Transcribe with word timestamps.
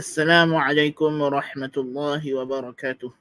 السلام 0.00 0.56
عليكم 0.56 1.12
ورحمة 1.20 1.76
الله 1.76 2.22
وبركاته 2.24 3.12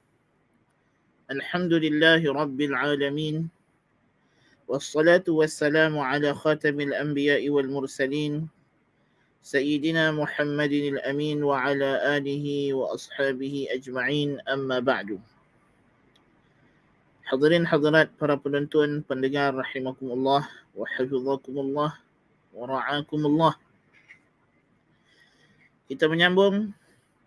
الحمد 1.28 1.74
لله 1.76 2.22
رب 2.24 2.60
العالمين 2.70 3.36
والصلاة 4.64 5.28
والسلام 5.28 6.00
على 6.00 6.32
خاتم 6.32 6.80
الأنبياء 6.80 7.44
والمرسلين 7.50 8.48
سيدنا 9.44 10.16
محمد 10.16 10.72
الأمين 10.72 11.44
وعلى 11.44 11.90
آله 12.16 12.48
وأصحابه 12.74 13.56
أجمعين 13.76 14.40
أما 14.48 14.80
بعد 14.80 15.20
Hadirin 17.28 17.68
hadirat 17.68 18.08
para 18.16 18.40
penonton, 18.40 19.04
pendengar 19.04 19.52
rahimakumullah 19.52 20.48
wa 20.74 20.86
hafizakumullah 20.96 21.92
wa 22.56 22.64
ra'akumullah. 22.66 23.54
Kita 25.90 26.06
menyambung 26.06 26.70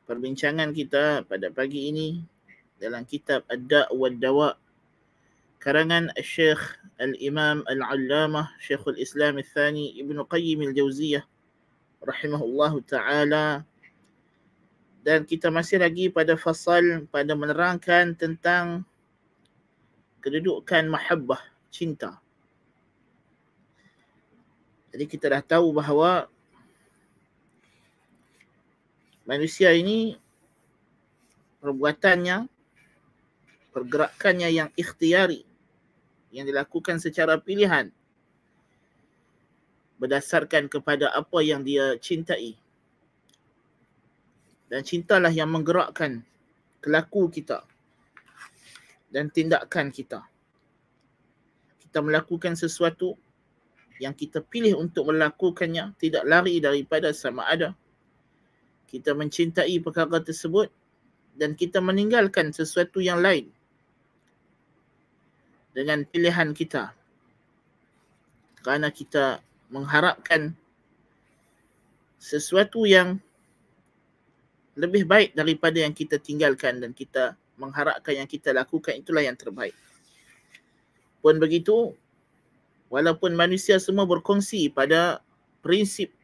perbincangan 0.07 0.71
kita 0.71 1.27
pada 1.27 1.51
pagi 1.51 1.91
ini 1.91 2.23
dalam 2.79 3.03
kitab 3.03 3.43
Ad-Da' 3.51 3.91
wa 3.91 4.07
Dawa 4.07 4.51
karangan 5.59 6.15
Syekh 6.23 6.63
Al-Imam 7.03 7.67
Al-Allamah 7.67 8.55
Syekhul 8.63 9.03
Islam 9.03 9.43
Al-Thani 9.43 9.99
Ibn 9.99 10.23
Qayyim 10.31 10.63
Al-Jawziyah 10.71 11.27
rahimahullahu 12.07 12.87
taala 12.87 13.67
dan 15.03 15.27
kita 15.27 15.51
masih 15.51 15.83
lagi 15.83 16.07
pada 16.07 16.39
fasal 16.39 17.11
pada 17.11 17.35
menerangkan 17.35 18.15
tentang 18.15 18.87
kedudukan 20.23 20.87
mahabbah, 20.87 21.43
cinta. 21.67 22.23
Jadi 24.95 25.05
kita 25.11 25.35
dah 25.35 25.43
tahu 25.43 25.75
bahawa 25.75 26.31
manusia 29.27 29.71
ini 29.71 30.19
perbuatannya, 31.63 32.51
pergerakannya 33.71 34.49
yang 34.51 34.69
ikhtiari, 34.75 35.47
yang 36.35 36.49
dilakukan 36.49 36.99
secara 36.99 37.39
pilihan 37.39 37.95
berdasarkan 40.03 40.67
kepada 40.67 41.15
apa 41.15 41.39
yang 41.47 41.63
dia 41.63 41.95
cintai. 42.03 42.59
Dan 44.67 44.83
cintalah 44.83 45.31
yang 45.31 45.53
menggerakkan 45.53 46.25
kelaku 46.83 47.29
kita 47.31 47.63
dan 49.13 49.29
tindakan 49.29 49.93
kita. 49.93 50.25
Kita 51.79 52.01
melakukan 52.01 52.57
sesuatu 52.57 53.15
yang 54.01 54.17
kita 54.17 54.41
pilih 54.41 54.81
untuk 54.81 55.13
melakukannya 55.13 55.93
tidak 56.01 56.25
lari 56.25 56.59
daripada 56.59 57.13
sama 57.13 57.47
ada 57.47 57.77
kita 58.93 59.17
mencintai 59.17 59.81
perkara 59.81 60.21
tersebut 60.21 60.69
dan 61.35 61.57
kita 61.57 61.81
meninggalkan 61.81 62.53
sesuatu 62.53 63.01
yang 63.01 63.25
lain 63.25 63.49
dengan 65.73 66.05
pilihan 66.05 66.53
kita 66.53 66.93
kerana 68.61 68.93
kita 68.93 69.41
mengharapkan 69.73 70.53
sesuatu 72.21 72.85
yang 72.85 73.19
lebih 74.79 75.09
baik 75.09 75.35
daripada 75.35 75.83
yang 75.83 75.97
kita 75.97 76.21
tinggalkan 76.21 76.79
dan 76.79 76.93
kita 76.93 77.35
mengharapkan 77.59 78.23
yang 78.23 78.29
kita 78.29 78.55
lakukan 78.55 78.97
itulah 78.97 79.21
yang 79.21 79.37
terbaik. 79.37 79.75
Pun 81.21 81.37
begitu, 81.43 81.93
walaupun 82.89 83.37
manusia 83.37 83.77
semua 83.83 84.09
berkongsi 84.09 84.73
pada 84.73 85.21
prinsip 85.61 86.15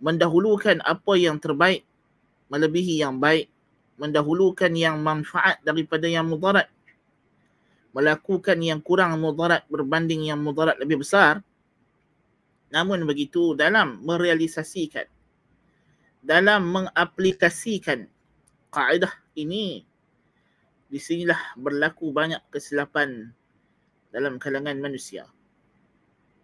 mendahulukan 0.00 0.80
apa 0.82 1.12
yang 1.16 1.36
terbaik 1.36 1.84
melebihi 2.50 3.00
yang 3.00 3.16
baik, 3.22 3.46
mendahulukan 3.96 4.74
yang 4.74 4.98
manfaat 5.00 5.62
daripada 5.62 6.10
yang 6.10 6.26
mudarat, 6.26 6.66
melakukan 7.94 8.58
yang 8.58 8.82
kurang 8.82 9.16
mudarat 9.22 9.62
berbanding 9.70 10.26
yang 10.26 10.42
mudarat 10.42 10.74
lebih 10.82 11.00
besar, 11.06 11.40
namun 12.74 13.06
begitu 13.06 13.54
dalam 13.54 14.02
merealisasikan, 14.02 15.06
dalam 16.20 16.66
mengaplikasikan 16.74 18.10
kaedah 18.74 19.14
ini 19.38 19.86
di 20.90 20.98
sinilah 20.98 21.54
berlaku 21.54 22.10
banyak 22.10 22.42
kesilapan 22.50 23.30
dalam 24.10 24.42
kalangan 24.42 24.74
manusia. 24.82 25.22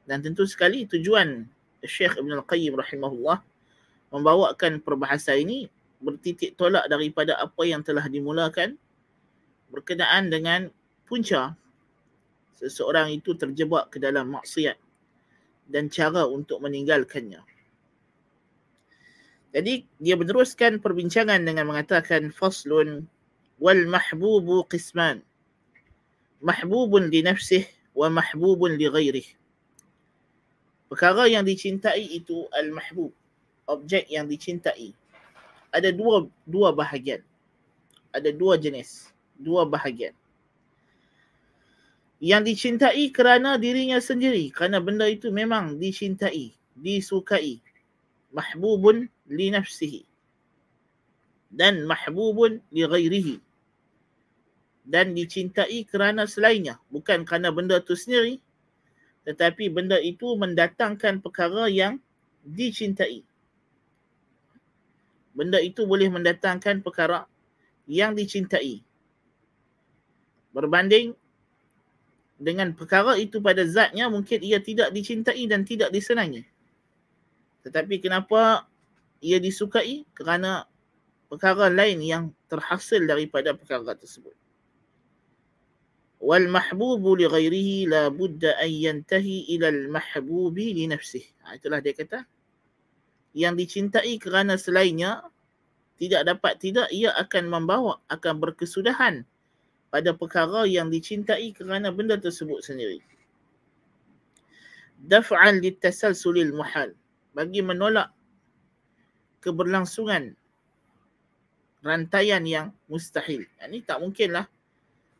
Dan 0.07 0.23
tentu 0.23 0.47
sekali 0.47 0.87
tujuan 0.87 1.51
Syekh 1.83 2.15
Ibn 2.15 2.31
Al-Qayyim 2.43 2.79
rahimahullah 2.79 3.43
membawakan 4.17 4.81
perbahasan 4.81 5.45
ini 5.45 5.59
bertitik 6.01 6.57
tolak 6.57 6.89
daripada 6.89 7.37
apa 7.37 7.63
yang 7.69 7.85
telah 7.85 8.09
dimulakan 8.09 8.81
berkenaan 9.69 10.33
dengan 10.33 10.73
punca 11.05 11.53
seseorang 12.57 13.13
itu 13.13 13.37
terjebak 13.37 13.93
ke 13.93 14.01
dalam 14.01 14.33
maksiat 14.33 14.81
dan 15.69 15.93
cara 15.93 16.25
untuk 16.25 16.65
meninggalkannya. 16.65 17.45
Jadi 19.53 19.89
dia 20.01 20.15
meneruskan 20.17 20.81
perbincangan 20.81 21.41
dengan 21.45 21.69
mengatakan 21.69 22.29
faslun 22.33 23.09
wal 23.57 23.83
mahbubu 23.89 24.69
qisman 24.69 25.25
mahbubun 26.45 27.09
li 27.09 27.25
nafsihi 27.25 27.97
wa 27.97 28.13
mahbubun 28.13 28.77
li 28.77 28.85
ghairihi. 28.85 29.33
Perkara 30.87 31.27
yang 31.27 31.43
dicintai 31.43 32.05
itu 32.15 32.47
al 32.53 32.71
mahbub 32.71 33.11
objek 33.67 34.07
yang 34.11 34.31
dicintai. 34.31 34.95
Ada 35.75 35.93
dua 35.93 36.25
dua 36.47 36.73
bahagian. 36.73 37.21
Ada 38.15 38.33
dua 38.33 38.57
jenis 38.57 39.13
dua 39.37 39.69
bahagian. 39.69 40.15
Yang 42.17 42.57
dicintai 42.57 43.13
kerana 43.13 43.61
dirinya 43.61 44.01
sendiri 44.01 44.49
kerana 44.49 44.81
benda 44.81 45.05
itu 45.05 45.29
memang 45.29 45.77
dicintai 45.77 46.57
disukai. 46.73 47.61
Mahbubun 48.33 49.11
li 49.29 49.53
nafsihi. 49.53 50.03
Dan 51.53 51.85
mahbubun 51.85 52.65
li 52.73 52.83
ghairihi. 52.89 53.37
Dan 54.87 55.13
dicintai 55.13 55.85
kerana 55.85 56.25
selainnya 56.25 56.81
bukan 56.89 57.27
kerana 57.27 57.51
benda 57.51 57.83
itu 57.83 57.99
sendiri 57.99 58.39
tetapi 59.27 59.67
benda 59.75 59.99
itu 59.99 60.39
mendatangkan 60.39 61.19
perkara 61.19 61.67
yang 61.67 61.99
dicintai 62.47 63.27
benda 65.37 65.61
itu 65.61 65.85
boleh 65.85 66.09
mendatangkan 66.09 66.81
perkara 66.81 67.29
yang 67.85 68.17
dicintai. 68.17 68.81
Berbanding 70.57 71.13
dengan 72.41 72.73
perkara 72.73 73.21
itu 73.21 73.41
pada 73.45 73.65
zatnya 73.69 74.09
mungkin 74.09 74.41
ia 74.41 74.57
tidak 74.61 74.97
dicintai 74.97 75.45
dan 75.45 75.69
tidak 75.69 75.93
disenangi. 75.93 76.49
Tetapi 77.69 78.01
kenapa 78.01 78.65
ia 79.21 79.37
disukai? 79.37 80.09
Kerana 80.17 80.65
perkara 81.29 81.69
lain 81.69 82.01
yang 82.01 82.25
terhasil 82.49 83.05
daripada 83.05 83.53
perkara 83.53 83.93
tersebut. 83.93 84.33
Wal 86.17 86.49
mahbubu 86.49 87.13
li 87.21 87.29
ghairihi 87.29 87.93
la 87.93 88.09
budda 88.09 88.57
an 88.57 88.73
yantahi 88.73 89.53
ila 89.57 89.69
al 89.69 89.83
mahbubi 89.93 90.73
li 90.73 90.85
nafsihi. 90.89 91.45
Ha, 91.45 91.61
itulah 91.61 91.85
dia 91.85 91.93
kata 91.93 92.25
yang 93.37 93.53
dicintai 93.53 94.17
kerana 94.17 94.57
selainnya 94.57 95.21
tidak 96.01 96.25
dapat 96.25 96.57
tidak 96.57 96.89
ia 96.89 97.13
akan 97.21 97.53
membawa 97.53 98.01
akan 98.09 98.41
berkesudahan 98.41 99.29
pada 99.93 100.17
perkara 100.17 100.65
yang 100.65 100.89
dicintai 100.89 101.53
kerana 101.53 101.93
benda 101.93 102.17
tersebut 102.17 102.65
sendiri. 102.65 103.05
Daf'an 105.05 105.61
litasalsulil 105.61 106.57
muhal. 106.57 106.97
Bagi 107.37 107.61
menolak 107.61 108.09
keberlangsungan 109.45 110.33
rantaian 111.85 112.41
yang 112.49 112.67
mustahil. 112.89 113.45
Ini 113.61 113.85
tak 113.85 114.01
mungkinlah 114.01 114.49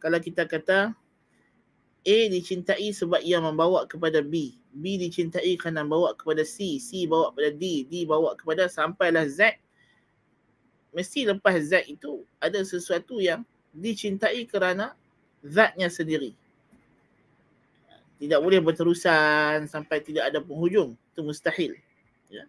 kalau 0.01 0.17
kita 0.17 0.49
kata 0.49 0.97
A 2.07 2.31
dicintai 2.31 2.95
sebab 2.95 3.19
ia 3.19 3.43
membawa 3.43 3.83
kepada 3.91 4.23
B. 4.23 4.55
B 4.71 4.95
dicintai 4.95 5.59
kerana 5.59 5.83
membawa 5.83 6.15
kepada 6.15 6.47
C. 6.47 6.79
C 6.79 7.03
bawa 7.11 7.35
kepada 7.35 7.51
D. 7.51 7.83
D 7.91 8.07
bawa 8.07 8.39
kepada 8.39 8.71
sampailah 8.71 9.27
Z. 9.27 9.59
Mesti 10.95 11.27
lepas 11.27 11.59
Z 11.67 11.91
itu 11.91 12.23
ada 12.39 12.63
sesuatu 12.63 13.19
yang 13.19 13.43
dicintai 13.75 14.47
kerana 14.47 14.95
zatnya 15.43 15.91
sendiri. 15.91 16.31
Tidak 18.23 18.39
boleh 18.39 18.63
berterusan 18.63 19.67
sampai 19.67 19.99
tidak 20.01 20.31
ada 20.31 20.39
penghujung. 20.39 20.95
Itu 21.11 21.27
mustahil. 21.27 21.75
Ya. 22.31 22.47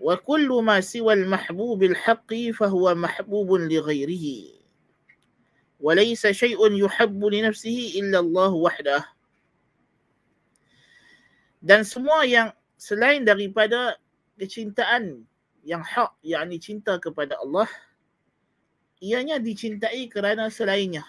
Wa 0.00 0.16
kullu 0.18 0.64
ma 0.64 0.80
siwa 0.80 1.12
al-mahbubil 1.14 1.94
haqqi 1.94 2.50
fahuwa 2.56 2.96
mahbubun 2.96 3.68
li 3.68 3.78
ghairihi. 3.78 4.63
وليس 5.79 6.27
شيء 6.27 6.59
يحب 6.59 7.21
لنفسه 7.25 7.77
إلا 7.99 8.19
الله 8.19 8.51
وحده 8.51 8.99
dan 11.59 11.83
semua 11.83 12.23
yang 12.23 12.55
selain 12.79 13.27
daripada 13.27 13.99
kecintaan 14.39 15.27
yang 15.67 15.83
hak 15.83 16.15
yakni 16.23 16.55
cinta 16.55 16.95
kepada 16.99 17.35
Allah 17.39 17.67
ianya 19.03 19.39
dicintai 19.39 20.07
kerana 20.07 20.47
selainnya 20.47 21.03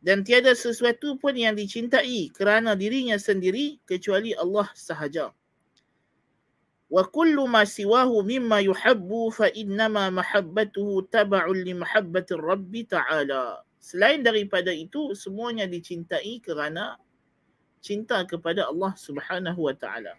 dan 0.00 0.24
tiada 0.24 0.56
sesuatu 0.56 1.20
pun 1.20 1.36
yang 1.36 1.52
dicintai 1.52 2.32
kerana 2.32 2.72
dirinya 2.72 3.20
sendiri 3.20 3.76
kecuali 3.84 4.32
Allah 4.32 4.64
sahaja. 4.72 5.28
Wa 6.85 7.03
kullu 7.09 7.49
ma 7.49 7.65
siwahu 7.65 8.21
mimma 8.21 8.61
yuhabbu 8.61 9.33
fa 9.33 9.49
innama 9.51 10.13
mahabbatuhu 10.13 11.09
tab'un 11.09 11.57
li 11.57 11.73
mahabbati 11.73 12.37
Rabbi 12.37 12.85
Ta'ala. 12.85 13.65
Selain 13.81 14.21
daripada 14.21 14.73
itu 14.73 15.13
semuanya 15.17 15.65
dicintai 15.69 16.41
kerana 16.41 16.97
cinta 17.81 18.21
kepada 18.25 18.65
Allah 18.69 18.93
Subhanahu 18.97 19.69
wa 19.69 19.75
taala. 19.77 20.17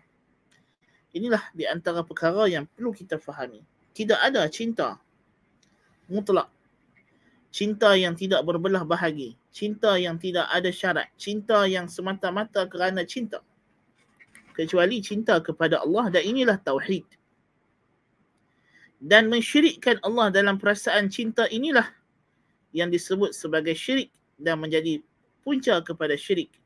Inilah 1.11 1.51
di 1.51 1.67
antara 1.67 2.07
perkara 2.07 2.47
yang 2.47 2.71
perlu 2.71 2.95
kita 2.95 3.19
fahami. 3.19 3.67
Tidak 3.91 4.19
ada 4.23 4.47
cinta 4.47 5.03
mutlak 6.07 6.47
cinta 7.57 7.97
yang 7.97 8.13
tidak 8.13 8.45
berbelah 8.45 8.85
bahagi, 8.85 9.33
cinta 9.49 9.97
yang 9.97 10.21
tidak 10.21 10.45
ada 10.53 10.69
syarat, 10.69 11.09
cinta 11.17 11.65
yang 11.65 11.89
semata-mata 11.89 12.69
kerana 12.69 13.01
cinta. 13.09 13.41
Kecuali 14.57 15.05
cinta 15.05 15.37
kepada 15.45 15.85
Allah 15.85 16.09
dan 16.09 16.25
inilah 16.25 16.57
tauhid. 16.57 17.05
Dan 18.97 19.29
mensyirikkan 19.29 20.01
Allah 20.01 20.33
dalam 20.33 20.57
perasaan 20.57 21.13
cinta 21.13 21.45
inilah 21.53 21.85
yang 22.73 22.89
disebut 22.89 23.37
sebagai 23.37 23.77
syirik 23.77 24.09
dan 24.41 24.57
menjadi 24.57 25.05
punca 25.45 25.77
kepada 25.85 26.17
syirik. 26.17 26.57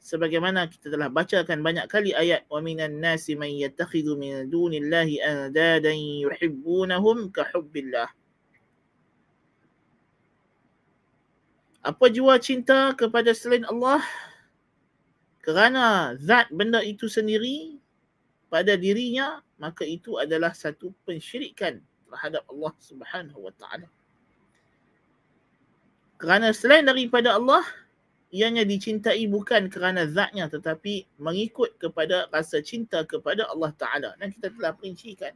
Sebagaimana 0.00 0.68
kita 0.68 0.92
telah 0.92 1.08
bacakan 1.12 1.64
banyak 1.64 1.88
kali 1.88 2.12
ayat 2.12 2.44
wa 2.52 2.60
minan 2.60 3.00
nasi 3.00 3.32
man 3.36 3.48
yattakhidhu 3.48 4.16
min 4.16 4.48
dunillahi 4.48 5.20
andadan 5.20 5.96
yuhibbunahum 5.96 7.32
ka 7.32 7.48
hubbillah. 7.52 8.08
Apa 11.84 12.08
jua 12.08 12.40
cinta 12.40 12.92
kepada 12.96 13.36
selain 13.36 13.64
Allah? 13.68 14.00
Kerana 15.44 16.16
zat 16.16 16.48
benda 16.48 16.80
itu 16.80 17.04
sendiri 17.04 17.76
pada 18.48 18.80
dirinya, 18.80 19.44
maka 19.60 19.84
itu 19.84 20.16
adalah 20.16 20.56
satu 20.56 20.88
pensyirikan 21.04 21.84
terhadap 22.08 22.48
Allah 22.48 22.72
Subhanahu 22.80 23.44
wa 23.44 23.52
taala. 23.52 23.88
Kerana 26.16 26.56
selain 26.56 26.88
daripada 26.88 27.36
Allah, 27.36 27.60
ianya 28.34 28.66
dicintai 28.66 29.28
bukan 29.30 29.70
kerana 29.70 30.10
zatnya 30.10 30.50
tetapi 30.50 31.06
mengikut 31.22 31.78
kepada 31.78 32.26
rasa 32.34 32.58
cinta 32.64 33.06
kepada 33.06 33.46
Allah 33.46 33.70
Ta'ala. 33.78 34.10
Dan 34.18 34.34
kita 34.34 34.50
telah 34.50 34.74
perincikan 34.74 35.30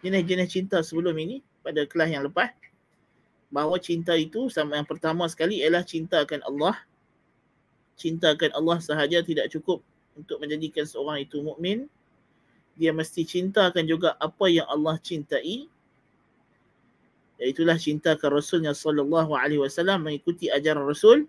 jenis-jenis 0.00 0.48
cinta 0.48 0.80
sebelum 0.80 1.12
ini 1.20 1.44
pada 1.60 1.84
kelas 1.84 2.08
yang 2.08 2.24
lepas 2.24 2.54
bahawa 3.52 3.76
cinta 3.76 4.16
itu 4.16 4.48
sama 4.48 4.80
yang 4.80 4.88
pertama 4.88 5.28
sekali 5.28 5.60
ialah 5.60 5.84
cintakan 5.84 6.40
Allah. 6.48 6.76
Cintakan 7.96 8.52
Allah 8.52 8.78
sahaja 8.78 9.24
tidak 9.24 9.48
cukup 9.48 9.80
untuk 10.16 10.40
menjadikan 10.40 10.84
seorang 10.84 11.24
itu 11.24 11.40
mukmin. 11.40 11.88
Dia 12.76 12.92
mesti 12.92 13.24
cintakan 13.24 13.88
juga 13.88 14.20
apa 14.20 14.52
yang 14.52 14.68
Allah 14.68 15.00
cintai. 15.00 15.68
Iaitulah 17.40 17.76
cintakan 17.76 18.36
Rasulnya 18.36 18.72
sallallahu 18.72 19.32
alaihi 19.36 19.60
wasallam 19.60 20.08
mengikuti 20.08 20.52
ajaran 20.52 20.84
Rasul. 20.84 21.28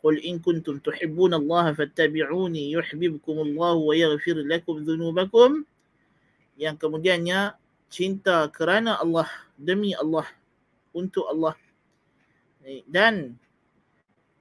Qul 0.00 0.20
in 0.20 0.40
kuntum 0.40 0.80
tuhibbun 0.84 1.32
Allah 1.32 1.72
fattabi'uni 1.72 2.72
yuhibbukum 2.76 3.40
Allah 3.52 3.76
wa 3.76 3.92
yaghfir 3.92 4.40
lakum 4.44 4.84
dhunubakum. 4.84 5.64
Yang 6.56 6.76
kemudiannya 6.80 7.56
cinta 7.92 8.48
kerana 8.52 9.00
Allah 9.00 9.28
demi 9.56 9.92
Allah 9.96 10.24
untuk 10.96 11.28
Allah. 11.28 11.56
Dan 12.88 13.36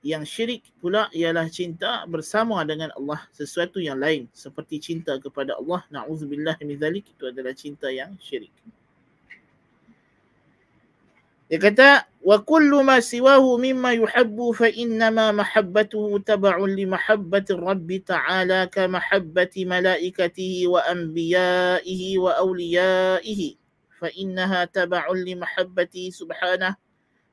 yang 0.05 0.25
syirik 0.25 0.65
pula 0.81 1.13
ialah 1.13 1.45
cinta 1.53 2.09
bersama 2.09 2.65
dengan 2.65 2.89
Allah 2.97 3.21
sesuatu 3.37 3.77
yang 3.77 4.01
lain 4.01 4.33
seperti 4.33 4.81
cinta 4.81 5.21
kepada 5.21 5.61
Allah 5.61 5.85
na'udzubillah 5.93 6.57
min 6.65 6.81
zalik 6.81 7.05
itu 7.13 7.29
adalah 7.29 7.53
cinta 7.53 7.93
yang 7.93 8.17
syirik. 8.17 8.53
Dia 11.51 11.59
kata 11.59 12.07
wa 12.23 12.39
kullu 12.41 12.81
ma 12.81 13.03
siwahu 13.03 13.59
mimma 13.59 13.99
yuhabbu 13.99 14.55
fa 14.55 14.71
inna 14.71 15.11
ma 15.11 15.35
mahabbatuhu 15.35 16.23
tab'un 16.23 16.71
li 16.71 16.87
mahabbati 16.87 17.59
Rabb 17.59 17.91
ta'ala 18.07 18.71
ka 18.71 18.87
mahabbati 18.87 19.67
malaikatihi 19.67 20.71
wa 20.71 20.81
anbiya'ihi 20.87 22.19
wa 22.23 22.39
awliya'ihi. 22.41 23.61
فإنها 24.01 24.65
تبع 24.65 25.13
لمحبته 25.13 26.05
سبحانه 26.09 26.77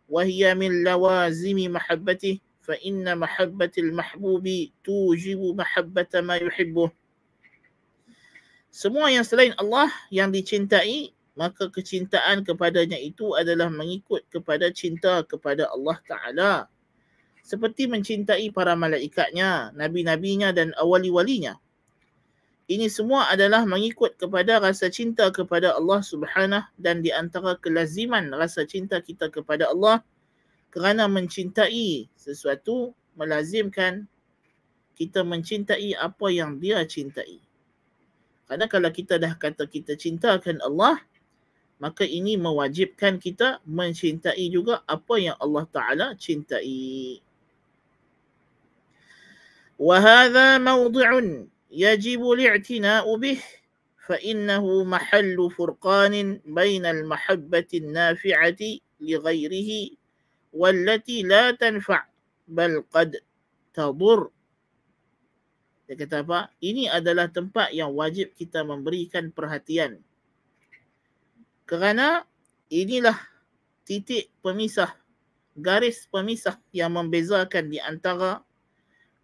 وهي 0.09 0.55
من 0.55 0.83
لوازم 0.83 1.71
محبته 1.71 2.39
فإن 2.67 3.07
محبة 3.17 3.71
المحبوب 3.77 4.45
توجب 4.83 5.41
محبة 5.55 6.11
ما 6.19 6.35
يحبه 6.35 6.91
Semua 8.67 9.09
yang 9.09 9.25
selain 9.25 9.57
Allah 9.57 9.89
yang 10.13 10.29
dicintai, 10.29 11.09
maka 11.33 11.65
kecintaan 11.65 12.45
kepadanya 12.45 12.99
itu 12.99 13.33
adalah 13.33 13.73
mengikut 13.73 14.21
kepada 14.29 14.69
cinta 14.69 15.25
kepada 15.25 15.65
Allah 15.73 15.97
Ta'ala. 16.05 16.53
Seperti 17.41 17.89
mencintai 17.89 18.53
para 18.53 18.77
malaikatnya, 18.77 19.73
nabi-nabinya 19.73 20.53
dan 20.53 20.77
awali-walinya. 20.77 21.57
Ini 22.69 22.85
semua 22.91 23.31
adalah 23.33 23.65
mengikut 23.65 24.19
kepada 24.19 24.61
rasa 24.61 24.91
cinta 24.93 25.31
kepada 25.33 25.73
Allah 25.73 26.03
Subhanahu 26.03 26.67
dan 26.77 27.01
di 27.01 27.09
antara 27.09 27.57
kelaziman 27.57 28.29
rasa 28.35 28.67
cinta 28.67 29.01
kita 29.01 29.31
kepada 29.31 29.73
Allah 29.73 30.05
kerana 30.71 31.09
mencintai 31.09 32.11
sesuatu 32.13 32.93
melazimkan 33.17 34.05
kita 34.97 35.21
mencintai 35.21 35.93
apa 35.93 36.27
yang 36.33 36.57
dia 36.57 36.81
cintai. 36.85 37.37
Karena 38.49 38.65
kalau 38.65 38.89
kita 38.89 39.21
dah 39.21 39.35
kata 39.37 39.69
kita 39.69 39.93
cintakan 39.93 40.57
Allah, 40.63 40.97
maka 41.77 42.01
ini 42.01 42.33
mewajibkan 42.39 43.21
kita 43.21 43.61
mencintai 43.69 44.49
juga 44.49 44.81
apa 44.89 45.21
yang 45.21 45.37
Allah 45.37 45.65
Ta'ala 45.69 46.07
cintai. 46.17 47.21
وهذا 49.77 50.57
موضع 50.57 51.21
يجب 51.69 52.21
الاعتناء 52.31 53.05
به 53.15 53.39
فإنه 54.09 54.83
محل 54.83 55.37
فرقان 55.57 56.41
بين 56.45 56.85
المحبة 56.85 57.69
النافعة 57.73 58.61
لغيره 59.01 59.69
والتي 60.52 61.22
لا 61.22 61.50
تنفع 61.50 62.00
بل 62.48 62.84
قد 62.92 63.16
تضر 63.74 64.30
dia 65.92 66.08
kata 66.08 66.24
apa? 66.24 66.48
Ini 66.62 66.88
adalah 66.88 67.28
tempat 67.28 67.74
yang 67.76 67.92
wajib 67.92 68.32
kita 68.32 68.64
memberikan 68.64 69.28
perhatian. 69.28 70.00
Kerana 71.68 72.24
inilah 72.72 73.18
titik 73.84 74.32
pemisah, 74.40 74.88
garis 75.52 76.08
pemisah 76.08 76.56
yang 76.72 76.96
membezakan 76.96 77.68
di 77.68 77.76
antara 77.76 78.40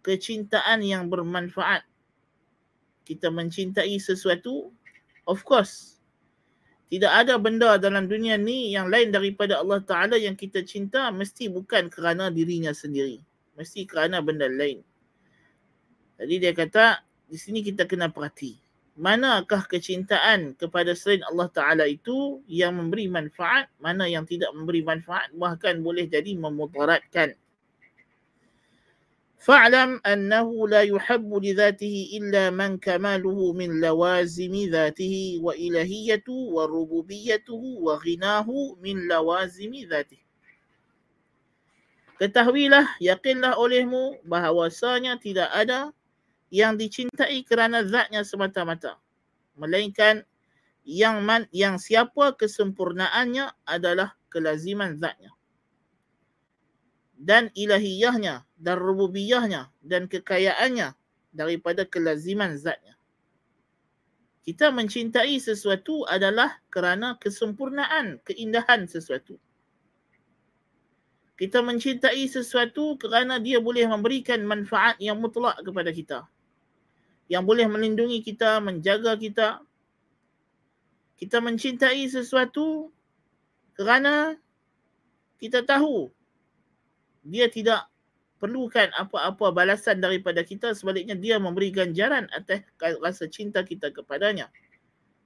kecintaan 0.05 0.85
yang 0.85 1.09
bermanfaat. 1.09 1.81
Kita 3.01 3.33
mencintai 3.33 3.97
sesuatu, 3.97 4.69
of 5.25 5.41
course, 5.41 5.98
tidak 6.89 7.13
ada 7.13 7.37
benda 7.37 7.77
dalam 7.77 8.09
dunia 8.09 8.33
ni 8.33 8.73
yang 8.73 8.89
lain 8.89 9.13
daripada 9.13 9.61
Allah 9.61 9.77
Ta'ala 9.77 10.17
yang 10.17 10.33
kita 10.33 10.65
cinta 10.65 11.13
mesti 11.13 11.45
bukan 11.45 11.85
kerana 11.85 12.33
dirinya 12.33 12.73
sendiri. 12.73 13.21
Mesti 13.53 13.85
kerana 13.85 14.25
benda 14.25 14.49
lain. 14.49 14.81
Jadi 16.17 16.35
dia 16.41 16.49
kata, 16.49 17.05
di 17.29 17.37
sini 17.37 17.61
kita 17.61 17.85
kena 17.85 18.09
perhati. 18.09 18.57
Manakah 18.97 19.69
kecintaan 19.69 20.57
kepada 20.57 20.97
selain 20.97 21.21
Allah 21.29 21.47
Ta'ala 21.53 21.85
itu 21.85 22.41
yang 22.49 22.73
memberi 22.81 23.05
manfaat, 23.05 23.69
mana 23.77 24.09
yang 24.09 24.25
tidak 24.25 24.49
memberi 24.57 24.81
manfaat, 24.81 25.29
bahkan 25.37 25.85
boleh 25.85 26.09
jadi 26.09 26.33
memudaratkan. 26.41 27.37
فاعلم 29.44 30.00
أنه 30.06 30.68
لا 30.68 30.82
يحب 30.82 31.34
لذاته 31.34 31.96
إلا 32.16 32.50
من 32.50 32.80
كماله 32.80 33.52
من 33.52 33.80
لوازم 33.80 34.54
ذاته 34.72 35.38
وإلهيته 35.44 36.32
وربوبيته 36.32 37.62
وغناه 37.86 38.48
من 38.80 38.96
لوازم 39.08 39.72
ذاته 39.90 40.20
Ketahuilah, 42.14 42.94
yakinlah 43.02 43.58
olehmu 43.58 44.22
bahawasanya 44.22 45.18
tidak 45.18 45.50
ada 45.50 45.90
yang 46.46 46.78
dicintai 46.78 47.42
kerana 47.42 47.82
zatnya 47.82 48.22
semata-mata. 48.22 49.02
Melainkan 49.58 50.22
yang 50.86 51.26
man, 51.26 51.50
yang 51.50 51.74
siapa 51.74 52.38
kesempurnaannya 52.38 53.50
adalah 53.66 54.14
kelaziman 54.30 54.94
zatnya 54.94 55.34
dan 57.19 57.51
ilahiyahnya 57.51 58.47
dan 58.55 58.75
rububiyahnya 58.79 59.67
dan 59.83 60.07
kekayaannya 60.07 60.95
daripada 61.35 61.83
kelaziman 61.83 62.55
zatnya. 62.55 62.95
Kita 64.47 64.71
mencintai 64.71 65.35
sesuatu 65.37 66.07
adalah 66.07 66.57
kerana 66.71 67.19
kesempurnaan, 67.19 68.23
keindahan 68.23 68.87
sesuatu. 68.87 69.35
Kita 71.35 71.59
mencintai 71.61 72.23
sesuatu 72.25 72.97
kerana 72.97 73.37
dia 73.37 73.61
boleh 73.61 73.85
memberikan 73.85 74.41
manfaat 74.47 74.97
yang 74.97 75.19
mutlak 75.19 75.59
kepada 75.61 75.91
kita. 75.93 76.19
Yang 77.29 77.43
boleh 77.45 77.67
melindungi 77.69 78.19
kita, 78.25 78.57
menjaga 78.63 79.13
kita. 79.19 79.61
Kita 81.19 81.37
mencintai 81.43 82.09
sesuatu 82.09 82.89
kerana 83.77 84.35
kita 85.39 85.63
tahu 85.63 86.11
dia 87.29 87.45
tidak 87.47 87.85
perlukan 88.41 88.89
apa-apa 88.97 89.53
balasan 89.53 90.01
daripada 90.01 90.41
kita. 90.41 90.73
Sebaliknya 90.73 91.13
dia 91.13 91.37
memberi 91.37 91.69
ganjaran 91.69 92.25
atas 92.33 92.65
rasa 93.03 93.29
cinta 93.29 93.61
kita 93.61 93.93
kepadanya. 93.93 94.49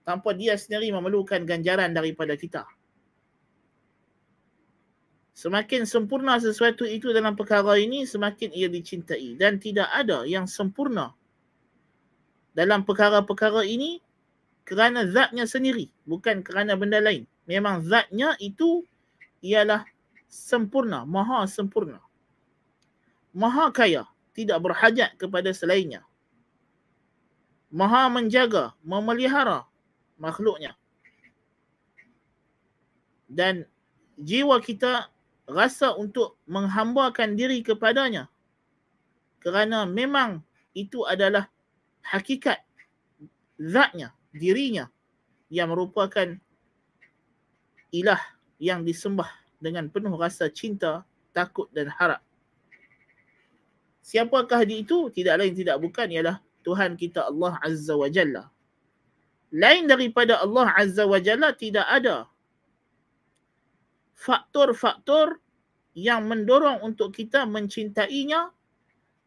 Tanpa 0.04 0.36
dia 0.36 0.60
sendiri 0.60 0.92
memerlukan 0.92 1.48
ganjaran 1.48 1.96
daripada 1.96 2.36
kita. 2.36 2.68
Semakin 5.34 5.88
sempurna 5.88 6.38
sesuatu 6.38 6.86
itu 6.86 7.10
dalam 7.10 7.34
perkara 7.34 7.80
ini 7.80 8.04
semakin 8.04 8.52
ia 8.52 8.68
dicintai. 8.68 9.40
Dan 9.40 9.58
tidak 9.58 9.88
ada 9.90 10.28
yang 10.28 10.46
sempurna 10.46 11.16
dalam 12.54 12.86
perkara-perkara 12.86 13.66
ini 13.66 13.98
kerana 14.64 15.10
zatnya 15.10 15.44
sendiri 15.50 15.90
bukan 16.06 16.46
kerana 16.46 16.78
benda 16.78 17.02
lain. 17.02 17.26
Memang 17.50 17.82
zatnya 17.84 18.38
itu 18.40 18.86
ialah 19.44 19.84
sempurna 20.34 21.06
maha 21.06 21.46
sempurna 21.46 22.02
maha 23.34 23.74
kaya, 23.74 24.06
tidak 24.38 24.62
berhajat 24.62 25.18
kepada 25.18 25.50
selainnya. 25.52 26.06
Maha 27.74 28.06
menjaga, 28.14 28.78
memelihara 28.86 29.66
makhluknya. 30.22 30.78
Dan 33.26 33.66
jiwa 34.22 34.62
kita 34.62 35.10
rasa 35.50 35.98
untuk 35.98 36.38
menghambakan 36.46 37.34
diri 37.34 37.66
kepadanya 37.66 38.30
kerana 39.42 39.90
memang 39.90 40.46
itu 40.78 41.02
adalah 41.04 41.50
hakikat 42.06 42.62
zatnya, 43.58 44.14
dirinya 44.32 44.88
yang 45.50 45.74
merupakan 45.74 46.38
ilah 47.90 48.22
yang 48.62 48.86
disembah 48.86 49.43
dengan 49.64 49.88
penuh 49.88 50.12
rasa 50.20 50.52
cinta, 50.52 51.08
takut 51.32 51.72
dan 51.72 51.88
harap. 51.88 52.20
Siapakah 54.04 54.68
dia 54.68 54.84
itu? 54.84 55.08
Tidak 55.08 55.40
lain 55.40 55.56
tidak 55.56 55.80
bukan 55.80 56.12
ialah 56.12 56.44
Tuhan 56.68 57.00
kita 57.00 57.32
Allah 57.32 57.56
Azza 57.64 57.96
wa 57.96 58.12
Jalla. 58.12 58.52
Lain 59.56 59.88
daripada 59.88 60.44
Allah 60.44 60.76
Azza 60.76 61.08
wa 61.08 61.24
Jalla 61.24 61.56
tidak 61.56 61.88
ada 61.88 62.28
faktor-faktor 64.20 65.40
yang 65.94 66.26
mendorong 66.26 66.80
untuk 66.84 67.16
kita 67.16 67.48
mencintainya 67.48 68.52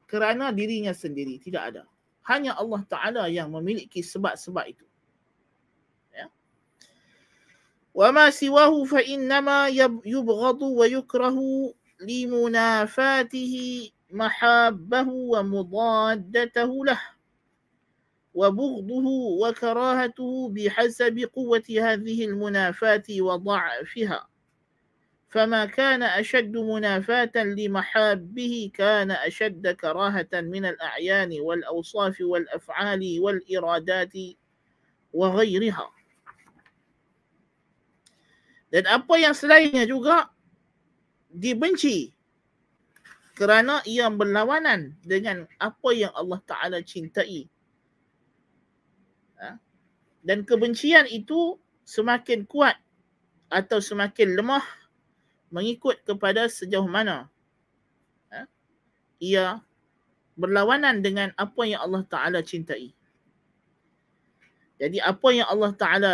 kerana 0.08 0.50
dirinya 0.54 0.96
sendiri. 0.96 1.36
Tidak 1.42 1.62
ada. 1.62 1.84
Hanya 2.26 2.58
Allah 2.58 2.82
Ta'ala 2.88 3.24
yang 3.30 3.54
memiliki 3.54 4.02
sebab-sebab 4.02 4.66
itu. 4.66 4.85
وَمَا 7.96 8.30
سِوَاهُ 8.30 8.84
فَإِنَّمَا 8.84 9.68
يُبْغَضُ 10.04 10.62
وَيُكْرَهُ 10.62 11.38
لِمُنَافَاتِهِ 12.00 13.56
محابه 14.10 15.08
ومضادته 15.08 16.84
له 16.84 17.00
وبغضه 18.34 19.06
وكراهته 19.42 20.48
بحسب 20.48 21.30
قوة 21.34 21.62
هذه 21.70 22.24
المنافاة 22.24 23.02
وضعفها 23.10 24.28
فما 25.28 25.64
كان 25.66 26.02
أشد 26.02 26.56
منافاة 26.56 27.32
لمحابه 27.36 28.70
كان 28.74 29.10
أشد 29.10 29.68
كراهة 29.68 30.28
من 30.32 30.66
الأعيان 30.66 31.40
والأوصاف 31.40 32.16
والأفعال 32.20 33.20
والإرادات 33.20 34.12
وغيرها 35.12 35.90
Dan 38.76 38.84
apa 38.92 39.16
yang 39.16 39.32
selainnya 39.32 39.88
juga 39.88 40.28
dibenci 41.32 42.12
kerana 43.32 43.80
ia 43.88 44.12
berlawanan 44.12 44.92
dengan 45.00 45.48
apa 45.56 45.96
yang 45.96 46.12
Allah 46.12 46.36
Ta'ala 46.44 46.84
cintai. 46.84 47.48
Ha? 49.40 49.56
Dan 50.20 50.44
kebencian 50.44 51.08
itu 51.08 51.56
semakin 51.88 52.44
kuat 52.44 52.76
atau 53.48 53.80
semakin 53.80 54.36
lemah 54.36 54.64
mengikut 55.48 56.04
kepada 56.04 56.44
sejauh 56.44 56.84
mana 56.84 57.32
ha? 58.28 58.44
ia 59.16 59.64
berlawanan 60.36 61.00
dengan 61.00 61.32
apa 61.40 61.64
yang 61.64 61.80
Allah 61.80 62.04
Ta'ala 62.04 62.44
cintai. 62.44 62.92
Jadi 64.76 65.00
apa 65.00 65.28
yang 65.32 65.48
Allah 65.48 65.72
Ta'ala 65.72 66.12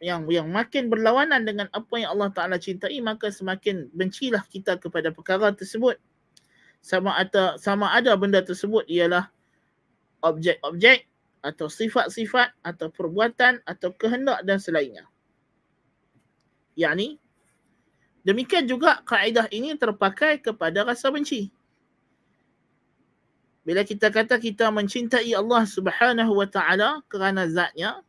yang 0.00 0.24
yang 0.32 0.48
makin 0.48 0.88
berlawanan 0.88 1.44
dengan 1.44 1.68
apa 1.76 2.00
yang 2.00 2.16
Allah 2.16 2.32
Taala 2.32 2.56
cintai 2.56 2.96
maka 3.04 3.28
semakin 3.28 3.92
bencilah 3.92 4.40
kita 4.48 4.80
kepada 4.80 5.12
perkara 5.12 5.52
tersebut 5.52 6.00
sama 6.80 7.12
ada 7.12 7.60
sama 7.60 7.92
ada 7.92 8.16
benda 8.16 8.40
tersebut 8.40 8.88
ialah 8.88 9.28
objek-objek 10.24 11.04
atau 11.44 11.70
sifat-sifat 11.70 12.50
atau 12.64 12.90
perbuatan 12.90 13.62
atau 13.62 13.94
kehendak 13.94 14.42
dan 14.42 14.58
selainnya. 14.58 15.06
Yani 16.74 17.18
demikian 18.26 18.66
juga 18.66 19.02
kaedah 19.06 19.50
ini 19.52 19.74
terpakai 19.78 20.42
kepada 20.42 20.82
rasa 20.86 21.12
benci. 21.12 21.50
Bila 23.62 23.84
kita 23.84 24.08
kata 24.08 24.40
kita 24.40 24.72
mencintai 24.72 25.36
Allah 25.36 25.68
Subhanahu 25.68 26.32
wa 26.32 26.48
taala 26.48 27.04
kerana 27.04 27.44
zatnya, 27.52 28.00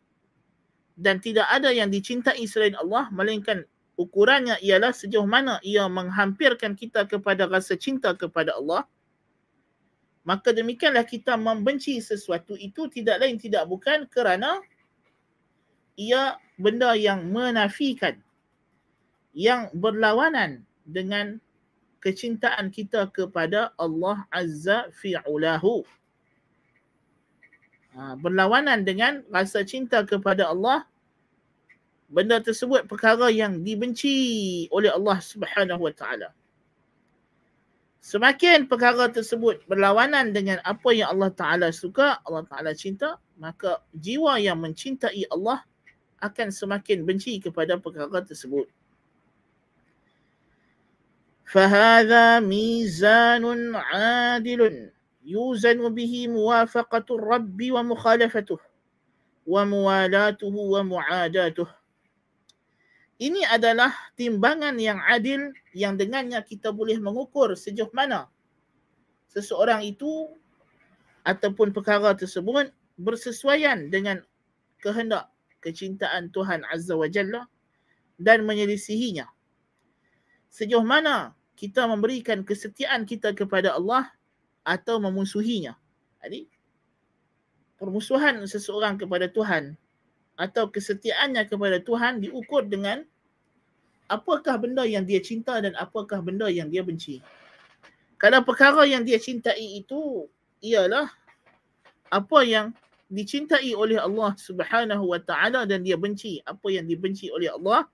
dan 1.00 1.24
tidak 1.24 1.48
ada 1.48 1.72
yang 1.72 1.88
dicintai 1.88 2.44
selain 2.44 2.76
Allah 2.76 3.08
melainkan 3.16 3.64
ukurannya 3.96 4.60
ialah 4.60 4.92
sejauh 4.92 5.24
mana 5.24 5.64
ia 5.64 5.88
menghampirkan 5.88 6.76
kita 6.76 7.08
kepada 7.08 7.48
rasa 7.48 7.80
cinta 7.80 8.12
kepada 8.12 8.60
Allah 8.60 8.84
maka 10.28 10.52
demikianlah 10.52 11.08
kita 11.08 11.40
membenci 11.40 11.96
sesuatu 12.04 12.60
itu 12.60 12.92
tidak 12.92 13.24
lain 13.24 13.40
tidak 13.40 13.64
bukan 13.66 14.04
kerana 14.12 14.60
ia 15.96 16.36
benda 16.60 16.94
yang 17.00 17.32
menafikan 17.32 18.20
yang 19.32 19.72
berlawanan 19.72 20.68
dengan 20.84 21.40
kecintaan 22.04 22.72
kita 22.72 23.12
kepada 23.12 23.76
Allah 23.76 24.24
Azza 24.32 24.88
fi'ulahu. 24.96 25.84
Ha, 27.99 28.19
berlawanan 28.19 28.83
dengan 28.83 29.23
rasa 29.31 29.63
cinta 29.63 30.03
kepada 30.03 30.51
Allah 30.51 30.83
benda 32.11 32.43
tersebut 32.43 32.91
perkara 32.91 33.31
yang 33.31 33.63
dibenci 33.63 34.67
oleh 34.75 34.91
Allah 34.91 35.23
Subhanahu 35.23 35.79
wa 35.79 35.95
taala 35.95 36.35
semakin 38.03 38.67
perkara 38.67 39.07
tersebut 39.07 39.63
berlawanan 39.71 40.35
dengan 40.35 40.59
apa 40.67 40.91
yang 40.91 41.15
Allah 41.15 41.31
taala 41.31 41.71
suka 41.71 42.19
Allah 42.27 42.43
taala 42.51 42.75
cinta 42.75 43.23
maka 43.39 43.79
jiwa 43.95 44.43
yang 44.43 44.59
mencintai 44.59 45.31
Allah 45.31 45.63
akan 46.19 46.51
semakin 46.51 47.07
benci 47.07 47.39
kepada 47.39 47.79
perkara 47.79 48.27
tersebut 48.27 48.67
فهذا 51.45 52.41
ميزان 52.41 53.45
عادل 53.77 54.91
يوزن 55.29 55.95
به 55.95 56.29
موافقة 56.29 57.07
الرب 57.11 57.59
ومخالفته 57.71 58.59
وموالاته 59.47 60.55
ومعاداته 60.55 61.69
ini 63.15 63.47
adalah 63.47 63.95
timbangan 64.19 64.75
yang 64.77 64.99
adil 65.07 65.55
yang 65.71 65.95
dengannya 65.95 66.43
kita 66.43 66.75
boleh 66.75 66.99
mengukur 66.99 67.55
sejauh 67.55 67.89
mana 67.95 68.27
seseorang 69.31 69.87
itu 69.87 70.31
ataupun 71.25 71.73
perkara 71.73 72.13
tersebut 72.13 72.71
bersesuaian 73.01 73.91
dengan 73.91 74.23
kehendak 74.79 75.33
kecintaan 75.65 76.29
Tuhan 76.31 76.63
Azza 76.69 76.95
wa 76.95 77.09
Jalla 77.09 77.49
dan 78.21 78.45
menyelisihinya. 78.45 79.27
Sejauh 80.53 80.85
mana 80.87 81.35
kita 81.59 81.89
memberikan 81.89 82.45
kesetiaan 82.47 83.09
kita 83.09 83.35
kepada 83.35 83.75
Allah 83.75 84.13
atau 84.70 85.02
memusuhinya. 85.02 85.74
Jadi 86.22 86.46
permusuhan 87.82 88.38
seseorang 88.46 89.02
kepada 89.02 89.26
Tuhan 89.26 89.74
atau 90.38 90.70
kesetiaannya 90.70 91.50
kepada 91.50 91.82
Tuhan 91.82 92.22
diukur 92.22 92.70
dengan 92.70 93.02
apakah 94.06 94.62
benda 94.62 94.86
yang 94.86 95.10
dia 95.10 95.18
cinta 95.26 95.58
dan 95.58 95.74
apakah 95.74 96.22
benda 96.22 96.46
yang 96.54 96.70
dia 96.70 96.86
benci. 96.86 97.26
Kalau 98.22 98.46
perkara 98.46 98.86
yang 98.86 99.02
dia 99.02 99.18
cintai 99.18 99.82
itu 99.82 100.30
ialah 100.62 101.10
apa 102.14 102.40
yang 102.46 102.70
dicintai 103.10 103.74
oleh 103.74 103.98
Allah 103.98 104.38
Subhanahu 104.38 105.10
wa 105.10 105.18
taala 105.18 105.66
dan 105.66 105.82
dia 105.82 105.98
benci 105.98 106.46
apa 106.46 106.70
yang 106.70 106.86
dibenci 106.86 107.34
oleh 107.34 107.50
Allah 107.50 107.90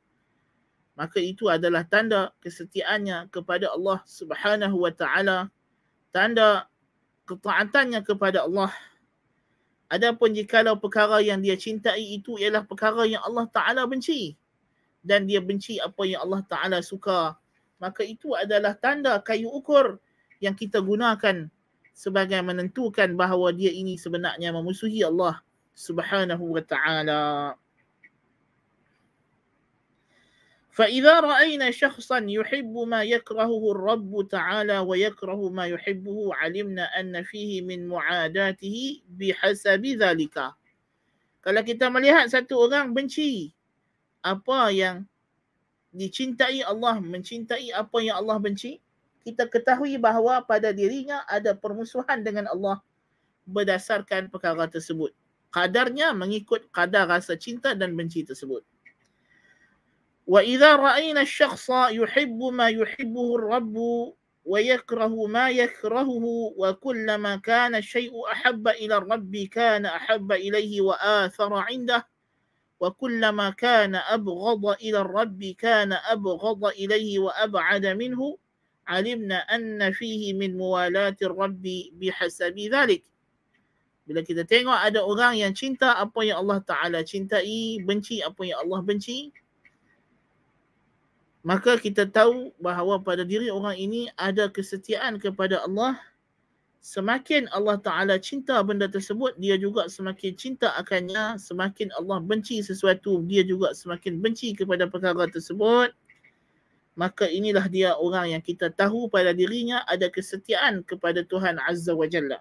maka 0.96 1.20
itu 1.20 1.48
adalah 1.52 1.88
tanda 1.88 2.32
kesetiaannya 2.44 3.32
kepada 3.32 3.72
Allah 3.72 4.04
Subhanahu 4.04 4.76
wa 4.76 4.92
taala 4.92 5.52
tanda 6.16 6.72
ketaatannya 7.28 8.00
kepada 8.08 8.48
Allah. 8.48 8.72
Adapun 9.92 10.32
jikalau 10.32 10.80
perkara 10.80 11.20
yang 11.20 11.44
dia 11.44 11.60
cintai 11.60 12.16
itu 12.16 12.40
ialah 12.40 12.64
perkara 12.64 13.04
yang 13.04 13.20
Allah 13.20 13.52
taala 13.52 13.84
benci. 13.84 14.40
Dan 15.04 15.28
dia 15.28 15.44
benci 15.44 15.76
apa 15.78 16.08
yang 16.08 16.24
Allah 16.24 16.42
taala 16.48 16.80
suka. 16.80 17.36
Maka 17.84 18.08
itu 18.08 18.32
adalah 18.32 18.80
tanda 18.80 19.20
kayu 19.20 19.52
ukur 19.52 20.00
yang 20.40 20.56
kita 20.56 20.80
gunakan 20.80 21.52
sebagai 21.92 22.40
menentukan 22.40 23.12
bahawa 23.20 23.52
dia 23.52 23.76
ini 23.76 24.00
sebenarnya 24.00 24.56
memusuhi 24.56 25.04
Allah 25.04 25.44
Subhanahu 25.76 26.56
wa 26.56 26.64
taala. 26.64 27.24
فإذا 30.75 31.21
رأينا 31.21 31.71
شخصا 31.71 32.25
يحب 32.29 32.75
ما 32.87 33.03
يكرهه 33.03 33.63
الرب 33.73 34.29
تعالى 34.31 34.79
ويكره 34.79 35.51
ما 35.51 35.67
يحبه 35.67 36.35
علمنا 36.35 36.85
أن 37.01 37.23
فيه 37.23 37.63
من 37.63 37.91
معاداته 37.91 39.03
بحسب 39.11 39.83
ذلك. 39.87 40.37
Kalau 41.41 41.63
kita 41.65 41.89
melihat 41.89 42.29
satu 42.29 42.69
orang 42.69 42.93
benci 42.93 43.57
apa 44.21 44.69
yang 44.71 45.09
dicintai 45.91 46.63
Allah, 46.63 47.01
mencintai 47.01 47.73
apa 47.75 47.99
yang 48.05 48.21
Allah 48.21 48.37
benci, 48.39 48.79
kita 49.25 49.49
ketahui 49.49 49.97
bahawa 49.97 50.45
pada 50.45 50.71
dirinya 50.71 51.25
ada 51.27 51.57
permusuhan 51.57 52.21
dengan 52.21 52.47
Allah 52.47 52.79
berdasarkan 53.49 54.31
perkara 54.31 54.69
tersebut. 54.71 55.17
Kadarnya 55.51 56.15
mengikut 56.15 56.71
kadar 56.71 57.11
rasa 57.11 57.35
cinta 57.35 57.75
dan 57.75 57.99
benci 57.99 58.23
tersebut. 58.23 58.63
Wa 60.26 60.42
idza 60.42 60.74
ra'ayna 60.78 61.22
asy-syakhsa 61.22 61.94
yuhibbu 61.94 62.50
ma 62.50 62.74
yuhibbuhu 62.74 63.38
ar-rabb 63.38 63.78
wa 64.46 64.58
yakrahu 64.58 65.30
ma 65.30 65.54
yakrahuhu 65.54 66.58
wa 66.58 66.74
kullama 66.82 67.38
kana 67.46 67.78
syai'u 67.82 68.26
ahabba 68.34 68.74
ila 68.82 69.06
ar-rabb 69.06 69.34
kana 69.54 69.94
ahabba 70.02 70.42
ilayhi 70.42 70.82
wa 70.82 70.98
athara 70.98 71.70
'indahu 71.70 72.10
wa 72.82 72.90
kullama 72.98 73.54
kana 73.54 74.02
abghadha 74.10 74.82
ila 74.82 75.00
ar-rabb 75.06 75.42
kana 75.62 76.02
abghadha 76.10 76.74
ilayhi 76.74 77.22
wa 77.22 77.30
ab'ada 77.38 77.94
minhu 77.94 78.38
alimna 78.86 79.46
anna 79.50 79.94
fihi 79.94 80.34
min 80.34 80.58
muwalatir 80.58 81.34
rabbi 81.34 81.94
bihasabi 81.98 82.70
dhalik. 82.70 83.06
Bila 84.06 84.22
kita 84.22 84.46
tengok 84.46 84.78
ada 84.78 85.02
orang 85.02 85.42
yang 85.42 85.54
cinta 85.58 85.98
apa 85.98 86.22
yang 86.22 86.46
Allah 86.46 86.62
Ta'ala 86.62 87.02
cintai, 87.02 87.82
benci 87.82 88.22
apa 88.22 88.46
yang 88.46 88.62
Allah 88.62 88.86
benci, 88.86 89.34
maka 91.46 91.78
kita 91.78 92.10
tahu 92.10 92.50
bahawa 92.58 92.98
pada 92.98 93.22
diri 93.22 93.54
orang 93.54 93.78
ini 93.78 94.10
ada 94.18 94.50
kesetiaan 94.50 95.22
kepada 95.22 95.62
Allah. 95.62 95.96
Semakin 96.82 97.50
Allah 97.50 97.82
Ta'ala 97.82 98.18
cinta 98.22 98.62
benda 98.62 98.86
tersebut, 98.86 99.34
dia 99.42 99.58
juga 99.58 99.90
semakin 99.90 100.34
cinta 100.38 100.74
akannya. 100.78 101.38
Semakin 101.38 101.90
Allah 101.98 102.22
benci 102.22 102.62
sesuatu, 102.62 103.22
dia 103.26 103.42
juga 103.42 103.74
semakin 103.74 104.22
benci 104.22 104.54
kepada 104.54 104.86
perkara 104.90 105.26
tersebut 105.30 105.94
maka 106.96 107.28
inilah 107.28 107.68
dia 107.68 107.92
orang 108.00 108.32
yang 108.32 108.44
kita 108.44 108.72
tahu 108.72 109.12
pada 109.12 109.36
dirinya 109.36 109.84
ada 109.86 110.08
kesetiaan 110.08 110.82
kepada 110.88 111.28
Tuhan 111.28 111.60
Azza 111.60 111.92
wa 111.92 112.08
Jalla. 112.08 112.40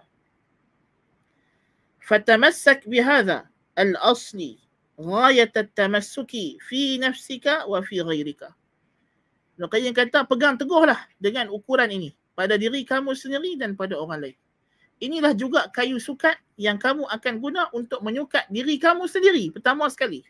Fatamassak 1.99 2.87
bihadha 2.87 3.51
al-asli 3.75 4.63
ghayat 4.95 5.51
at-tamassuki 5.59 6.55
fi 6.63 6.95
nafsika 6.95 7.67
wa 7.67 7.83
fi 7.83 7.99
ghairika. 9.55 9.91
Nukayin 9.91 9.93
kata 9.95 10.27
pegang 10.27 10.55
teguhlah 10.59 10.99
dengan 11.19 11.47
ukuran 11.49 11.91
ini 11.91 12.15
pada 12.35 12.59
diri 12.59 12.83
kamu 12.83 13.15
sendiri 13.15 13.55
dan 13.55 13.75
pada 13.75 13.95
orang 13.95 14.21
lain. 14.21 14.37
Inilah 14.99 15.35
juga 15.35 15.67
kayu 15.75 15.99
sukat 15.99 16.39
yang 16.55 16.79
kamu 16.79 17.03
akan 17.11 17.33
guna 17.43 17.67
untuk 17.75 17.99
menyukat 17.99 18.47
diri 18.47 18.79
kamu 18.79 19.07
sendiri 19.11 19.51
pertama 19.51 19.91
sekali. 19.91 20.23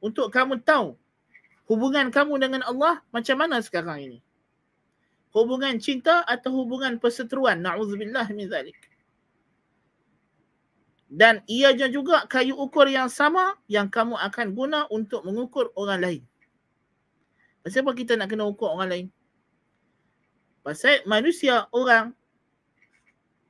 Untuk 0.00 0.32
kamu 0.32 0.64
tahu 0.64 0.96
hubungan 1.68 2.08
kamu 2.08 2.40
dengan 2.40 2.62
Allah 2.64 3.04
macam 3.12 3.36
mana 3.36 3.60
sekarang 3.60 4.00
ini? 4.08 4.18
Hubungan 5.32 5.80
cinta 5.80 6.24
atau 6.28 6.52
hubungan 6.52 7.00
perseteruan? 7.00 7.60
Na'udzubillah 7.60 8.28
min 8.36 8.48
zalik. 8.52 8.76
Dan 11.12 11.44
ianya 11.44 11.92
juga 11.92 12.24
kayu 12.24 12.56
ukur 12.56 12.88
yang 12.88 13.12
sama 13.12 13.52
yang 13.68 13.92
kamu 13.92 14.16
akan 14.16 14.56
guna 14.56 14.88
untuk 14.88 15.24
mengukur 15.28 15.68
orang 15.76 16.00
lain. 16.00 16.22
Pasal 17.62 17.86
apa 17.86 17.94
kita 17.94 18.18
nak 18.18 18.26
kena 18.26 18.50
ukur 18.50 18.74
orang 18.74 18.90
lain? 18.90 19.06
Pasal 20.66 21.06
manusia, 21.06 21.70
orang 21.70 22.10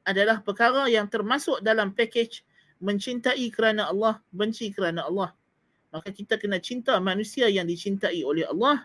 adalah 0.04 0.44
perkara 0.44 0.84
yang 0.92 1.08
termasuk 1.08 1.64
dalam 1.64 1.96
package 1.96 2.44
mencintai 2.84 3.48
kerana 3.48 3.88
Allah, 3.88 4.20
benci 4.28 4.68
kerana 4.68 5.08
Allah. 5.08 5.32
Maka 5.92 6.12
kita 6.12 6.36
kena 6.36 6.60
cinta 6.60 6.96
manusia 7.00 7.48
yang 7.48 7.64
dicintai 7.64 8.20
oleh 8.24 8.44
Allah 8.48 8.84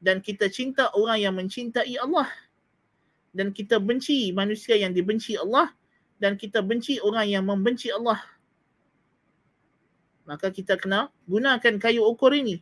dan 0.00 0.24
kita 0.24 0.48
cinta 0.48 0.88
orang 0.96 1.20
yang 1.20 1.34
mencintai 1.36 1.96
Allah. 2.00 2.28
Dan 3.32 3.52
kita 3.56 3.80
benci 3.80 4.28
manusia 4.32 4.76
yang 4.76 4.92
dibenci 4.92 5.40
Allah 5.40 5.72
dan 6.20 6.36
kita 6.36 6.60
benci 6.60 7.00
orang 7.00 7.28
yang 7.28 7.44
membenci 7.48 7.88
Allah. 7.88 8.20
Maka 10.28 10.52
kita 10.52 10.76
kena 10.76 11.08
gunakan 11.24 11.80
kayu 11.80 12.04
ukur 12.04 12.36
ini 12.36 12.60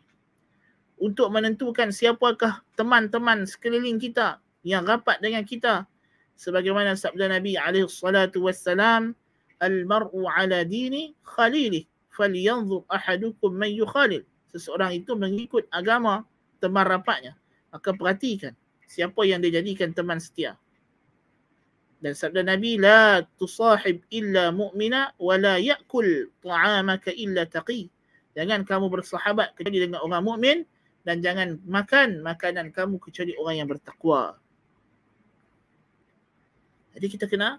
untuk 1.01 1.33
menentukan 1.33 1.89
siapakah 1.89 2.61
teman-teman 2.77 3.49
sekeliling 3.49 3.97
kita 3.97 4.37
yang 4.61 4.85
rapat 4.85 5.17
dengan 5.25 5.41
kita 5.43 5.89
sebagaimana 6.37 6.93
sabda 6.93 7.33
Nabi 7.33 7.57
alaihi 7.57 7.89
salatu 7.89 8.45
wassalam 8.45 9.17
al 9.61 9.77
mar'u 9.89 10.29
ala 10.29 10.61
dini 10.65 11.17
khalilih 11.25 11.89
falyanzur 12.13 12.85
ahadukum 12.93 13.57
man 13.57 13.73
yukhalil. 13.73 14.21
Seseorang 14.53 14.93
itu 15.01 15.17
mengikut 15.17 15.65
agama 15.73 16.29
teman 16.61 16.85
rapatnya. 16.85 17.37
Maka 17.73 17.97
perhatikan 17.97 18.53
siapa 18.85 19.25
yang 19.25 19.41
dia 19.41 19.63
jadikan 19.63 19.95
teman 19.97 20.21
setia. 20.21 20.61
Dan 22.01 22.17
sabda 22.17 22.45
Nabi 22.45 22.81
la 22.81 23.25
tusahib 23.37 24.01
illa 24.09 24.49
mu'mina 24.51 25.17
wa 25.21 25.37
la 25.37 25.61
ya'kul 25.61 26.33
ta'amaka 26.41 27.13
illa 27.13 27.45
taqi. 27.45 27.93
Jangan 28.33 28.65
kamu 28.65 28.89
bersahabat 28.89 29.53
kecuali 29.55 29.85
dengan 29.85 30.01
orang 30.01 30.25
mukmin 30.25 30.59
dan 31.05 31.25
jangan 31.25 31.57
makan 31.65 32.21
makanan 32.21 32.73
kamu 32.73 33.01
kecuali 33.01 33.33
orang 33.41 33.57
yang 33.65 33.69
bertakwa. 33.69 34.37
Jadi 36.93 37.07
kita 37.07 37.25
kena 37.31 37.57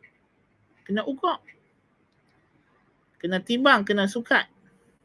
kena 0.85 1.07
ukur 1.07 1.39
kena 3.21 3.37
timbang, 3.37 3.85
kena 3.85 4.09
sukat. 4.09 4.49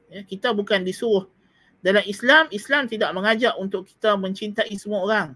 Ya, 0.09 0.25
kita 0.25 0.57
bukan 0.57 0.81
disuruh. 0.81 1.29
Dalam 1.85 2.01
Islam, 2.09 2.49
Islam 2.49 2.89
tidak 2.89 3.13
mengajak 3.13 3.53
untuk 3.61 3.85
kita 3.85 4.17
mencintai 4.17 4.73
semua 4.81 5.05
orang. 5.05 5.29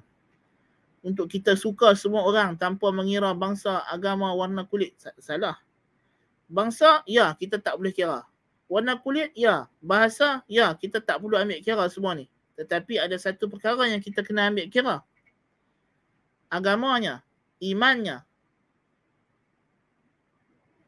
Untuk 1.04 1.28
kita 1.28 1.52
suka 1.52 1.92
semua 1.92 2.24
orang 2.24 2.56
tanpa 2.56 2.88
mengira 2.88 3.36
bangsa, 3.36 3.84
agama, 3.84 4.32
warna 4.32 4.64
kulit. 4.64 4.96
Salah. 5.20 5.60
Bangsa, 6.48 7.04
ya, 7.04 7.36
kita 7.36 7.60
tak 7.60 7.76
boleh 7.76 7.92
kira. 7.92 8.24
Warna 8.66 8.96
kulit, 8.96 9.36
ya. 9.36 9.68
Bahasa, 9.84 10.40
ya, 10.48 10.72
kita 10.72 11.04
tak 11.04 11.20
perlu 11.20 11.36
ambil 11.36 11.60
kira 11.60 11.84
semua 11.92 12.16
ni. 12.16 12.26
Tetapi 12.60 13.00
ada 13.00 13.16
satu 13.16 13.48
perkara 13.48 13.88
yang 13.88 14.04
kita 14.04 14.20
kena 14.20 14.52
ambil 14.52 14.68
kira. 14.68 15.00
Agamanya, 16.52 17.24
imannya, 17.56 18.20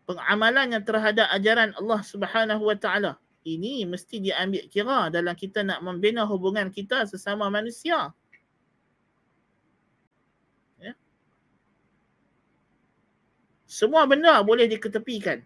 pengamalannya 0.05 0.85
terhadap 0.85 1.33
ajaran 1.33 1.73
Allah 1.81 2.01
Subhanahu 2.05 2.69
Wa 2.69 2.77
Taala 2.77 3.13
ini 3.43 3.83
mesti 3.83 4.23
diambil 4.23 4.71
kira 4.71 5.11
dalam 5.11 5.35
kita 5.35 5.67
nak 5.67 5.83
membina 5.83 6.23
hubungan 6.23 6.71
kita 6.71 7.09
sesama 7.11 7.51
manusia. 7.51 8.15
Ya. 10.79 10.95
Semua 13.67 14.07
benda 14.07 14.39
boleh 14.47 14.71
diketepikan. 14.71 15.43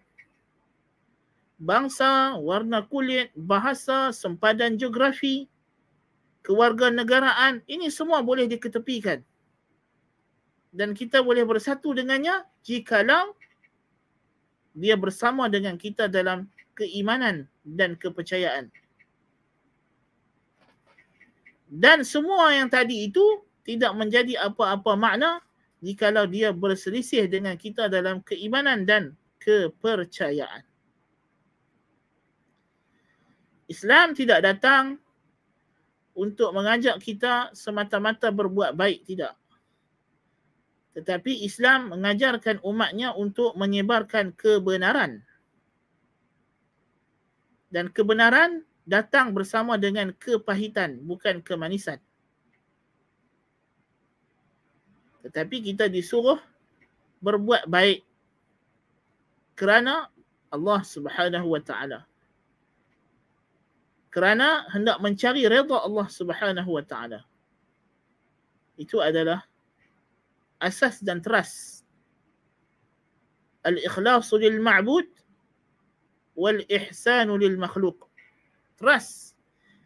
Bangsa, 1.57 2.37
warna 2.37 2.85
kulit, 2.85 3.33
bahasa, 3.33 4.13
sempadan 4.13 4.77
geografi, 4.77 5.49
kewarganegaraan, 6.47 7.59
ini 7.67 7.91
semua 7.91 8.23
boleh 8.23 8.47
diketepikan. 8.47 9.19
Dan 10.71 10.95
kita 10.95 11.19
boleh 11.19 11.43
bersatu 11.43 11.91
dengannya 11.91 12.47
jikalau 12.63 13.35
dia 14.71 14.95
bersama 14.95 15.51
dengan 15.51 15.75
kita 15.75 16.07
dalam 16.07 16.47
keimanan 16.71 17.51
dan 17.67 17.99
kepercayaan. 17.99 18.71
Dan 21.67 22.07
semua 22.07 22.55
yang 22.55 22.71
tadi 22.71 23.11
itu 23.11 23.43
tidak 23.67 23.91
menjadi 23.99 24.47
apa-apa 24.47 24.95
makna 24.95 25.43
jikalau 25.83 26.23
dia 26.23 26.55
berselisih 26.55 27.27
dengan 27.27 27.59
kita 27.59 27.91
dalam 27.91 28.23
keimanan 28.23 28.87
dan 28.87 29.11
kepercayaan. 29.43 30.63
Islam 33.67 34.15
tidak 34.15 34.47
datang 34.47 34.95
untuk 36.17 36.49
mengajak 36.49 36.97
kita 36.97 37.53
semata-mata 37.53 38.33
berbuat 38.33 38.73
baik, 38.73 39.05
tidak. 39.05 39.37
Tetapi 40.97 41.45
Islam 41.45 41.93
mengajarkan 41.93 42.57
umatnya 42.65 43.13
untuk 43.13 43.53
menyebarkan 43.53 44.33
kebenaran. 44.33 45.21
Dan 47.69 47.93
kebenaran 47.93 48.65
datang 48.81 49.29
bersama 49.29 49.77
dengan 49.77 50.09
kepahitan, 50.17 50.97
bukan 51.05 51.45
kemanisan. 51.45 52.01
Tetapi 55.21 55.69
kita 55.69 55.85
disuruh 55.85 56.41
berbuat 57.21 57.69
baik 57.69 58.01
kerana 59.53 60.09
Allah 60.47 60.81
Subhanahu 60.87 61.51
wa 61.51 61.61
taala. 61.61 62.06
Kerana 64.17 64.65
hendak 64.73 64.97
mencari 64.97 65.45
redha 65.45 65.77
Allah 65.77 66.09
Subhanahu 66.09 66.73
wa 66.73 66.81
taala. 66.81 67.21
Itu 68.73 68.97
adalah 68.97 69.45
asas 70.57 71.05
dan 71.05 71.21
trust. 71.21 71.85
Al-ikhlas 73.61 74.33
lil 74.41 74.57
ma'bud 74.57 75.05
wal 76.33 76.65
ihsan 76.65 77.29
lil 77.29 77.61
makhluq. 77.61 78.09
Trust 78.81 79.37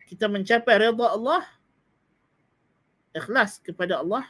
kita 0.07 0.31
mencapai 0.31 0.79
redha 0.79 1.11
Allah 1.11 1.43
ikhlas 3.11 3.59
kepada 3.59 3.99
Allah 3.99 4.23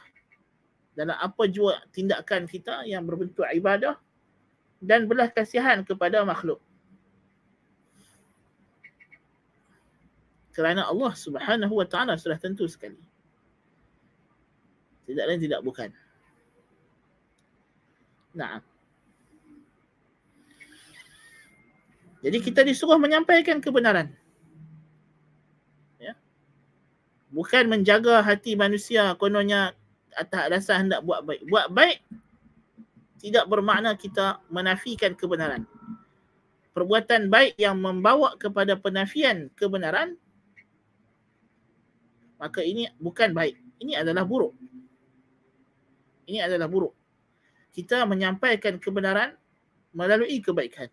dalam 0.98 1.14
apa 1.14 1.46
jua 1.46 1.78
tindakan 1.94 2.50
kita 2.50 2.90
yang 2.90 3.06
berbentuk 3.06 3.46
ibadah 3.54 3.94
dan 4.82 5.06
belas 5.06 5.30
kasihan 5.30 5.86
kepada 5.86 6.26
makhluk. 6.26 6.58
Kerana 10.52 10.84
Allah 10.84 11.12
Subhanahu 11.16 11.80
wa 11.80 11.86
taala 11.88 12.20
sudah 12.20 12.36
tentu 12.36 12.68
sekali. 12.68 13.00
Tidak 15.08 15.24
lain 15.24 15.40
tidak 15.40 15.60
bukan. 15.64 15.90
Nah. 18.36 18.60
Jadi 22.22 22.38
kita 22.38 22.62
disuruh 22.62 23.02
menyampaikan 23.02 23.58
kebenaran. 23.58 24.14
Ya. 25.98 26.14
Bukan 27.34 27.66
menjaga 27.66 28.22
hati 28.22 28.54
manusia 28.54 29.18
kononnya 29.18 29.74
atas 30.14 30.40
alasan 30.46 30.86
hendak 30.86 31.02
buat 31.02 31.26
baik. 31.26 31.42
Buat 31.50 31.66
baik 31.72 31.98
tidak 33.22 33.44
bermakna 33.46 33.94
kita 33.94 34.42
menafikan 34.50 35.14
kebenaran. 35.14 35.62
Perbuatan 36.74 37.30
baik 37.30 37.54
yang 37.54 37.78
membawa 37.78 38.34
kepada 38.34 38.74
penafian 38.74 39.46
kebenaran 39.54 40.18
maka 42.42 42.58
ini 42.58 42.90
bukan 42.98 43.30
baik. 43.30 43.54
Ini 43.78 44.02
adalah 44.02 44.26
buruk. 44.26 44.50
Ini 46.26 46.42
adalah 46.42 46.66
buruk. 46.66 46.90
Kita 47.70 48.02
menyampaikan 48.02 48.82
kebenaran 48.82 49.38
melalui 49.94 50.42
kebaikan. 50.42 50.90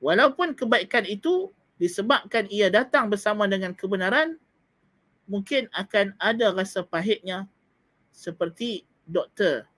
Walaupun 0.00 0.56
kebaikan 0.56 1.04
itu 1.04 1.52
disebabkan 1.76 2.48
ia 2.48 2.72
datang 2.72 3.12
bersama 3.12 3.44
dengan 3.44 3.76
kebenaran, 3.76 4.40
mungkin 5.28 5.68
akan 5.76 6.16
ada 6.16 6.50
rasa 6.56 6.80
pahitnya 6.82 7.46
seperti 8.10 8.88
doktor. 9.04 9.68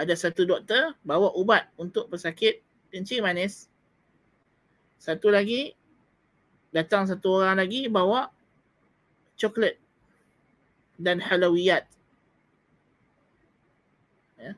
Ada 0.00 0.16
satu 0.16 0.48
doktor 0.48 0.96
bawa 1.04 1.30
ubat 1.36 1.70
untuk 1.78 2.10
pesakit 2.10 2.64
kencing 2.90 3.22
manis. 3.22 3.70
Satu 4.98 5.30
lagi 5.30 5.77
datang 6.74 7.08
satu 7.08 7.40
orang 7.40 7.60
lagi 7.64 7.88
bawa 7.88 8.28
coklat 9.38 9.78
dan 10.98 11.22
halawiyat. 11.22 11.86
Ya. 14.36 14.52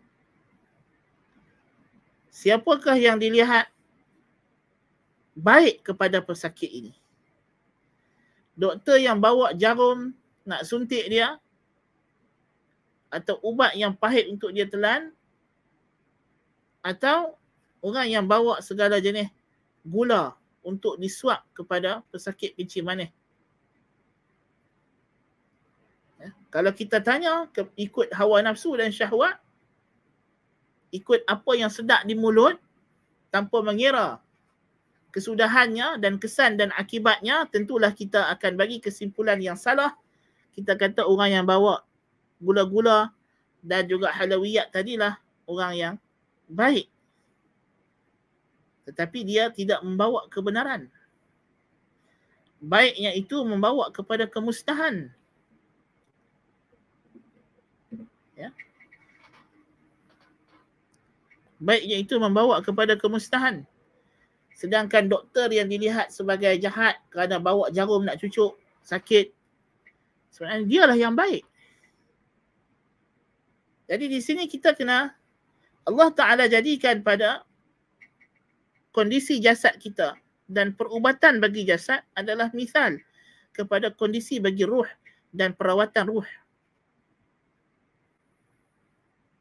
Siapakah 2.33 2.96
yang 2.96 3.20
dilihat 3.20 3.68
baik 5.37 5.85
kepada 5.85 6.25
pesakit 6.25 6.73
ini? 6.73 7.01
doktor 8.61 9.01
yang 9.01 9.16
bawa 9.16 9.57
jarum 9.57 10.12
nak 10.44 10.68
suntik 10.68 11.09
dia 11.09 11.40
atau 13.09 13.40
ubat 13.40 13.73
yang 13.73 13.96
pahit 13.96 14.29
untuk 14.29 14.53
dia 14.53 14.68
telan 14.68 15.16
atau 16.85 17.35
orang 17.81 18.07
yang 18.12 18.25
bawa 18.29 18.61
segala 18.61 19.01
jenis 19.01 19.33
gula 19.81 20.37
untuk 20.61 21.01
disuap 21.01 21.44
kepada 21.57 22.05
pesakit 22.12 22.53
kencing 22.57 22.85
manis. 22.85 23.11
Ya. 26.20 26.31
Kalau 26.53 26.73
kita 26.77 27.01
tanya 27.01 27.49
ke, 27.49 27.64
ikut 27.81 28.12
hawa 28.12 28.44
nafsu 28.44 28.77
dan 28.77 28.92
syahwat, 28.92 29.40
ikut 30.92 31.25
apa 31.25 31.53
yang 31.57 31.73
sedap 31.73 32.05
di 32.05 32.12
mulut 32.12 32.61
tanpa 33.33 33.62
mengira 33.64 34.20
kesudahannya 35.11 35.99
dan 35.99 36.18
kesan 36.20 36.55
dan 36.55 36.70
akibatnya 36.77 37.46
tentulah 37.51 37.90
kita 37.90 38.31
akan 38.37 38.55
bagi 38.55 38.79
kesimpulan 38.79 39.38
yang 39.42 39.59
salah. 39.59 39.94
Kita 40.55 40.75
kata 40.75 41.07
orang 41.07 41.40
yang 41.40 41.46
bawa 41.46 41.83
gula-gula 42.42 43.14
dan 43.62 43.87
juga 43.87 44.11
halawiyat 44.12 44.70
tadilah 44.75 45.18
orang 45.46 45.73
yang 45.75 45.94
baik. 46.51 46.90
Tetapi 48.88 49.24
dia 49.26 49.52
tidak 49.52 49.84
membawa 49.84 50.26
kebenaran. 50.32 50.88
Baiknya 52.60 53.16
itu 53.16 53.40
membawa 53.40 53.88
kepada 53.88 54.28
kemusnahan. 54.28 55.08
Ya. 58.36 58.52
Baiknya 61.56 61.96
itu 62.00 62.16
membawa 62.20 62.60
kepada 62.60 62.96
kemusnahan. 62.96 63.64
Sedangkan 64.52 65.08
doktor 65.08 65.48
yang 65.48 65.72
dilihat 65.72 66.12
sebagai 66.12 66.52
jahat 66.60 67.00
kerana 67.08 67.40
bawa 67.40 67.72
jarum 67.72 68.04
nak 68.04 68.20
cucuk 68.20 68.60
sakit. 68.84 69.32
Sebenarnya 70.28 70.68
dialah 70.68 70.98
yang 71.00 71.16
baik. 71.16 71.48
Jadi 73.88 74.04
di 74.06 74.20
sini 74.20 74.44
kita 74.46 74.76
kena 74.76 75.16
Allah 75.88 76.08
Ta'ala 76.12 76.44
jadikan 76.46 77.00
pada 77.00 77.42
kondisi 78.90 79.38
jasad 79.38 79.79
kita 79.79 80.18
dan 80.50 80.74
perubatan 80.74 81.38
bagi 81.38 81.62
jasad 81.62 82.03
adalah 82.14 82.50
misal 82.50 82.98
kepada 83.55 83.90
kondisi 83.94 84.42
bagi 84.42 84.66
ruh 84.66 84.87
dan 85.31 85.55
perawatan 85.55 86.11
ruh. 86.11 86.29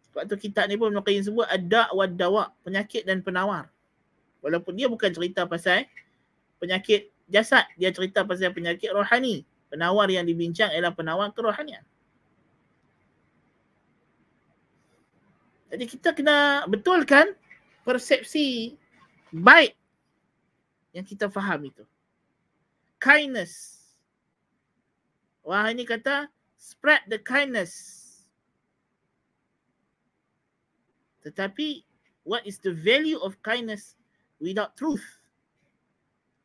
Sebab 0.10 0.26
tu 0.26 0.36
kitab 0.38 0.66
ni 0.70 0.78
pun 0.78 0.90
Nuqayyim 0.94 1.22
sebut 1.26 1.46
ada 1.46 1.90
wa 1.94 2.06
dawa, 2.10 2.54
penyakit 2.66 3.06
dan 3.06 3.22
penawar. 3.22 3.70
Walaupun 4.42 4.74
dia 4.78 4.90
bukan 4.90 5.14
cerita 5.14 5.46
pasal 5.46 5.86
penyakit 6.58 7.14
jasad, 7.30 7.66
dia 7.78 7.94
cerita 7.94 8.26
pasal 8.26 8.54
penyakit 8.54 8.90
rohani. 8.94 9.46
Penawar 9.70 10.10
yang 10.10 10.26
dibincang 10.26 10.74
ialah 10.74 10.94
penawar 10.98 11.30
kerohanian. 11.30 11.86
Jadi 15.70 15.86
kita 15.86 16.18
kena 16.18 16.66
betulkan 16.66 17.38
persepsi 17.86 18.74
baik 19.34 19.74
yang 20.94 21.06
kita 21.06 21.30
faham 21.30 21.70
itu. 21.70 21.86
Kindness. 23.00 23.80
Wah 25.46 25.70
ini 25.72 25.88
kata 25.88 26.28
spread 26.60 27.02
the 27.08 27.18
kindness. 27.22 27.98
Tetapi 31.24 31.84
what 32.24 32.46
is 32.46 32.60
the 32.62 32.74
value 32.74 33.18
of 33.20 33.40
kindness 33.42 33.96
without 34.42 34.74
truth. 34.76 35.04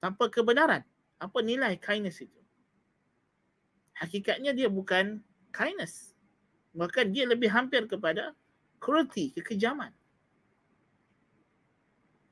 Tanpa 0.03 0.29
kebenaran. 0.29 0.85
Apa 1.23 1.41
nilai 1.41 1.79
kindness 1.81 2.21
itu? 2.21 2.41
Hakikatnya 3.97 4.53
dia 4.53 4.69
bukan 4.69 5.23
kindness. 5.55 6.13
Bahkan 6.75 7.15
dia 7.15 7.25
lebih 7.25 7.49
hampir 7.49 7.87
kepada 7.87 8.35
cruelty, 8.83 9.31
kekejaman. 9.33 9.95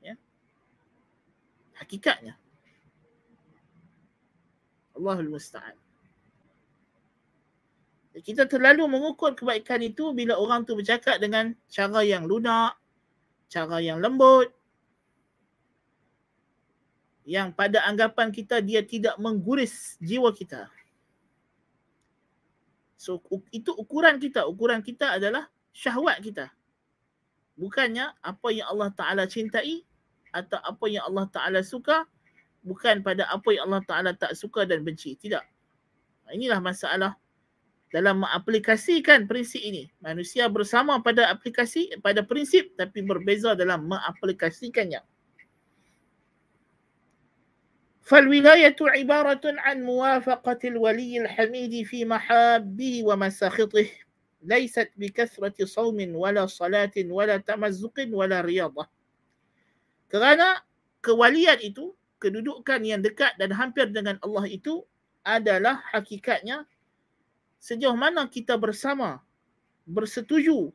Ya. 0.03 0.19
Hakikatnya. 1.77 2.37
Allahul 4.93 5.33
Musta'an. 5.33 5.73
Kita 8.13 8.45
terlalu 8.45 8.85
mengukur 8.85 9.33
kebaikan 9.33 9.81
itu 9.81 10.13
bila 10.13 10.37
orang 10.37 10.69
tu 10.69 10.77
bercakap 10.77 11.17
dengan 11.17 11.57
cara 11.65 12.05
yang 12.05 12.29
lunak, 12.29 12.77
cara 13.49 13.81
yang 13.81 13.97
lembut, 13.97 14.53
yang 17.25 17.49
pada 17.49 17.81
anggapan 17.89 18.29
kita 18.29 18.61
dia 18.61 18.85
tidak 18.85 19.17
mengguris 19.17 19.97
jiwa 19.97 20.29
kita. 20.29 20.69
So 23.01 23.17
itu 23.49 23.73
ukuran 23.73 24.21
kita, 24.21 24.45
ukuran 24.45 24.85
kita 24.85 25.17
adalah 25.17 25.49
syahwat 25.73 26.21
kita. 26.21 26.53
Bukannya 27.57 28.13
apa 28.21 28.47
yang 28.53 28.69
Allah 28.69 28.89
Ta'ala 28.93 29.23
cintai 29.25 29.81
atau 30.32 30.60
apa 30.60 30.84
yang 30.86 31.04
Allah 31.08 31.26
Ta'ala 31.32 31.60
suka 31.64 32.04
bukan 32.62 33.00
pada 33.00 33.24
apa 33.32 33.48
yang 33.54 33.72
Allah 33.72 33.84
Ta'ala 33.84 34.10
tak 34.14 34.36
suka 34.36 34.68
dan 34.68 34.84
benci. 34.84 35.16
Tidak. 35.16 35.42
Inilah 36.34 36.60
masalah 36.60 37.16
dalam 37.88 38.20
mengaplikasikan 38.20 39.24
prinsip 39.24 39.64
ini. 39.64 39.88
Manusia 40.04 40.44
bersama 40.52 41.00
pada 41.00 41.32
aplikasi, 41.32 41.88
pada 42.04 42.20
prinsip 42.20 42.76
tapi 42.76 43.00
berbeza 43.00 43.56
dalam 43.56 43.88
mengaplikasikannya. 43.88 45.00
فالولاية 48.08 48.76
عبارة 48.80 49.40
عن 49.44 49.84
موافقة 49.84 50.58
الولي 50.64 51.20
الحميد 51.20 51.86
في 51.86 52.08
محابه 52.08 53.04
ومساخطه 53.04 53.86
ليست 54.42 54.90
بكثرة 54.96 55.64
صوم 55.64 56.16
ولا 56.16 56.46
صلاة 56.46 56.96
ولا 56.96 57.36
تمزق 57.36 58.08
ولا 58.08 58.40
رياضة 58.40 58.88
kerana 60.13 60.61
kewalian 61.01 61.57
itu 61.65 61.97
kedudukan 62.21 62.85
yang 62.85 63.01
dekat 63.01 63.33
dan 63.41 63.49
hampir 63.49 63.89
dengan 63.89 64.21
Allah 64.21 64.45
itu 64.45 64.85
adalah 65.25 65.81
hakikatnya 65.89 66.69
sejauh 67.57 67.97
mana 67.97 68.29
kita 68.29 68.53
bersama 68.61 69.25
bersetuju 69.89 70.69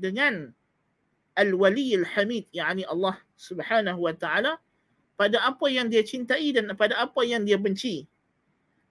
dengan 0.00 0.48
al-wali 1.36 1.92
al-hamid 2.00 2.48
yakni 2.56 2.88
Allah 2.88 3.20
Subhanahu 3.36 4.08
wa 4.08 4.14
taala 4.16 4.56
pada 5.20 5.44
apa 5.44 5.68
yang 5.68 5.92
dia 5.92 6.00
cintai 6.00 6.48
dan 6.56 6.72
pada 6.72 6.96
apa 6.96 7.20
yang 7.28 7.44
dia 7.44 7.60
benci. 7.60 8.08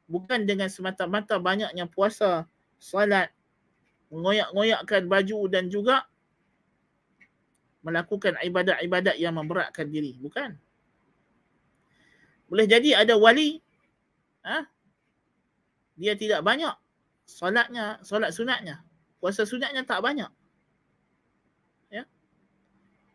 Bukan 0.05 0.45
dengan 0.45 0.69
semata-mata 0.69 1.41
banyaknya 1.41 1.89
puasa 1.89 2.45
salat 2.77 3.33
mengoyak-ngoyakkan 4.13 5.09
baju 5.09 5.39
dan 5.49 5.73
juga 5.73 6.05
melakukan 7.79 8.35
ibadat-ibadat 8.43 9.15
yang 9.15 9.35
memberatkan 9.35 9.87
diri 9.87 10.19
bukan 10.19 10.55
boleh 12.51 12.65
jadi 12.67 13.05
ada 13.05 13.15
wali 13.15 13.63
ha? 14.43 14.67
dia 15.95 16.15
tidak 16.15 16.43
banyak 16.43 16.75
solatnya, 17.29 18.01
solat 18.01 18.33
sunatnya. 18.33 18.81
Puasa 19.21 19.45
sunatnya 19.45 19.85
tak 19.85 20.01
banyak. 20.01 20.31
Ya. 21.93 22.03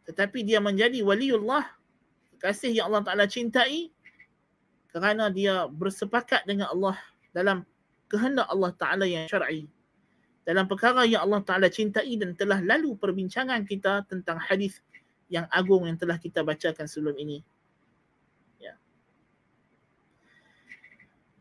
Tetapi 0.07 0.47
dia 0.47 0.63
menjadi 0.63 1.03
waliullah, 1.03 1.67
kasih 2.39 2.71
yang 2.71 2.95
Allah 2.95 3.03
Taala 3.03 3.27
cintai 3.27 3.91
kerana 4.95 5.27
dia 5.27 5.67
bersepakat 5.67 6.47
dengan 6.47 6.71
Allah 6.71 6.95
dalam 7.35 7.67
kehendak 8.07 8.47
Allah 8.47 8.71
Taala 8.79 9.05
yang 9.11 9.27
syar'i. 9.27 9.67
Dalam 10.45 10.69
perkara 10.69 11.09
yang 11.09 11.25
Allah 11.25 11.41
Taala 11.41 11.73
cintai 11.73 12.21
dan 12.21 12.37
telah 12.37 12.61
lalu 12.61 12.95
perbincangan 13.01 13.65
kita 13.65 14.05
tentang 14.05 14.37
hadis 14.37 14.81
yang 15.33 15.49
agung 15.49 15.89
yang 15.89 15.97
telah 15.97 16.21
kita 16.21 16.45
bacakan 16.45 16.85
sebelum 16.85 17.17
ini. 17.17 17.41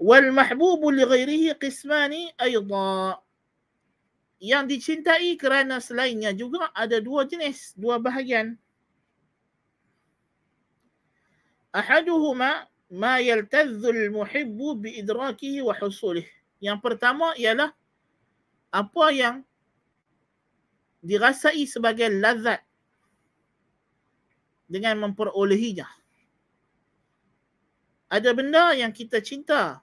wal 0.03 0.35
mahbubu 0.35 0.91
li 0.91 1.07
ghairihi 1.07 1.55
qismani 1.55 2.35
ayda. 2.35 3.23
Yang 4.43 4.63
dicintai 4.75 5.39
kerana 5.39 5.79
selainnya 5.79 6.35
juga 6.35 6.67
ada 6.75 6.99
dua 6.99 7.23
jenis 7.23 7.71
dua 7.79 7.95
bahagian. 7.95 8.59
Ahaduhuma 11.71 12.67
ma 12.91 13.23
yaltadhu 13.23 13.87
al 13.87 14.11
muhibbu 14.11 14.83
bi 14.83 14.99
idrakihi 14.99 15.63
wa 15.63 15.71
husulih 15.79 16.27
yang 16.59 16.77
pertama 16.83 17.31
ialah 17.39 17.71
apa 18.73 19.05
yang 19.13 19.45
dirasai 21.05 21.69
sebagai 21.69 22.09
lazat 22.09 22.65
dengan 24.65 24.97
memperolehinya 25.05 25.85
ada 28.13 28.29
benda 28.29 28.77
yang 28.77 28.93
kita 28.93 29.17
cinta 29.25 29.81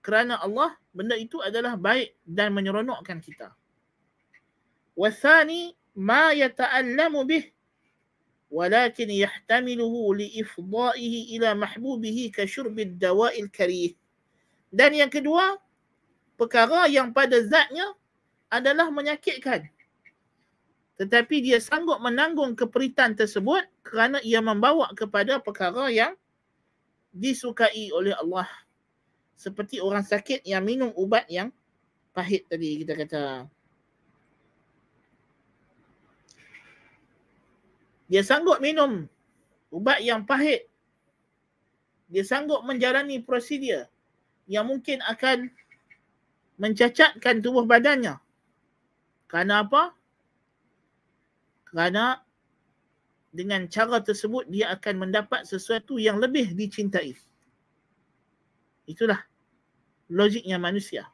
kerana 0.00 0.40
Allah 0.40 0.72
benda 0.88 1.12
itu 1.20 1.36
adalah 1.44 1.76
baik 1.76 2.16
dan 2.24 2.56
menyeronokkan 2.56 3.20
kita. 3.20 3.52
Wasani 4.96 5.76
ma 5.92 6.32
yata'allamu 6.32 7.28
bih 7.28 7.44
walakin 8.48 9.12
yahtamiluhu 9.12 10.16
liifda'ihi 10.16 11.36
ila 11.36 11.52
mahbubihi 11.52 12.32
syurbid 12.48 12.96
dawa'il 12.96 13.52
karih. 13.52 13.92
Dan 14.72 14.96
yang 14.96 15.12
kedua, 15.12 15.60
perkara 16.40 16.88
yang 16.88 17.12
pada 17.12 17.36
zatnya 17.44 17.84
adalah 18.48 18.88
menyakitkan. 18.88 19.68
Tetapi 20.98 21.36
dia 21.44 21.62
sanggup 21.62 22.02
menanggung 22.02 22.58
keperitan 22.58 23.14
tersebut 23.14 23.62
kerana 23.86 24.18
ia 24.26 24.42
membawa 24.42 24.90
kepada 24.98 25.38
perkara 25.38 25.86
yang 25.94 26.18
disukai 27.14 27.94
oleh 27.94 28.12
Allah 28.18 28.50
seperti 29.38 29.78
orang 29.78 30.02
sakit 30.02 30.42
yang 30.42 30.66
minum 30.66 30.90
ubat 30.98 31.22
yang 31.30 31.54
pahit 32.10 32.50
tadi 32.50 32.82
kita 32.82 32.98
kata. 32.98 33.22
Dia 38.10 38.26
sanggup 38.26 38.58
minum 38.58 39.06
ubat 39.70 40.02
yang 40.02 40.26
pahit. 40.26 40.66
Dia 42.10 42.24
sanggup 42.26 42.66
menjalani 42.66 43.22
prosedur 43.22 43.86
yang 44.50 44.66
mungkin 44.66 44.98
akan 45.06 45.52
mencacatkan 46.58 47.38
tubuh 47.38 47.62
badannya. 47.62 48.18
Kerana 49.28 49.62
apa? 49.62 49.92
Kerana 51.68 52.24
dengan 53.28 53.68
cara 53.68 54.00
tersebut 54.00 54.48
dia 54.48 54.72
akan 54.72 55.04
mendapat 55.08 55.44
sesuatu 55.44 56.00
yang 56.00 56.16
lebih 56.16 56.56
dicintai. 56.56 57.12
Itulah 58.88 59.20
logiknya 60.08 60.56
manusia. 60.56 61.04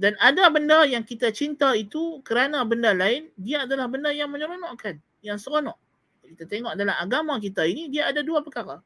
Dan 0.00 0.16
ada 0.18 0.48
benda 0.48 0.82
yang 0.88 1.04
kita 1.04 1.28
cinta 1.30 1.76
itu 1.76 2.24
kerana 2.24 2.64
benda 2.64 2.90
lain, 2.96 3.30
dia 3.36 3.68
adalah 3.68 3.84
benda 3.86 4.08
yang 4.10 4.32
menyeronokkan, 4.32 4.96
yang 5.20 5.36
seronok. 5.36 5.76
Kita 6.24 6.48
tengok 6.48 6.72
dalam 6.72 6.96
agama 6.96 7.36
kita 7.36 7.68
ini, 7.68 7.92
dia 7.92 8.08
ada 8.08 8.24
dua 8.24 8.40
perkara. 8.40 8.80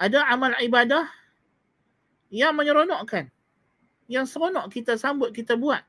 Ada 0.00 0.32
amal 0.32 0.56
ibadah 0.64 1.04
yang 2.32 2.56
menyeronokkan. 2.56 3.28
Yang 4.10 4.34
seronok 4.34 4.66
kita 4.74 4.98
sambut, 4.98 5.30
kita 5.30 5.54
buat. 5.54 5.86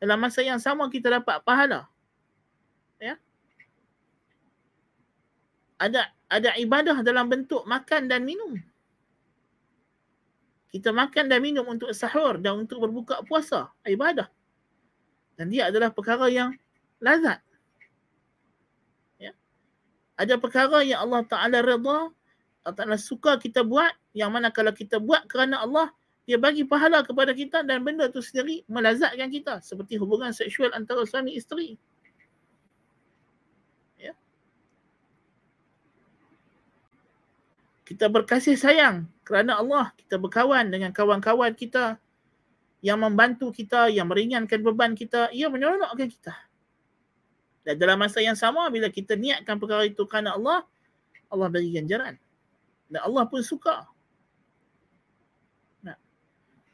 Dalam 0.00 0.16
masa 0.16 0.40
yang 0.40 0.56
sama 0.56 0.88
kita 0.88 1.12
dapat 1.12 1.44
pahala. 1.44 1.84
Ya. 2.96 3.20
Ada 5.76 6.08
ada 6.32 6.56
ibadah 6.56 7.04
dalam 7.04 7.28
bentuk 7.28 7.68
makan 7.68 8.08
dan 8.08 8.24
minum. 8.24 8.56
Kita 10.72 10.88
makan 10.88 11.28
dan 11.28 11.44
minum 11.44 11.68
untuk 11.68 11.92
sahur 11.92 12.40
dan 12.40 12.64
untuk 12.64 12.80
berbuka 12.80 13.20
puasa, 13.28 13.68
ibadah. 13.84 14.30
Dan 15.36 15.52
dia 15.52 15.68
adalah 15.68 15.92
perkara 15.92 16.32
yang 16.32 16.56
lazat. 17.02 17.42
Ya. 19.20 19.36
Ada 20.16 20.40
perkara 20.40 20.80
yang 20.80 21.04
Allah 21.04 21.26
Ta'ala 21.26 21.58
reda, 21.60 22.08
Allah 22.64 22.74
Ta'ala 22.76 22.96
suka 22.96 23.36
kita 23.36 23.66
buat, 23.66 23.90
yang 24.14 24.30
mana 24.30 24.54
kalau 24.54 24.70
kita 24.70 25.02
buat 25.02 25.26
kerana 25.26 25.60
Allah, 25.66 25.90
dia 26.30 26.38
bagi 26.38 26.62
pahala 26.62 27.02
kepada 27.02 27.34
kita 27.34 27.66
dan 27.66 27.82
benda 27.82 28.06
itu 28.06 28.22
sendiri 28.22 28.62
melazatkan 28.70 29.26
kita. 29.26 29.58
Seperti 29.58 29.98
hubungan 29.98 30.30
seksual 30.30 30.70
antara 30.70 31.02
suami 31.02 31.34
isteri. 31.34 31.74
kita 37.90 38.06
berkasih 38.06 38.54
sayang 38.54 39.10
kerana 39.26 39.58
Allah. 39.58 39.90
Kita 39.98 40.14
berkawan 40.14 40.70
dengan 40.70 40.94
kawan-kawan 40.94 41.50
kita 41.58 41.98
yang 42.78 43.02
membantu 43.02 43.50
kita 43.50 43.90
yang 43.90 44.06
meringankan 44.06 44.62
beban 44.62 44.94
kita. 44.94 45.26
Ia 45.34 45.50
menyeronokkan 45.50 46.06
kita. 46.06 46.30
Dan 47.66 47.74
dalam 47.82 47.98
masa 47.98 48.22
yang 48.22 48.38
sama 48.38 48.70
bila 48.70 48.86
kita 48.86 49.18
niatkan 49.18 49.58
perkara 49.58 49.90
itu 49.90 50.06
kerana 50.06 50.38
Allah 50.38 50.62
Allah 51.26 51.50
bagi 51.50 51.74
ganjaran 51.74 52.14
dan 52.90 53.00
Allah 53.06 53.22
pun 53.28 53.42
suka 53.44 53.86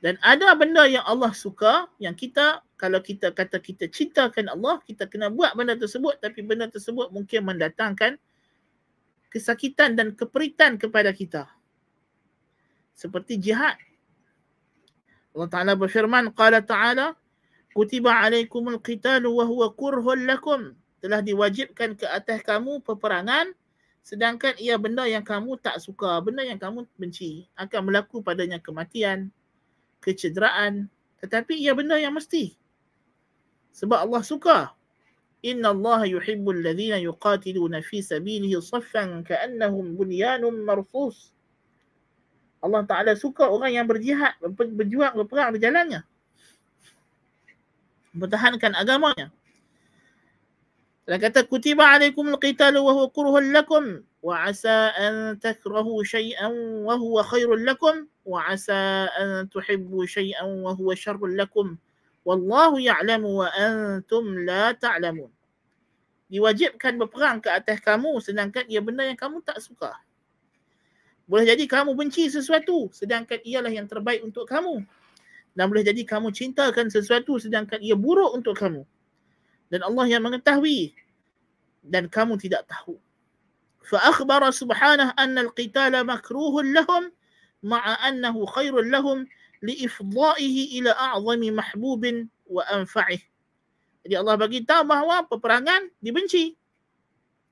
dan 0.05 0.21
ada 0.21 0.53
benda 0.53 0.85
yang 0.85 1.05
Allah 1.09 1.33
suka 1.33 1.89
yang 1.97 2.13
kita 2.13 2.61
kalau 2.77 3.01
kita 3.01 3.33
kata 3.33 3.57
kita 3.61 3.89
cintakan 3.89 4.53
Allah 4.53 4.81
kita 4.85 5.09
kena 5.09 5.33
buat 5.33 5.57
benda 5.57 5.77
tersebut 5.77 6.21
tapi 6.21 6.45
benda 6.45 6.69
tersebut 6.69 7.09
mungkin 7.09 7.49
mendatangkan 7.49 8.21
kesakitan 9.37 9.93
dan 9.93 10.17
keperitan 10.17 10.81
kepada 10.81 11.13
kita. 11.13 11.45
Seperti 12.97 13.37
jihad. 13.37 13.77
Allah 15.37 15.53
Ta'ala 15.53 15.73
berfirman, 15.77 16.33
Qala 16.33 16.65
Ta'ala, 16.65 17.13
Kutiba 17.77 18.25
alaikumul 18.25 18.81
qitalu 18.81 19.29
wa 19.29 19.45
huwa 19.45 19.69
kurhul 19.77 20.25
lakum. 20.25 20.73
Telah 21.05 21.21
diwajibkan 21.21 22.01
ke 22.01 22.09
atas 22.09 22.41
kamu 22.41 22.81
peperangan, 22.81 23.53
sedangkan 24.01 24.57
ia 24.57 24.81
benda 24.81 25.05
yang 25.05 25.21
kamu 25.21 25.61
tak 25.61 25.77
suka, 25.85 26.17
benda 26.25 26.41
yang 26.41 26.57
kamu 26.57 26.89
benci. 26.97 27.53
Akan 27.53 27.85
berlaku 27.85 28.25
padanya 28.25 28.57
kematian, 28.57 29.29
kecederaan, 30.07 30.87
tetapi 31.19 31.59
ia 31.59 31.75
benda 31.75 31.99
yang 31.99 32.14
mesti. 32.14 32.55
Sebab 33.75 34.07
Allah 34.07 34.23
suka 34.23 34.59
Inna 35.45 35.71
Allah 35.71 36.09
yuhibbul 36.09 36.64
ladhina 36.64 36.97
yuqatiluna 36.99 37.85
fi 37.85 38.01
sabilihi 38.01 38.57
saffan 38.59 39.23
ka'annahum 39.23 39.95
bunyanun 39.95 40.64
marfus. 40.64 41.31
Allah 42.64 42.83
Ta'ala 42.88 43.12
suka 43.14 43.47
orang 43.47 43.79
yang 43.79 43.87
berjihad, 43.87 44.35
berjuang, 44.57 45.14
berperang 45.14 45.55
di 45.55 45.61
jalannya. 45.61 46.01
Bertahankan 48.16 48.75
agamanya. 48.75 49.29
Dan 51.07 51.23
kata 51.23 51.47
kutiba 51.47 51.87
alaikum 51.87 52.35
al-qitalu 52.35 52.83
wa 52.83 52.90
huwa 52.90 53.07
kurhun 53.14 53.55
lakum 53.55 54.03
wa 54.27 54.42
asa 54.42 54.90
an 54.99 55.38
takrahu 55.38 56.03
syai'an 56.03 56.83
wa 56.83 56.99
huwa 56.99 57.23
khairun 57.23 57.62
lakum 57.62 58.11
wa 58.27 58.42
asa 58.51 59.07
an 59.14 59.47
tuhibbu 59.47 60.03
syai'an 60.03 60.66
wa 60.66 60.75
huwa 60.75 60.99
syarrun 60.99 61.38
lakum 61.38 61.79
wallahu 62.27 62.83
ya'lamu 62.83 63.38
wa 63.38 63.47
antum 63.55 64.35
la 64.42 64.75
ta'lamun. 64.75 65.31
Diwajibkan 66.27 66.99
berperang 66.99 67.38
ke 67.38 67.55
atas 67.55 67.79
kamu 67.87 68.19
sedangkan 68.19 68.66
ia 68.66 68.83
benda 68.83 69.07
yang 69.07 69.14
kamu 69.14 69.47
tak 69.47 69.62
suka. 69.62 69.95
Boleh 71.31 71.47
jadi 71.47 71.71
kamu 71.71 71.95
benci 71.95 72.27
sesuatu 72.27 72.90
sedangkan 72.90 73.47
ialah 73.47 73.71
yang 73.71 73.87
terbaik 73.87 74.27
untuk 74.27 74.51
kamu. 74.51 74.83
Dan 75.55 75.71
boleh 75.71 75.87
jadi 75.87 76.03
kamu 76.03 76.35
cintakan 76.35 76.90
sesuatu 76.90 77.38
sedangkan 77.38 77.79
ia 77.79 77.95
buruk 77.95 78.35
untuk 78.35 78.59
kamu 78.59 78.83
dan 79.72 79.82
Allah 79.88 80.06
yang 80.08 80.24
mengetahui 80.24 80.91
dan 81.86 82.12
kamu 82.12 82.38
tidak 82.38 82.67
tahu. 82.67 83.00
فأخبر 83.91 84.56
سبحانه 84.56 85.20
أن 85.20 85.36
القتال 85.38 85.91
مكروه 86.08 86.63
لهم 86.63 87.12
مع 87.63 87.84
أنه 88.08 88.46
خير 88.46 88.72
لهم 88.88 89.28
لإفضائه 89.62 90.58
إلى 90.80 90.91
أعظم 90.96 91.41
محبوب 91.41 92.04
وأنفعه. 92.48 93.22
Jadi 94.02 94.15
Allah 94.17 94.34
bagi 94.39 94.65
tahu 94.65 94.88
bahawa 94.88 95.28
peperangan 95.30 95.91
dibenci 96.02 96.58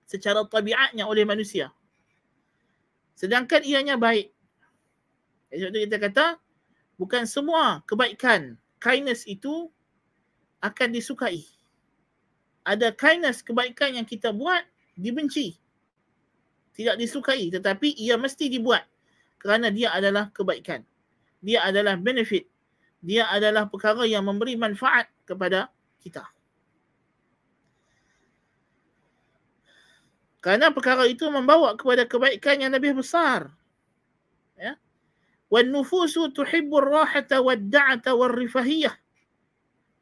secara 0.10 0.42
tabiatnya 0.48 1.06
oleh 1.06 1.22
manusia. 1.22 1.70
Sedangkan 3.14 3.62
ianya 3.62 4.00
baik. 4.00 4.34
Jadi 5.54 5.86
kita 5.86 5.98
kata 6.02 6.26
bukan 6.98 7.30
semua 7.30 7.86
kebaikan 7.86 8.58
kindness 8.82 9.30
itu 9.30 9.70
akan 10.64 10.90
disukai 10.90 11.46
ada 12.65 12.91
kindness 12.97 13.45
kebaikan 13.45 14.01
yang 14.01 14.09
kita 14.09 14.33
buat 14.33 14.65
dibenci. 14.97 15.57
Tidak 16.75 16.99
disukai 16.99 17.53
tetapi 17.53 17.95
ia 18.01 18.19
mesti 18.19 18.51
dibuat 18.51 18.83
kerana 19.39 19.71
dia 19.71 19.93
adalah 19.95 20.33
kebaikan. 20.33 20.83
Dia 21.45 21.69
adalah 21.69 22.01
benefit. 22.01 22.49
Dia 23.05 23.29
adalah 23.29 23.69
perkara 23.69 24.09
yang 24.09 24.25
memberi 24.25 24.57
manfaat 24.57 25.13
kepada 25.29 25.69
kita. 26.01 26.25
Kerana 30.41 30.73
perkara 30.73 31.09
itu 31.09 31.25
membawa 31.29 31.73
kepada 31.73 32.05
kebaikan 32.05 32.61
yang 32.61 32.73
lebih 32.73 33.01
besar. 33.01 33.49
Ya. 34.57 34.77
Wan 35.49 35.73
nufusu 35.73 36.33
tuhibbu 36.33 36.85
ar-rahata 36.85 37.41
wad-da'ata 37.41 38.13
war-rifahiyah 38.13 38.93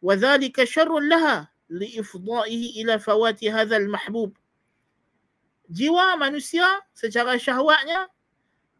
wa 0.03 0.15
dhalika 0.19 0.67
syarrun 0.67 1.07
laha 1.07 1.52
liifdaihi 1.73 2.85
ila 2.85 3.01
fawati 3.01 3.49
hadzal 3.49 3.89
mahbub. 3.89 4.37
Jiwa 5.73 6.21
manusia 6.21 6.69
secara 6.93 7.41
syahwatnya 7.41 8.13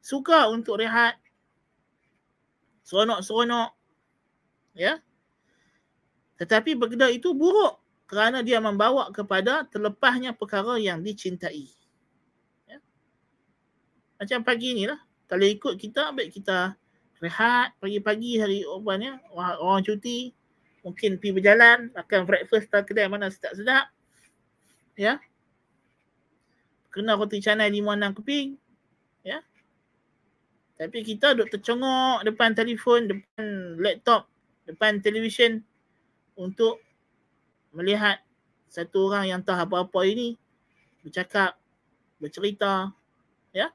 suka 0.05 0.53
untuk 0.53 0.77
rehat. 0.77 1.17
Seronok-seronok. 2.85 3.73
Ya. 4.77 5.01
Tetapi 6.37 6.77
benda 6.77 7.09
itu 7.09 7.33
buruk 7.33 7.81
kerana 8.05 8.45
dia 8.45 8.61
membawa 8.61 9.09
kepada 9.09 9.65
terlepasnya 9.73 10.37
perkara 10.37 10.77
yang 10.77 11.01
dicintai. 11.01 11.73
Ya. 12.69 12.77
Macam 14.21 14.45
pagi 14.45 14.77
ni 14.77 14.85
lah. 14.85 15.01
Kalau 15.33 15.49
ikut 15.49 15.81
kita, 15.81 16.13
baik 16.13 16.29
kita 16.29 16.77
rehat 17.25 17.73
pagi-pagi 17.81 18.37
hari 18.37 18.59
orang, 18.69 19.17
orang 19.33 19.81
cuti 19.81 20.35
mungkin 20.83 21.17
pergi 21.19 21.33
berjalan, 21.35 21.95
makan 21.95 22.21
breakfast 22.27 22.69
tak 22.69 22.91
kedai 22.91 23.07
mana 23.07 23.31
sedap-sedap. 23.31 23.87
Ya. 24.99 25.23
Kena 26.93 27.17
roti 27.17 27.41
canai 27.41 27.73
lima 27.73 27.97
enam 27.97 28.13
keping. 28.13 28.59
Ya. 29.23 29.41
Tapi 30.77 31.07
kita 31.07 31.33
duduk 31.33 31.55
tercongok 31.55 32.27
depan 32.27 32.53
telefon, 32.53 33.07
depan 33.09 33.79
laptop, 33.79 34.27
depan 34.67 34.99
televisyen 34.99 35.63
untuk 36.35 36.83
melihat 37.73 38.21
satu 38.69 39.09
orang 39.09 39.31
yang 39.31 39.41
tahu 39.41 39.57
apa-apa 39.57 40.01
ini 40.05 40.37
bercakap, 41.07 41.57
bercerita. 42.19 42.91
Ya. 43.55 43.71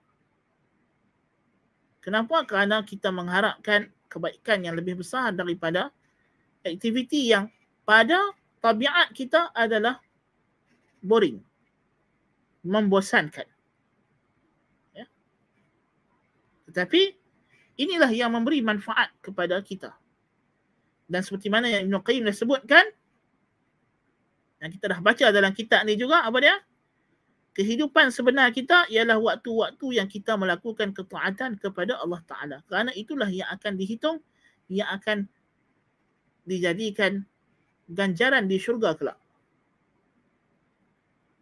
Kenapa? 2.04 2.44
Kerana 2.44 2.84
kita 2.84 3.10
mengharapkan 3.10 3.90
kebaikan 4.12 4.64
yang 4.64 4.76
lebih 4.76 5.00
besar 5.00 5.32
daripada 5.36 5.92
aktiviti 6.66 7.30
yang 7.32 7.50
pada 7.88 8.18
tabiat 8.62 9.14
kita 9.14 9.52
adalah 9.54 10.02
boring. 11.04 11.40
Membosankan. 12.68 13.48
Ya. 14.92 15.06
Tetapi 16.68 17.02
inilah 17.80 18.12
yang 18.12 18.34
memberi 18.34 18.60
manfaat 18.60 19.14
kepada 19.24 19.62
kita. 19.64 19.96
Dan 21.08 21.24
seperti 21.24 21.48
mana 21.48 21.72
yang 21.72 21.88
Ibn 21.88 22.04
Qayyim 22.04 22.28
dah 22.28 22.36
sebutkan, 22.36 22.84
yang 24.60 24.72
kita 24.74 24.92
dah 24.92 25.00
baca 25.00 25.26
dalam 25.32 25.56
kitab 25.56 25.88
ni 25.88 25.96
juga, 25.96 26.28
apa 26.28 26.38
dia? 26.44 26.60
Kehidupan 27.56 28.12
sebenar 28.12 28.52
kita 28.52 28.86
ialah 28.92 29.18
waktu-waktu 29.18 30.04
yang 30.04 30.12
kita 30.12 30.36
melakukan 30.36 30.92
ketaatan 30.94 31.58
kepada 31.58 31.98
Allah 32.04 32.22
Ta'ala. 32.28 32.58
Kerana 32.68 32.92
itulah 32.94 33.32
yang 33.32 33.48
akan 33.50 33.80
dihitung, 33.80 34.20
yang 34.68 34.92
akan 34.92 35.26
dijadikan 36.48 37.28
ganjaran 37.92 38.48
di 38.48 38.56
syurga 38.58 38.96
kelak. 38.96 39.20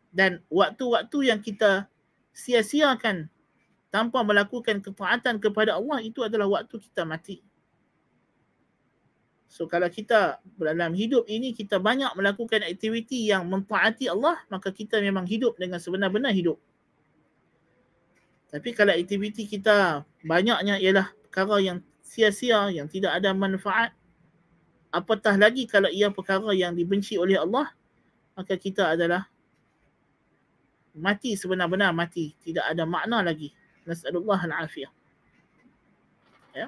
Dan 0.09 0.41
waktu-waktu 0.49 1.29
yang 1.29 1.39
kita 1.45 1.85
sia-siakan 2.33 3.29
tanpa 3.93 4.25
melakukan 4.25 4.81
ketaatan 4.81 5.39
kepada 5.39 5.77
Allah 5.77 6.01
itu 6.01 6.25
adalah 6.25 6.49
waktu 6.49 6.81
kita 6.81 7.05
mati. 7.05 7.39
So 9.55 9.71
kalau 9.71 9.87
kita 9.87 10.43
dalam 10.59 10.91
hidup 10.91 11.31
ini 11.31 11.55
kita 11.55 11.79
banyak 11.79 12.11
melakukan 12.19 12.59
aktiviti 12.67 13.31
yang 13.31 13.47
mentaati 13.47 14.11
Allah 14.11 14.35
maka 14.51 14.67
kita 14.67 14.99
memang 14.99 15.23
hidup 15.23 15.55
dengan 15.55 15.79
sebenar-benar 15.79 16.35
hidup. 16.35 16.59
Tapi 18.51 18.75
kalau 18.75 18.91
aktiviti 18.91 19.47
kita 19.47 20.03
banyaknya 20.27 20.75
ialah 20.79 21.07
perkara 21.27 21.63
yang 21.63 21.79
sia-sia 22.03 22.67
yang 22.71 22.91
tidak 22.91 23.15
ada 23.15 23.31
manfaat 23.31 23.95
apatah 24.94 25.38
lagi 25.38 25.64
kalau 25.70 25.86
ia 25.88 26.10
perkara 26.10 26.50
yang 26.50 26.74
dibenci 26.74 27.14
oleh 27.14 27.38
Allah 27.38 27.70
maka 28.34 28.58
kita 28.58 28.94
adalah 28.94 29.26
mati 30.94 31.38
sebenar-benar 31.38 31.94
mati 31.94 32.34
tidak 32.42 32.66
ada 32.66 32.82
makna 32.82 33.22
lagi 33.22 33.54
nasallallahu 33.86 34.42
alafiyah 34.50 34.90
ya 36.54 36.66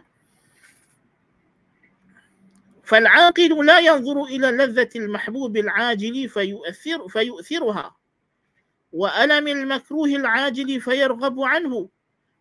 فالعاقل 2.82 3.66
لا 3.66 3.78
ينظر 3.78 4.24
إلى 4.24 4.46
لذة 4.52 4.90
المحبوب 4.96 5.56
العاجل 5.56 6.28
فيؤثر 6.28 7.08
فيؤثرها 7.08 7.96
وألم 8.92 9.48
المكروه 9.48 10.08
العاجل 10.08 10.80
فيرغب 10.80 11.40
عنه 11.40 11.88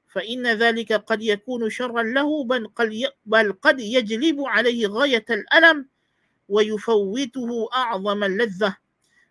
فإن 0.07 0.47
ذلك 0.47 0.93
قد 0.93 1.23
يكون 1.23 1.71
شرا 1.71 2.03
له 2.03 2.45
بل 3.27 3.53
قد 3.53 3.81
يجلب 3.81 4.39
عليه 4.41 4.87
غاية 4.87 5.27
الألم 5.31 5.89
ويفوته 6.49 7.51
أعظم 7.75 8.25
اللذة. 8.25 8.77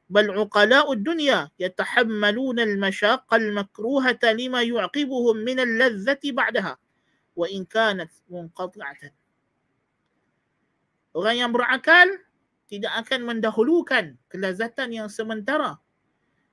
بل 0.10 0.32
عقلاء 0.32 0.94
الدنيا 0.94 1.50
يتحملون 1.60 2.60
المشاق 2.60 3.34
المكروهة 3.34 4.24
لما 4.24 4.62
يعقبهم 4.62 5.36
من 5.38 5.58
اللذة 5.60 6.24
بعدها 6.24 6.78
وإن 7.36 7.66
كانت 7.66 8.12
منقطعة. 8.30 9.02
Orang 11.16 11.36
yang 11.40 11.52
berakal 11.56 12.12
tidak 12.68 12.92
akan 13.08 13.24
mendahulukan 13.24 14.20
kelazatan 14.28 14.92
yang 14.92 15.08
sementara. 15.08 15.80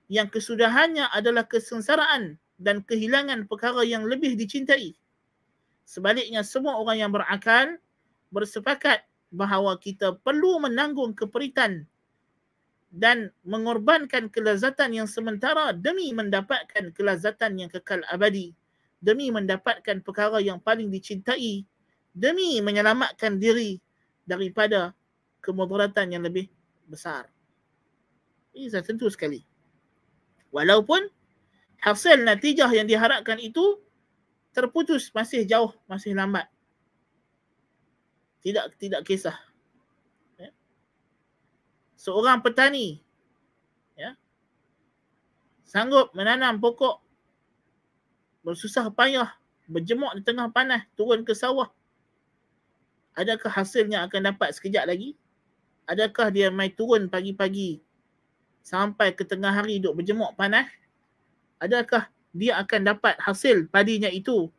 Yang 0.07 0.39
kesudahannya 0.39 1.11
adalah 1.11 1.45
kesengsaraan. 1.45 2.39
Dan 2.63 2.87
kehilangan 2.87 3.51
perkara 3.51 3.83
yang 3.83 4.07
lebih 4.07 4.39
dicintai. 4.39 4.95
Sebaliknya 5.83 6.47
semua 6.47 6.79
orang 6.79 7.03
yang 7.03 7.11
berakal 7.11 7.77
bersepakat 8.31 9.03
bahawa 9.35 9.75
kita 9.83 10.15
perlu 10.23 10.63
menanggung 10.63 11.13
keperitan 11.13 11.85
dan 12.93 13.33
mengorbankan 13.43 14.29
kelazatan 14.29 14.93
yang 14.93 15.09
sementara 15.09 15.73
demi 15.73 16.13
mendapatkan 16.15 16.93
kelazatan 16.95 17.59
yang 17.59 17.71
kekal 17.73 18.05
abadi. 18.13 18.55
Demi 19.03 19.35
mendapatkan 19.35 19.99
perkara 20.05 20.39
yang 20.39 20.63
paling 20.63 20.87
dicintai. 20.87 21.67
Demi 22.15 22.63
menyelamatkan 22.63 23.41
diri 23.41 23.81
daripada 24.23 24.95
kemudaratan 25.43 26.15
yang 26.15 26.23
lebih 26.23 26.47
besar. 26.87 27.27
Ini 28.53 28.69
tentu 28.85 29.09
sekali. 29.09 29.43
Walaupun 30.53 31.09
hasil 31.83 32.23
natijah 32.23 32.71
yang 32.71 32.87
diharapkan 32.87 33.43
itu 33.43 33.83
terputus 34.55 35.11
masih 35.11 35.43
jauh, 35.43 35.75
masih 35.91 36.15
lambat. 36.15 36.47
Tidak 38.43 38.79
tidak 38.79 39.03
kisah. 39.03 39.35
Ya. 40.39 40.55
Seorang 41.99 42.39
petani 42.39 43.03
ya, 43.99 44.15
sanggup 45.67 46.15
menanam 46.15 46.63
pokok 46.63 47.03
bersusah 48.47 48.91
payah, 48.91 49.31
berjemuk 49.67 50.11
di 50.19 50.23
tengah 50.23 50.51
panas, 50.51 50.87
turun 50.99 51.23
ke 51.23 51.35
sawah. 51.35 51.71
Adakah 53.15 53.53
hasilnya 53.53 54.07
akan 54.07 54.35
dapat 54.35 54.55
sekejap 54.57 54.89
lagi? 54.89 55.15
Adakah 55.87 56.31
dia 56.31 56.49
mai 56.51 56.71
turun 56.71 57.11
pagi-pagi 57.11 57.83
sampai 58.63 59.15
ke 59.15 59.27
tengah 59.27 59.51
hari 59.51 59.83
duduk 59.83 60.03
berjemuk 60.03 60.35
panas, 60.39 60.71
adakah 61.63 62.11
dia 62.35 62.59
akan 62.59 62.91
dapat 62.91 63.15
hasil 63.23 63.71
padinya 63.71 64.11
itu 64.11 64.51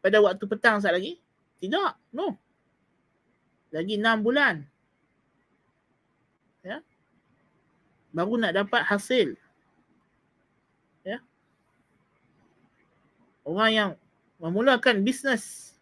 pada 0.00 0.18
waktu 0.24 0.44
petang 0.48 0.80
saat 0.80 0.96
lagi? 0.96 1.20
Tidak. 1.60 2.16
No. 2.16 2.40
Lagi 3.68 4.00
enam 4.00 4.24
bulan. 4.24 4.64
Ya. 6.64 6.80
Baru 8.10 8.40
nak 8.40 8.56
dapat 8.56 8.82
hasil. 8.88 9.36
Ya. 11.04 11.20
Orang 13.44 13.70
yang 13.70 13.90
memulakan 14.40 15.04
bisnes 15.04 15.76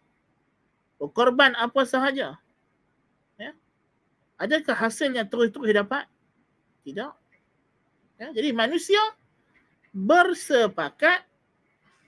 berkorban 1.01 1.57
apa 1.57 1.81
sahaja. 1.87 2.37
Ya. 3.39 3.51
Adakah 4.37 4.77
hasilnya 4.77 5.25
terus-terus 5.25 5.73
dapat? 5.73 6.05
Tidak. 6.85 7.13
Ya, 8.21 8.27
jadi 8.37 8.53
manusia 8.53 9.01
bersepakat 9.91 11.27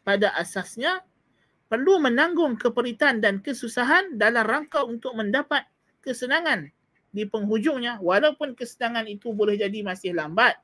pada 0.04 0.32
asasnya 0.40 1.04
perlu 1.68 2.00
menanggung 2.00 2.56
keperitan 2.56 3.20
dan 3.20 3.40
kesusahan 3.40 4.16
dalam 4.20 4.44
rangka 4.44 4.84
untuk 4.84 5.16
mendapat 5.16 5.68
kesenangan 6.04 6.72
di 7.14 7.30
penghujungnya 7.30 8.02
walaupun 8.02 8.58
kesenangan 8.58 9.08
itu 9.08 9.32
boleh 9.32 9.60
jadi 9.60 9.86
masih 9.86 10.16
lambat. 10.16 10.58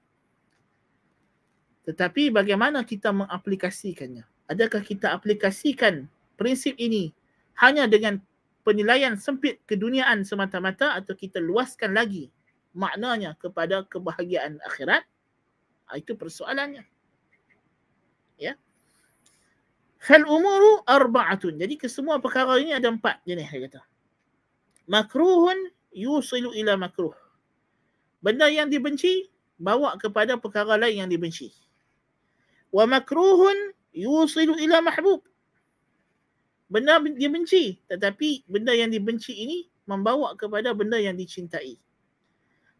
Tetapi 1.87 2.29
bagaimana 2.29 2.85
kita 2.85 3.09
mengaplikasikannya? 3.09 4.25
Adakah 4.49 4.81
kita 4.81 5.13
aplikasikan 5.13 6.09
prinsip 6.37 6.77
ini 6.77 7.13
hanya 7.57 7.85
dengan 7.85 8.21
penilaian 8.61 9.17
sempit 9.17 9.61
keduniaan 9.65 10.21
semata-mata 10.21 10.93
atau 10.93 11.17
kita 11.17 11.41
luaskan 11.41 11.97
lagi 11.97 12.29
maknanya 12.77 13.33
kepada 13.37 13.85
kebahagiaan 13.89 14.61
akhirat? 14.61 15.05
Ha, 15.89 15.97
itu 15.97 16.13
persoalannya. 16.13 16.85
Ya. 18.39 18.55
Fal 19.99 20.23
umuru 20.23 20.79
arba'atun. 20.87 21.59
Jadi 21.59 21.75
kesemua 21.75 22.23
perkara 22.23 22.55
ini 22.55 22.71
ada 22.71 22.87
empat 22.87 23.19
jenis 23.27 23.51
dia 23.51 23.59
kata. 23.67 23.81
Makruhun 24.87 25.69
yusilu 25.91 26.55
ila 26.55 26.79
makruh. 26.79 27.13
Benda 28.23 28.47
yang 28.47 28.71
dibenci 28.71 29.27
bawa 29.59 29.99
kepada 29.99 30.39
perkara 30.39 30.79
lain 30.79 31.05
yang 31.05 31.09
dibenci. 31.11 31.51
Wa 32.71 32.87
makruhun 32.87 33.75
yusilu 33.91 34.55
ila 34.55 34.79
mahbub. 34.79 35.21
Benda 36.71 37.03
dibenci 37.03 37.83
tetapi 37.91 38.47
benda 38.47 38.71
yang 38.71 38.89
dibenci 38.89 39.35
ini 39.35 39.67
membawa 39.83 40.31
kepada 40.39 40.71
benda 40.71 40.95
yang 40.95 41.19
dicintai. 41.19 41.75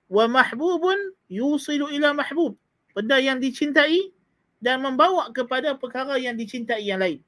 Wa 0.07 0.25
mahbubun 0.25 1.13
yusilu 1.27 1.91
ila 1.91 2.15
mahbub 2.15 2.55
benda 2.95 3.21
yang 3.21 3.37
dicintai 3.37 4.11
dan 4.59 4.83
membawa 4.83 5.31
kepada 5.31 5.75
perkara 5.75 6.19
yang 6.19 6.35
dicintai 6.35 6.83
yang 6.83 6.99
lain. 6.99 7.19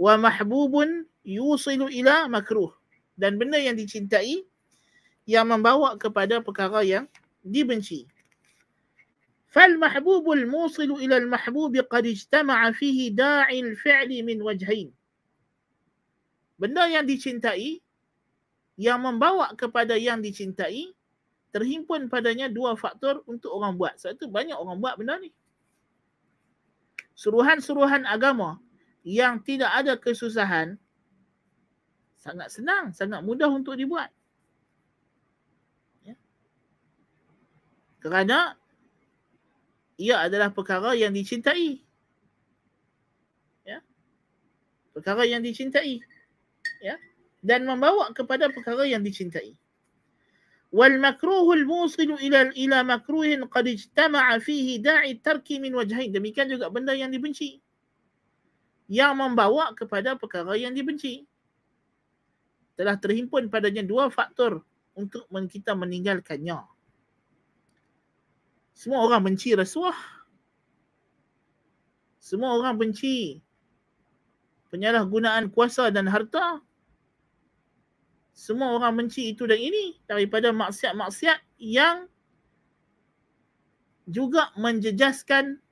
Wa 0.00 0.16
mahbubun 0.16 1.04
yusilu 1.22 1.92
ila 1.92 2.26
makruh. 2.28 2.72
Dan 3.12 3.36
benda 3.36 3.60
yang 3.60 3.76
dicintai 3.76 4.40
yang 5.28 5.46
membawa 5.46 5.94
kepada 6.00 6.40
perkara 6.40 6.82
yang 6.82 7.04
dibenci. 7.44 8.08
Fal 9.52 9.76
mahbubul 9.76 10.48
musilu 10.48 10.96
ila 10.96 11.20
al 11.20 11.28
mahbubi 11.28 11.84
qad 11.84 12.08
ijtama'a 12.08 12.72
fihi 12.72 13.12
da'i 13.12 13.60
al 13.60 13.76
fi'li 13.76 14.24
min 14.24 14.40
wajhain. 14.40 14.88
Benda 16.56 16.88
yang 16.88 17.04
dicintai 17.04 17.84
yang 18.80 19.04
membawa 19.04 19.52
kepada 19.52 19.92
yang 20.00 20.24
dicintai 20.24 20.96
terhimpun 21.52 22.08
padanya 22.08 22.48
dua 22.48 22.72
faktor 22.72 23.20
untuk 23.28 23.52
orang 23.52 23.76
buat. 23.76 24.00
Sebab 24.00 24.16
itu 24.16 24.26
banyak 24.32 24.56
orang 24.56 24.80
buat 24.80 24.96
benda 24.96 25.20
ni. 25.20 25.28
Suruhan-suruhan 27.12 28.08
agama 28.08 28.58
yang 29.02 29.42
tidak 29.42 29.70
ada 29.74 29.98
kesusahan 29.98 30.78
sangat 32.22 32.48
senang, 32.54 32.94
sangat 32.94 33.20
mudah 33.26 33.50
untuk 33.50 33.74
dibuat. 33.74 34.08
Ya. 36.06 36.14
Kerana 37.98 38.54
ia 39.98 40.22
adalah 40.22 40.54
perkara 40.54 40.94
yang 40.94 41.10
dicintai. 41.10 41.82
Ya. 43.66 43.82
Perkara 44.94 45.26
yang 45.26 45.42
dicintai. 45.42 45.98
Ya. 46.78 46.96
Dan 47.42 47.66
membawa 47.66 48.14
kepada 48.14 48.46
perkara 48.54 48.86
yang 48.86 49.02
dicintai. 49.02 49.58
والمكروه 50.71 51.53
الموصل 51.53 52.11
الى 52.19 52.41
الى 52.51 52.77
مكروه 52.83 53.47
قد 53.47 53.65
اجتمع 53.67 54.25
فيه 54.37 54.83
داعي 54.83 55.11
الترك 55.11 55.47
من 55.63 55.71
وجهين 55.75 56.11
demikian 56.11 56.51
juga 56.51 56.67
benda 56.67 56.91
yang 56.91 57.07
dibenci 57.07 57.63
yang 58.91 59.15
membawa 59.15 59.71
kepada 59.71 60.19
perkara 60.19 60.59
yang 60.59 60.75
dibenci 60.75 61.23
telah 62.75 62.99
terhimpun 62.99 63.47
padanya 63.47 63.83
dua 63.83 64.11
faktor 64.11 64.59
untuk 64.93 65.23
kita 65.47 65.71
meninggalkannya 65.71 66.59
semua 68.75 68.99
orang 69.07 69.23
benci 69.23 69.55
rasuah 69.55 69.95
semua 72.19 72.59
orang 72.59 72.75
benci 72.75 73.39
penyalahgunaan 74.67 75.47
kuasa 75.47 75.87
dan 75.95 76.11
harta 76.11 76.59
semua 78.42 78.74
orang 78.74 79.06
benci 79.06 79.30
itu 79.30 79.46
dan 79.46 79.54
ini 79.54 80.02
daripada 80.10 80.50
maksiat-maksiat 80.50 81.62
yang 81.62 82.10
juga 84.02 84.50
menjejaskan 84.58 85.62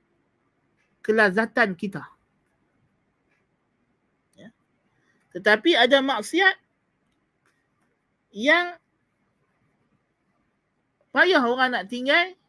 kelazatan 1.03 1.75
kita. 1.75 2.07
Ya. 4.39 4.55
Tetapi 5.35 5.75
ada 5.75 5.99
maksiat 5.99 6.55
yang 8.31 8.79
payah 11.11 11.43
orang 11.43 11.75
nak 11.75 11.91
tinggal 11.91 12.39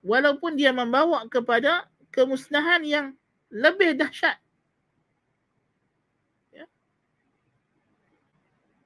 walaupun 0.00 0.56
dia 0.56 0.72
membawa 0.72 1.28
kepada 1.28 1.84
kemusnahan 2.08 2.80
yang 2.80 3.06
lebih 3.52 3.92
dahsyat 3.92 4.40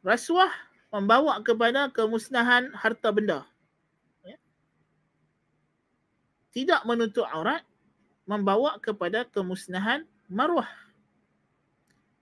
rasuah 0.07 0.55
membawa 0.95 1.43
kepada 1.43 1.91
kemusnahan 1.91 2.71
harta 2.79 3.11
benda. 3.11 3.43
Ya. 4.23 4.39
Tidak 6.55 6.87
menutup 6.87 7.27
aurat 7.27 7.67
membawa 8.23 8.79
kepada 8.79 9.27
kemusnahan 9.27 10.07
maruah. 10.31 10.71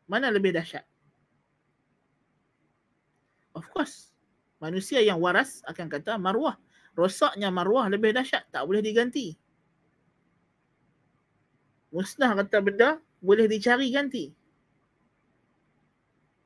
Mana 0.08 0.32
lebih 0.32 0.56
dahsyat? 0.56 0.88
Of 3.52 3.68
course, 3.68 4.16
manusia 4.56 5.04
yang 5.04 5.20
waras 5.20 5.60
akan 5.68 5.92
kata 5.92 6.16
maruah. 6.16 6.56
Rosaknya 6.96 7.52
maruah 7.52 7.92
lebih 7.92 8.16
dahsyat, 8.16 8.48
tak 8.48 8.64
boleh 8.64 8.80
diganti. 8.80 9.36
Musnah 11.92 12.32
kata 12.32 12.58
benda 12.64 12.90
boleh 13.20 13.46
dicari 13.46 13.92
ganti. 13.92 14.32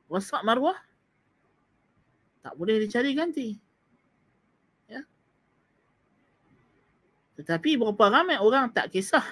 Rosak 0.09 0.41
maruah 0.41 0.88
tak 2.39 2.53
boleh 2.55 2.79
dicari 2.79 3.11
ganti. 3.15 3.55
Ya. 4.87 5.03
Tetapi 7.39 7.75
berapa 7.75 8.05
ramai 8.07 8.39
orang 8.39 8.71
tak 8.71 8.91
kisah 8.91 9.23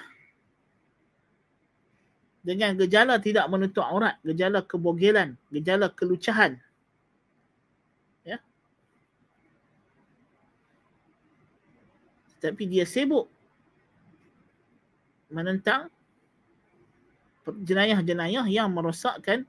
dengan 2.44 2.72
gejala 2.80 3.20
tidak 3.20 3.44
menutup 3.52 3.84
aurat, 3.84 4.16
gejala 4.24 4.64
kebogelan, 4.64 5.36
gejala 5.52 5.92
kelucahan. 5.92 6.56
Ya. 8.24 8.40
Tetapi 12.36 12.64
dia 12.64 12.88
sibuk 12.88 13.28
menentang 15.28 15.92
jenayah-jenayah 17.48 18.44
yang 18.48 18.68
merosakkan 18.72 19.48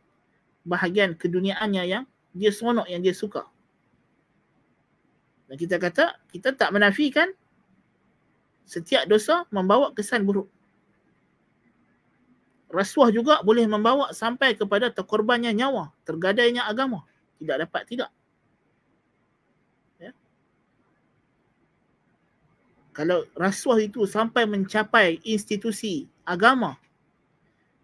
bahagian 0.64 1.16
keduniaannya 1.16 1.84
yang 1.88 2.04
dia 2.34 2.54
seronok 2.54 2.86
yang 2.90 3.02
dia 3.02 3.14
suka. 3.16 3.46
Dan 5.50 5.58
kita 5.58 5.82
kata, 5.82 6.14
kita 6.30 6.54
tak 6.54 6.70
menafikan 6.70 7.34
setiap 8.70 9.10
dosa 9.10 9.50
membawa 9.50 9.90
kesan 9.98 10.22
buruk. 10.22 10.46
Rasuah 12.70 13.10
juga 13.10 13.42
boleh 13.42 13.66
membawa 13.66 14.14
sampai 14.14 14.54
kepada 14.54 14.94
terkorbannya 14.94 15.50
nyawa, 15.58 15.90
tergadainya 16.06 16.70
agama. 16.70 17.02
Tidak 17.42 17.66
dapat 17.66 17.82
tidak. 17.90 18.14
Ya. 19.98 20.14
Kalau 22.94 23.26
rasuah 23.34 23.82
itu 23.82 24.06
sampai 24.06 24.46
mencapai 24.46 25.18
institusi 25.26 26.06
agama, 26.22 26.78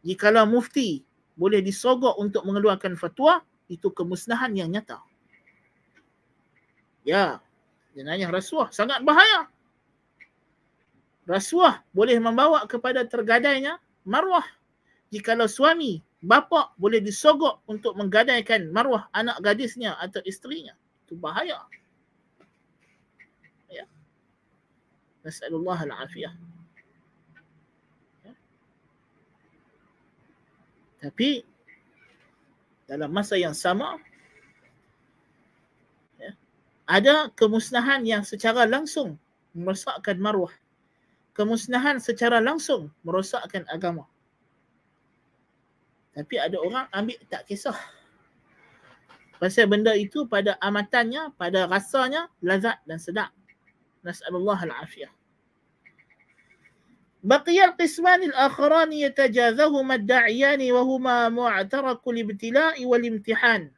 jikalau 0.06 0.46
mufti 0.46 1.02
boleh 1.34 1.66
disogok 1.66 2.14
untuk 2.22 2.46
mengeluarkan 2.46 2.94
fatwa, 2.94 3.42
itu 3.72 3.88
kemusnahan 3.90 4.54
yang 4.54 4.70
nyata. 4.70 5.02
Ya, 7.06 7.42
jenayah 7.94 8.30
rasuah 8.30 8.74
sangat 8.74 9.02
bahaya. 9.06 9.50
Rasuah 11.26 11.82
boleh 11.90 12.18
membawa 12.22 12.70
kepada 12.70 13.02
tergadainya 13.06 13.82
marwah 14.06 14.46
jikalau 15.10 15.50
suami, 15.50 16.02
bapa 16.22 16.74
boleh 16.78 17.02
disogok 17.02 17.66
untuk 17.66 17.98
menggadaikan 17.98 18.70
maruah 18.70 19.10
anak 19.14 19.42
gadisnya 19.42 19.98
atau 19.98 20.22
isterinya. 20.26 20.78
Itu 21.06 21.18
bahaya. 21.18 21.66
Ya. 23.70 23.86
Nas'alullah 25.26 25.82
al-afiyah. 25.82 26.34
Ya. 28.26 28.34
Tapi 31.02 31.46
dalam 32.86 33.10
masa 33.10 33.34
yang 33.38 33.54
sama 33.54 33.98
ya, 36.22 36.32
ada 36.86 37.34
kemusnahan 37.34 38.06
yang 38.06 38.22
secara 38.22 38.66
langsung 38.70 39.18
merosakkan 39.56 40.20
maruah. 40.20 40.54
Kemusnahan 41.36 42.00
secara 42.00 42.40
langsung 42.40 42.92
merosakkan 43.04 43.68
agama. 43.68 44.08
Tapi 46.16 46.40
ada 46.40 46.56
orang 46.64 46.88
ambil 46.96 47.20
tak 47.28 47.44
kisah. 47.44 47.76
Pasal 49.36 49.68
benda 49.68 49.92
itu 49.92 50.24
pada 50.32 50.56
amatannya, 50.64 51.36
pada 51.36 51.68
rasanya 51.68 52.32
lazat 52.40 52.80
dan 52.88 52.96
sedap. 52.96 53.32
Nas'alullah 54.00 54.56
al-afiyah. 54.64 55.12
بقي 57.26 57.66
القسمان 57.66 58.24
الآخران 58.24 58.94
يتجاذهما 58.94 59.96
الداعيان 59.96 60.72
وهما 60.72 61.30
معترك 61.30 62.08
الابتلاء 62.08 62.86
والامتحان. 62.86 63.72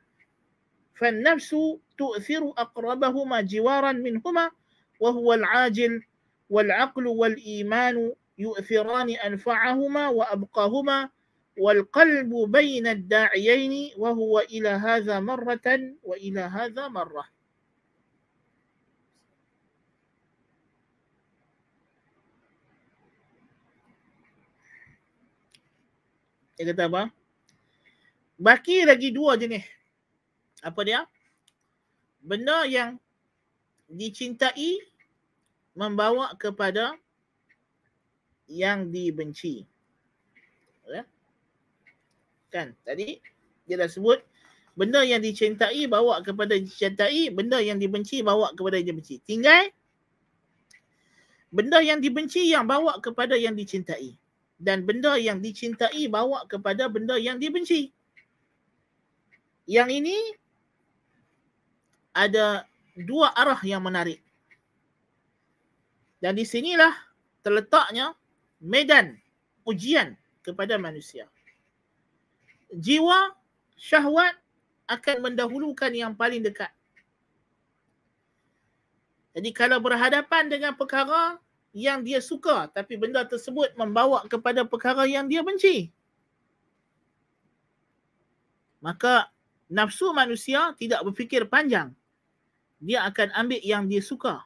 فالنفس 0.95 1.55
تؤثر 1.97 2.53
أقربهما 2.57 3.41
جوارا 3.41 3.91
منهما 3.91 4.51
وهو 4.99 5.33
العاجل 5.33 6.03
والعقل 6.49 7.07
والإيمان 7.07 8.13
يؤثران 8.37 9.09
أنفعهما 9.09 10.07
وأبقاهما 10.07 11.09
والقلب 11.59 12.33
بين 12.51 12.87
الداعيين 12.87 13.91
وهو 13.97 14.39
إلى 14.39 14.69
هذا 14.69 15.19
مرة 15.19 15.95
وإلى 16.03 16.41
هذا 16.41 16.87
مرة. 16.87 17.36
Dia 26.57 26.73
kata 26.73 26.89
apa? 26.89 27.03
Baki 28.41 28.89
lagi 28.89 29.13
dua 29.13 29.37
jenis. 29.37 29.61
Apa 30.65 30.81
dia? 30.81 31.05
Benda 32.17 32.65
yang 32.65 32.97
dicintai 33.85 34.81
membawa 35.77 36.33
kepada 36.33 36.97
yang 38.49 38.89
dibenci. 38.89 39.69
Ya? 40.89 41.05
Kan 42.49 42.73
tadi 42.81 43.21
dia 43.69 43.77
dah 43.77 43.85
sebut 43.85 44.17
benda 44.73 45.05
yang 45.05 45.21
dicintai 45.21 45.85
bawa 45.85 46.25
kepada 46.25 46.57
dicintai, 46.57 47.29
benda 47.29 47.61
yang 47.61 47.77
dibenci 47.77 48.25
bawa 48.25 48.49
kepada 48.57 48.81
yang 48.81 48.97
dibenci. 48.97 49.21
Tinggal 49.21 49.69
benda 51.53 51.85
yang 51.85 52.01
dibenci 52.01 52.49
yang 52.49 52.65
bawa 52.65 52.97
kepada 52.97 53.37
yang 53.37 53.53
dicintai 53.53 54.17
dan 54.57 54.83
benda 54.83 55.15
yang 55.17 55.37
dicintai 55.41 56.09
bawa 56.09 56.45
kepada 56.49 56.89
benda 56.89 57.17
yang 57.17 57.37
dibenci. 57.37 57.93
Yang 59.69 59.89
ini 60.01 60.17
ada 62.13 62.65
dua 62.97 63.33
arah 63.37 63.61
yang 63.61 63.85
menarik. 63.85 64.19
Dan 66.17 66.33
di 66.33 66.45
sinilah 66.45 66.93
terletaknya 67.45 68.17
medan 68.57 69.21
ujian 69.69 70.17
kepada 70.41 70.81
manusia 70.81 71.29
jiwa 72.73 73.31
syahwat 73.79 74.35
akan 74.87 75.17
mendahulukan 75.31 75.91
yang 75.91 76.15
paling 76.15 76.43
dekat. 76.43 76.71
Jadi 79.35 79.53
kalau 79.53 79.77
berhadapan 79.77 80.49
dengan 80.49 80.73
perkara 80.73 81.37
yang 81.77 82.01
dia 82.01 82.17
suka 82.17 82.65
tapi 82.73 82.97
benda 82.97 83.21
tersebut 83.21 83.77
membawa 83.77 84.25
kepada 84.25 84.65
perkara 84.65 85.05
yang 85.05 85.29
dia 85.29 85.45
benci. 85.45 85.93
Maka 88.81 89.29
nafsu 89.69 90.09
manusia 90.09 90.73
tidak 90.73 91.05
berfikir 91.05 91.45
panjang. 91.45 91.93
Dia 92.81 93.05
akan 93.05 93.29
ambil 93.37 93.61
yang 93.61 93.85
dia 93.85 94.01
suka. 94.01 94.41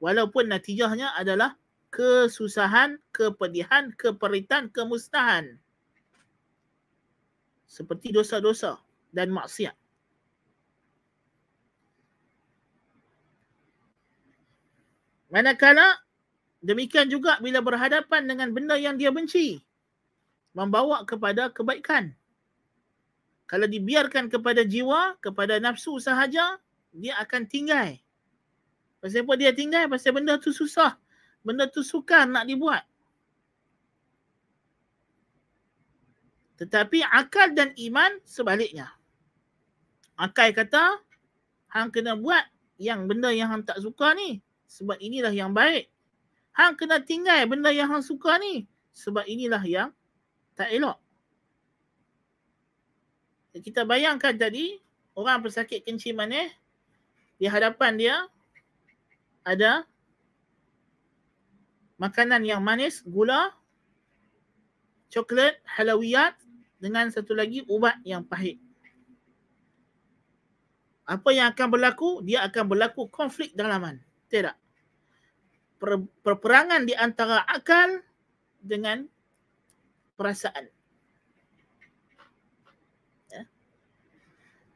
Walaupun 0.00 0.48
natijahnya 0.48 1.12
adalah 1.20 1.60
kesusahan, 1.92 2.96
kepedihan, 3.12 3.92
keperitan, 3.96 4.72
kemusnahan 4.72 5.60
seperti 7.68 8.16
dosa-dosa 8.16 8.80
dan 9.12 9.28
maksiat. 9.28 9.76
Manakala 15.28 16.07
demikian 16.64 17.06
juga 17.10 17.38
bila 17.38 17.62
berhadapan 17.62 18.26
dengan 18.26 18.50
benda 18.50 18.74
yang 18.78 18.98
dia 18.98 19.10
benci 19.14 19.62
membawa 20.56 21.06
kepada 21.06 21.54
kebaikan. 21.54 22.10
Kalau 23.48 23.64
dibiarkan 23.64 24.28
kepada 24.28 24.60
jiwa, 24.66 25.16
kepada 25.24 25.56
nafsu 25.56 25.96
sahaja, 26.02 26.60
dia 26.92 27.16
akan 27.22 27.48
tinggal. 27.48 27.96
Pasal 28.98 29.24
apa 29.24 29.32
dia 29.38 29.54
tinggal? 29.54 29.88
Pasal 29.88 30.12
benda 30.12 30.36
tu 30.36 30.50
susah. 30.50 30.98
Benda 31.46 31.70
tu 31.70 31.86
sukar 31.86 32.26
nak 32.26 32.44
dibuat. 32.44 32.82
Tetapi 36.58 37.06
akal 37.06 37.54
dan 37.54 37.70
iman 37.78 38.18
sebaliknya. 38.26 38.90
Akal 40.18 40.50
kata, 40.50 40.98
hang 41.70 41.94
kena 41.94 42.18
buat 42.18 42.42
yang 42.82 43.06
benda 43.06 43.30
yang 43.30 43.48
hang 43.54 43.62
tak 43.62 43.78
suka 43.78 44.12
ni. 44.18 44.42
Sebab 44.66 44.98
inilah 44.98 45.30
yang 45.30 45.54
baik. 45.54 45.86
Hang 46.58 46.74
kena 46.74 46.98
tinggal 46.98 47.46
benda 47.46 47.70
yang 47.70 47.86
hang 47.86 48.02
suka 48.02 48.34
ni. 48.42 48.66
Sebab 48.90 49.22
inilah 49.30 49.62
yang 49.62 49.94
tak 50.58 50.74
elok. 50.74 50.98
Kita 53.62 53.86
bayangkan 53.86 54.34
tadi, 54.34 54.74
orang 55.14 55.46
pesakit 55.46 55.86
kencing 55.86 56.18
manis, 56.18 56.50
di 57.38 57.46
hadapan 57.46 57.94
dia 57.94 58.16
ada 59.46 59.86
makanan 61.98 62.42
yang 62.42 62.58
manis, 62.58 63.06
gula, 63.06 63.54
coklat, 65.14 65.62
halawiyat, 65.62 66.34
dengan 66.78 67.10
satu 67.10 67.34
lagi 67.34 67.66
ubat 67.66 67.98
yang 68.06 68.22
pahit. 68.22 68.58
Apa 71.06 71.34
yang 71.34 71.50
akan 71.50 71.66
berlaku? 71.70 72.22
Dia 72.22 72.46
akan 72.46 72.64
berlaku 72.70 73.10
konflik 73.10 73.54
dalaman. 73.54 73.98
Tidak. 74.30 74.67
Per, 75.78 75.90
perperangan 76.26 76.82
di 76.82 76.94
antara 76.94 77.46
akal 77.46 78.02
dengan 78.58 79.06
perasaan. 80.18 80.66
Ya. 83.30 83.42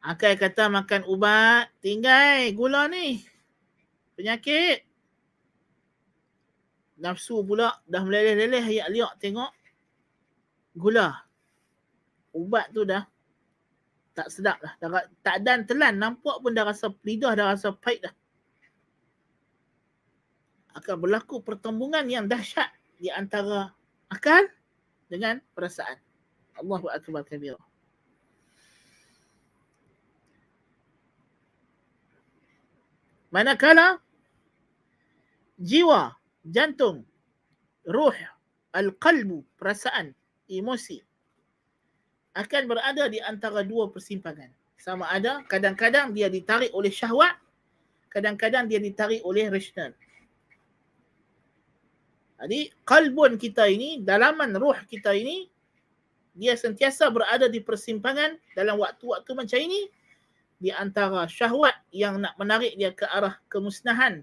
Akal 0.06 0.38
kata 0.38 0.70
makan 0.70 1.02
ubat, 1.10 1.74
tinggal 1.82 2.54
gula 2.54 2.86
ni. 2.86 3.26
Penyakit. 4.14 4.86
Nafsu 7.02 7.42
pula 7.42 7.82
dah 7.90 8.02
meleleh-leleh 8.06 8.62
ayat 8.62 8.86
liak 8.94 9.18
tengok 9.18 9.50
gula 10.72 11.26
ubat 12.32 12.72
tu 12.72 12.86
dah 12.86 13.04
tak 14.12 14.28
sedap 14.28 14.60
lah. 14.60 14.76
Dah, 14.76 15.08
tak 15.24 15.40
dan 15.40 15.64
telan. 15.64 15.96
Nampak 15.96 16.44
pun 16.44 16.52
dah 16.52 16.68
rasa 16.68 16.92
lidah 17.00 17.32
dah 17.32 17.56
rasa 17.56 17.72
pahit 17.72 18.04
dah. 18.04 18.12
Akan 20.72 20.96
berlaku 21.00 21.44
pertembungan 21.44 22.04
yang 22.08 22.24
dahsyat 22.26 22.72
di 22.96 23.12
antara 23.12 23.72
akal 24.08 24.48
dengan 25.08 25.40
perasaan. 25.52 26.00
Allahu 26.56 26.88
Akbar 26.88 27.24
kabir. 27.24 27.56
Manakala 33.32 33.96
jiwa 35.56 36.12
jantung, 36.44 37.08
ruh, 37.88 38.12
al-qalbu, 38.76 39.40
perasaan, 39.56 40.12
emosi 40.48 41.00
akan 42.32 42.62
berada 42.64 43.04
di 43.12 43.20
antara 43.20 43.60
dua 43.60 43.92
persimpangan. 43.92 44.48
Sama 44.80 45.06
ada 45.08 45.44
kadang-kadang 45.46 46.10
dia 46.10 46.26
ditarik 46.32 46.72
oleh 46.74 46.90
syahwat, 46.90 47.36
kadang-kadang 48.08 48.66
dia 48.66 48.80
ditarik 48.82 49.22
oleh 49.22 49.52
rasional. 49.52 49.94
Jadi 52.41 52.69
kalbun 52.85 53.41
kita 53.41 53.65
ini, 53.65 54.01
dalaman 54.05 54.53
ruh 54.53 54.77
kita 54.85 55.13
ini, 55.17 55.49
dia 56.37 56.53
sentiasa 56.53 57.09
berada 57.09 57.49
di 57.49 57.57
persimpangan 57.57 58.37
dalam 58.53 58.77
waktu-waktu 58.77 59.31
macam 59.33 59.57
ini 59.57 59.89
di 60.61 60.69
antara 60.69 61.25
syahwat 61.25 61.73
yang 61.89 62.21
nak 62.21 62.37
menarik 62.37 62.77
dia 62.77 62.93
ke 62.93 63.09
arah 63.09 63.41
kemusnahan 63.49 64.21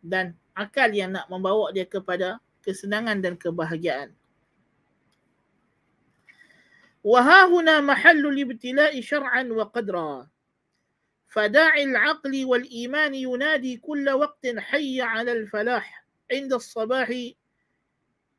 dan 0.00 0.32
akal 0.56 0.88
yang 0.88 1.12
nak 1.12 1.28
membawa 1.28 1.68
dia 1.76 1.84
kepada 1.84 2.40
kesenangan 2.64 3.20
dan 3.20 3.36
kebahagiaan. 3.36 4.16
وها 7.06 7.46
هنا 7.46 7.80
محل 7.80 8.26
الابتلاء 8.26 9.00
شرعا 9.00 9.42
وقدرا 9.42 10.28
فداعي 11.28 11.84
العقل 11.84 12.44
والإيمان 12.44 13.14
ينادي 13.14 13.76
كل 13.76 14.10
وقت 14.10 14.46
حي 14.58 15.02
على 15.02 15.32
الفلاح 15.32 15.99
عند 16.31 16.53
الصباح 16.53 17.11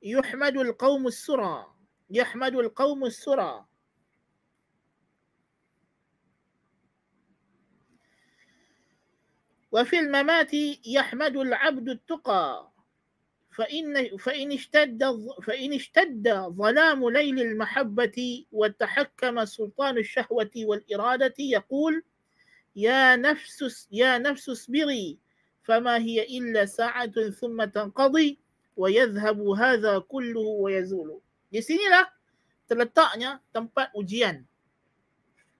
يحمد 0.03 0.57
القوم 0.57 1.07
السرى 1.07 1.67
يحمد 2.11 2.55
القوم 2.55 3.05
السرى. 3.05 3.65
وفي 9.73 9.99
الممات 9.99 10.51
يحمد 10.87 11.37
العبد 11.37 11.89
التقى 11.89 12.73
فإن 13.57 14.17
فإن 14.17 14.53
اشتد 14.53 15.05
فإن 15.43 15.73
اشتد 15.73 16.29
ظلام 16.49 17.09
ليل 17.11 17.41
المحبة 17.41 18.45
وتحكم 18.53 19.45
سلطان 19.45 19.99
الشهوة 19.99 20.51
والإرادة 20.57 21.35
يقول 21.39 22.05
يا 22.77 23.17
نفس 23.17 23.89
يا 23.93 24.19
نفس 24.19 24.49
اصبري 24.49 25.19
فما 25.68 26.00
هي 26.00 26.24
إلا 26.24 26.64
ساعة 26.64 27.36
ثم 27.36 27.60
تنقضي 27.60 28.40
ويذهب 28.80 29.40
هذا 29.44 29.94
كله 30.08 30.48
ويزول. 30.64 31.20
Di 31.52 31.60
sinilah 31.60 32.08
terletaknya 32.68 33.44
tempat 33.52 33.92
ujian 33.96 34.48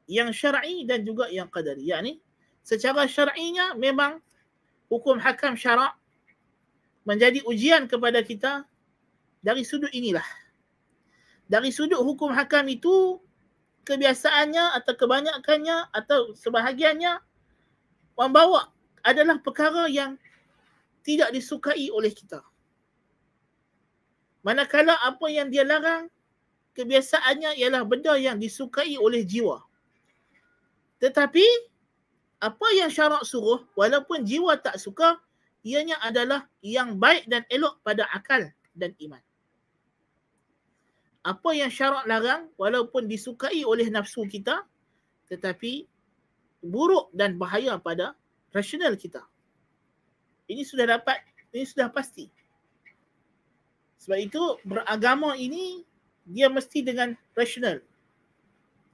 yang 0.08 0.32
syar'i 0.32 0.88
dan 0.88 1.04
juga 1.04 1.28
yang 1.28 1.52
qadari. 1.52 1.92
Yani 1.92 2.24
secara 2.64 3.04
syar'inya 3.04 3.76
memang 3.76 4.24
hukum 4.88 5.20
hakam 5.20 5.60
syarak 5.60 5.96
menjadi 7.04 7.44
ujian 7.44 7.88
kepada 7.92 8.24
kita 8.24 8.64
dari 9.44 9.68
sudut 9.68 9.92
inilah. 9.92 10.24
Dari 11.48 11.72
sudut 11.72 12.00
hukum 12.00 12.32
hakam 12.32 12.68
itu 12.72 13.20
kebiasaannya 13.88 14.76
atau 14.84 14.94
kebanyakannya 14.96 15.92
atau 15.96 16.36
sebahagiannya 16.36 17.24
membawa 18.20 18.71
adalah 19.03 19.39
perkara 19.43 19.91
yang 19.91 20.19
tidak 21.03 21.35
disukai 21.35 21.91
oleh 21.91 22.11
kita. 22.15 22.43
Manakala 24.43 24.99
apa 25.03 25.27
yang 25.31 25.51
dia 25.51 25.63
larang 25.63 26.11
kebiasaannya 26.75 27.59
ialah 27.63 27.83
benda 27.87 28.15
yang 28.19 28.39
disukai 28.39 28.99
oleh 28.99 29.23
jiwa. 29.23 29.63
Tetapi 30.99 31.47
apa 32.43 32.67
yang 32.75 32.91
syarak 32.91 33.23
suruh 33.23 33.63
walaupun 33.79 34.27
jiwa 34.27 34.59
tak 34.59 34.79
suka 34.79 35.19
ianya 35.63 35.99
adalah 36.03 36.47
yang 36.63 36.99
baik 36.99 37.27
dan 37.31 37.47
elok 37.51 37.79
pada 37.87 38.07
akal 38.11 38.51
dan 38.75 38.95
iman. 38.99 39.23
Apa 41.23 41.55
yang 41.55 41.71
syarak 41.71 42.03
larang 42.11 42.51
walaupun 42.59 43.07
disukai 43.07 43.63
oleh 43.63 43.87
nafsu 43.95 44.27
kita 44.27 44.67
tetapi 45.31 45.87
buruk 46.67 47.15
dan 47.15 47.39
bahaya 47.39 47.79
pada 47.79 48.19
rasional 48.53 48.95
kita. 48.95 49.25
Ini 50.47 50.63
sudah 50.63 50.85
dapat, 50.85 51.25
ini 51.51 51.65
sudah 51.65 51.89
pasti. 51.89 52.29
Sebab 54.03 54.19
itu 54.19 54.43
beragama 54.67 55.35
ini 55.39 55.83
dia 56.29 56.47
mesti 56.53 56.85
dengan 56.85 57.17
rasional. 57.35 57.81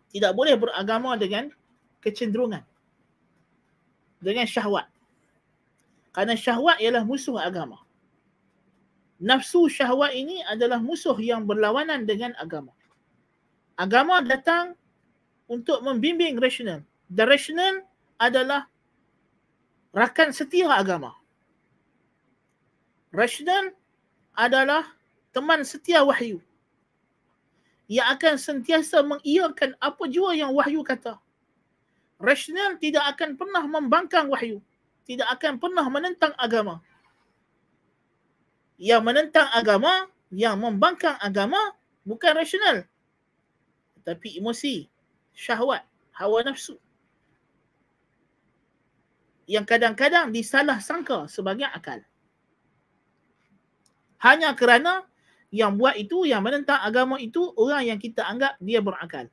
Tidak 0.09 0.32
boleh 0.32 0.56
beragama 0.56 1.18
dengan 1.20 1.52
kecenderungan. 2.00 2.64
Dengan 4.22 4.48
syahwat. 4.48 4.88
Kerana 6.12 6.34
syahwat 6.34 6.80
ialah 6.80 7.04
musuh 7.04 7.36
agama. 7.36 7.80
Nafsu 9.18 9.66
syahwat 9.66 10.14
ini 10.14 10.40
adalah 10.46 10.78
musuh 10.78 11.16
yang 11.18 11.44
berlawanan 11.44 12.06
dengan 12.06 12.32
agama. 12.38 12.70
Agama 13.74 14.22
datang 14.22 14.78
untuk 15.50 15.82
membimbing 15.82 16.38
rasional. 16.38 16.84
Dan 17.09 17.26
rasional 17.26 17.82
adalah 18.20 18.68
rakan 19.95 20.32
setia 20.32 20.68
agama. 20.72 21.14
Rasional 23.12 23.72
adalah 24.36 24.84
teman 25.32 25.64
setia 25.64 26.05
wahyu. 26.05 26.41
Ia 27.89 28.12
akan 28.12 28.36
sentiasa 28.36 29.01
mengiyakan 29.01 29.72
apa 29.80 30.05
jua 30.12 30.36
yang 30.36 30.53
wahyu 30.53 30.84
kata. 30.84 31.16
Rasional 32.20 32.76
tidak 32.76 33.16
akan 33.16 33.41
pernah 33.41 33.64
membangkang 33.64 34.28
wahyu 34.28 34.61
tidak 35.09 35.28
akan 35.41 35.57
pernah 35.57 35.89
menentang 35.89 36.36
agama. 36.36 36.84
Yang 38.76 39.03
menentang 39.09 39.49
agama, 39.57 40.07
yang 40.28 40.61
membangkang 40.61 41.16
agama 41.16 41.57
bukan 42.05 42.36
rasional. 42.36 42.84
Tetapi 43.99 44.36
emosi, 44.36 44.84
syahwat, 45.32 45.82
hawa 46.12 46.45
nafsu. 46.45 46.76
Yang 49.49 49.64
kadang-kadang 49.64 50.28
disalah 50.28 50.76
sangka 50.84 51.24
sebagai 51.24 51.64
akal. 51.64 52.05
Hanya 54.20 54.53
kerana 54.53 55.09
yang 55.49 55.80
buat 55.80 55.96
itu, 55.96 56.28
yang 56.28 56.44
menentang 56.44 56.76
agama 56.84 57.16
itu, 57.16 57.49
orang 57.57 57.88
yang 57.88 57.96
kita 57.96 58.28
anggap 58.28 58.61
dia 58.61 58.84
berakal. 58.84 59.32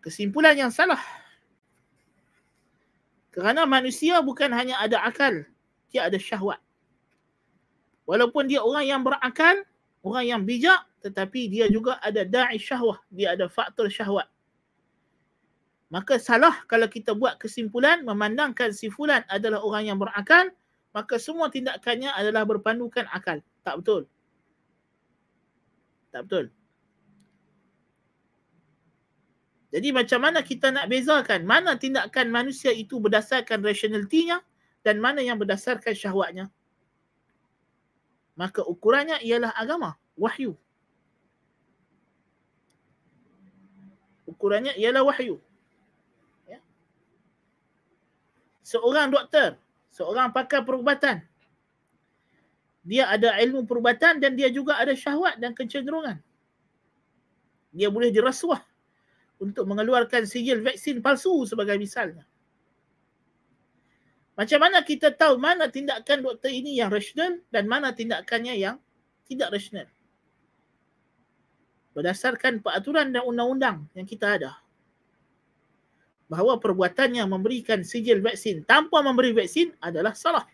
Kesimpulan 0.00 0.56
yang 0.56 0.72
salah. 0.72 1.00
Kerana 3.28 3.68
manusia 3.68 4.24
bukan 4.24 4.48
hanya 4.56 4.80
ada 4.80 5.04
akal, 5.04 5.44
dia 5.92 6.08
ada 6.08 6.16
syahwat. 6.16 6.62
Walaupun 8.08 8.48
dia 8.48 8.64
orang 8.64 8.88
yang 8.88 9.00
berakal, 9.04 9.64
orang 10.00 10.24
yang 10.24 10.40
bijak, 10.46 10.80
tetapi 11.04 11.52
dia 11.52 11.68
juga 11.68 12.00
ada 12.00 12.24
da'i 12.24 12.56
syahwat, 12.56 13.04
dia 13.12 13.36
ada 13.36 13.52
faktor 13.52 13.92
syahwat. 13.92 14.28
Maka 15.94 16.18
salah 16.18 16.66
kalau 16.66 16.90
kita 16.90 17.14
buat 17.14 17.38
kesimpulan 17.38 18.02
memandangkan 18.02 18.74
si 18.74 18.90
fulan 18.90 19.22
adalah 19.30 19.62
orang 19.62 19.94
yang 19.94 19.98
berakal, 20.02 20.50
maka 20.90 21.22
semua 21.22 21.46
tindakannya 21.46 22.10
adalah 22.10 22.42
berpandukan 22.42 23.06
akal. 23.14 23.38
Tak 23.62 23.78
betul. 23.78 24.10
Tak 26.10 26.26
betul. 26.26 26.50
Jadi 29.74 29.90
macam 29.90 30.22
mana 30.22 30.38
kita 30.38 30.70
nak 30.70 30.86
bezakan 30.86 31.42
mana 31.42 31.74
tindakan 31.74 32.30
manusia 32.30 32.70
itu 32.70 33.02
berdasarkan 33.02 33.58
rasionalitinya 33.58 34.38
dan 34.86 35.02
mana 35.02 35.18
yang 35.18 35.34
berdasarkan 35.34 35.90
syahwatnya? 35.90 36.46
Maka 38.38 38.62
ukurannya 38.62 39.18
ialah 39.18 39.50
agama, 39.50 39.98
wahyu. 40.14 40.54
Ukurannya 44.30 44.78
ialah 44.78 45.02
wahyu. 45.02 45.42
Ya. 46.46 46.62
Seorang 48.64 49.12
doktor, 49.12 49.60
seorang 49.92 50.32
pakar 50.32 50.64
perubatan, 50.64 51.20
dia 52.80 53.08
ada 53.12 53.36
ilmu 53.36 53.68
perubatan 53.68 54.16
dan 54.20 54.32
dia 54.32 54.48
juga 54.48 54.80
ada 54.80 54.96
syahwat 54.96 55.36
dan 55.36 55.52
kecenderungan. 55.52 56.16
Dia 57.76 57.92
boleh 57.92 58.08
dirasuah 58.08 58.64
untuk 59.36 59.68
mengeluarkan 59.68 60.24
sijil 60.24 60.64
vaksin 60.64 61.04
palsu 61.04 61.44
sebagai 61.44 61.76
misalnya. 61.76 62.24
Macam 64.34 64.58
mana 64.58 64.80
kita 64.82 65.12
tahu 65.12 65.38
mana 65.38 65.68
tindakan 65.68 66.24
doktor 66.24 66.50
ini 66.50 66.80
yang 66.80 66.90
rasional 66.90 67.38
dan 67.52 67.68
mana 67.70 67.92
tindakannya 67.92 68.56
yang 68.56 68.76
tidak 69.28 69.52
rasional? 69.54 69.86
Berdasarkan 71.94 72.58
peraturan 72.58 73.14
dan 73.14 73.22
undang-undang 73.22 73.86
yang 73.94 74.08
kita 74.08 74.40
ada. 74.40 74.63
Bahawa 76.26 76.56
perbuatannya 76.56 77.20
memberikan 77.28 77.84
sijil 77.84 78.24
vaksin 78.24 78.64
tanpa 78.64 79.04
memberi 79.04 79.36
vaksin 79.36 79.76
adalah 79.78 80.16
salah. 80.16 80.48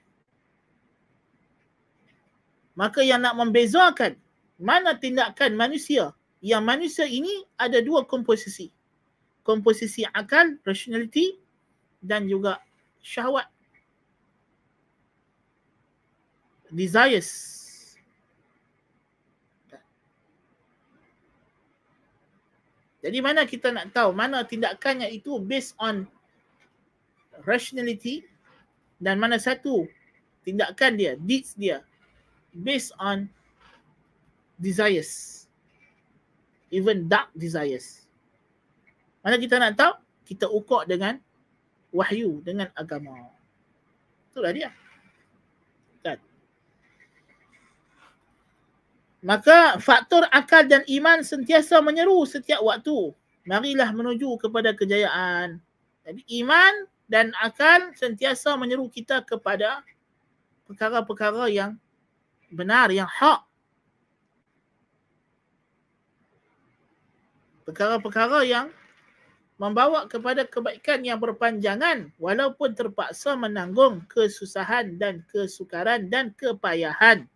Maka 2.75 3.07
yang 3.07 3.23
nak 3.23 3.39
membezakan 3.39 4.19
mana 4.59 4.99
tindakan 4.99 5.55
manusia 5.55 6.11
yang 6.41 6.65
manusia 6.65 7.05
ini 7.07 7.47
ada 7.55 7.79
dua 7.85 8.03
komposisi. 8.03 8.73
Komposisi 9.47 10.05
akal, 10.11 10.59
rationality 10.65 11.39
dan 12.03 12.27
juga 12.27 12.61
syahwat. 13.01 13.49
desires. 16.73 17.60
Jadi 23.01 23.19
mana 23.25 23.49
kita 23.49 23.73
nak 23.73 23.97
tahu 23.97 24.13
mana 24.13 24.45
tindakannya 24.45 25.09
itu 25.09 25.41
based 25.41 25.73
on 25.81 26.05
rationality 27.49 28.29
dan 29.01 29.17
mana 29.17 29.41
satu 29.41 29.89
tindakan 30.45 31.01
dia, 31.01 31.17
deeds 31.17 31.57
dia 31.57 31.81
based 32.53 32.93
on 33.01 33.31
desires. 34.61 35.47
Even 36.71 37.09
dark 37.11 37.33
desires. 37.35 38.07
Mana 39.25 39.41
kita 39.41 39.59
nak 39.59 39.75
tahu? 39.75 39.95
Kita 40.29 40.47
ukur 40.47 40.87
dengan 40.87 41.19
wahyu, 41.91 42.39
dengan 42.47 42.71
agama. 42.79 43.35
Itulah 44.31 44.55
dia. 44.55 44.71
Kan? 46.07 46.19
Maka 49.21 49.77
faktor 49.77 50.25
akal 50.33 50.65
dan 50.65 50.81
iman 50.89 51.21
sentiasa 51.21 51.85
menyeru 51.85 52.25
setiap 52.25 52.65
waktu. 52.65 53.13
Marilah 53.45 53.93
menuju 53.93 54.41
kepada 54.41 54.73
kejayaan. 54.73 55.61
Jadi 56.09 56.25
iman 56.41 56.89
dan 57.05 57.37
akal 57.37 57.93
sentiasa 57.93 58.57
menyeru 58.57 58.89
kita 58.89 59.21
kepada 59.29 59.85
perkara-perkara 60.65 61.53
yang 61.53 61.77
benar, 62.49 62.89
yang 62.89 63.09
hak. 63.09 63.45
Perkara-perkara 67.69 68.41
yang 68.49 68.73
membawa 69.61 70.09
kepada 70.09 70.49
kebaikan 70.49 71.05
yang 71.05 71.21
berpanjangan 71.21 72.09
walaupun 72.17 72.73
terpaksa 72.73 73.37
menanggung 73.37 74.01
kesusahan 74.09 74.97
dan 74.97 75.21
kesukaran 75.29 76.09
dan 76.09 76.33
kepayahan. 76.33 77.29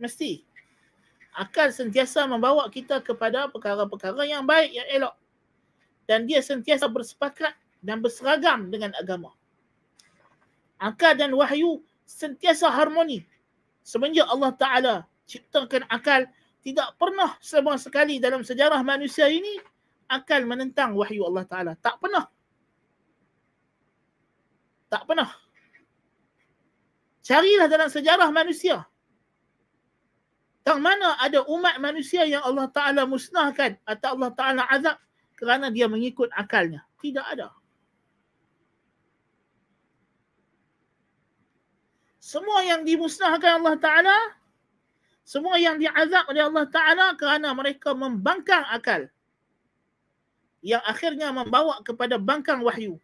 Mesti 0.00 0.42
akal 1.36 1.70
sentiasa 1.70 2.26
membawa 2.26 2.66
kita 2.72 2.98
kepada 3.04 3.46
perkara-perkara 3.52 4.26
yang 4.26 4.42
baik, 4.42 4.74
yang 4.74 4.88
elok. 4.90 5.14
Dan 6.10 6.26
dia 6.26 6.42
sentiasa 6.42 6.90
bersepakat 6.90 7.54
dan 7.86 8.02
berseragam 8.02 8.66
dengan 8.66 8.90
agama. 8.98 9.30
Akal 10.82 11.14
dan 11.14 11.30
wahyu 11.36 11.84
sentiasa 12.02 12.66
harmoni. 12.66 13.22
Semenjak 13.86 14.26
Allah 14.26 14.52
Ta'ala 14.58 14.94
ciptakan 15.30 15.86
akal, 15.86 16.26
tidak 16.66 16.98
pernah 16.98 17.38
sama 17.38 17.78
sekali 17.78 18.18
dalam 18.18 18.42
sejarah 18.42 18.82
manusia 18.82 19.30
ini 19.30 19.62
akal 20.10 20.42
menentang 20.42 20.98
wahyu 20.98 21.22
Allah 21.22 21.46
Ta'ala. 21.46 21.72
Tak 21.78 22.02
pernah. 22.02 22.26
Tak 24.90 25.06
pernah. 25.06 25.30
Carilah 27.22 27.70
dalam 27.70 27.86
sejarah 27.86 28.26
manusia. 28.34 28.89
Tang 30.60 30.84
mana 30.84 31.16
ada 31.16 31.40
umat 31.48 31.80
manusia 31.80 32.28
yang 32.28 32.44
Allah 32.44 32.68
Ta'ala 32.68 33.08
musnahkan 33.08 33.80
atau 33.88 34.08
Allah 34.16 34.30
Ta'ala 34.36 34.62
azab 34.68 34.96
kerana 35.40 35.72
dia 35.72 35.88
mengikut 35.88 36.28
akalnya? 36.36 36.84
Tidak 37.00 37.24
ada. 37.24 37.48
Semua 42.20 42.60
yang 42.62 42.84
dimusnahkan 42.84 43.58
Allah 43.58 43.76
Ta'ala, 43.80 44.16
semua 45.24 45.56
yang 45.56 45.80
diazab 45.80 46.28
oleh 46.28 46.44
Allah 46.44 46.66
Ta'ala 46.68 47.06
kerana 47.16 47.56
mereka 47.56 47.96
membangkang 47.96 48.68
akal. 48.68 49.08
Yang 50.60 50.84
akhirnya 50.84 51.32
membawa 51.32 51.80
kepada 51.80 52.20
bangkang 52.20 52.60
wahyu. 52.60 53.00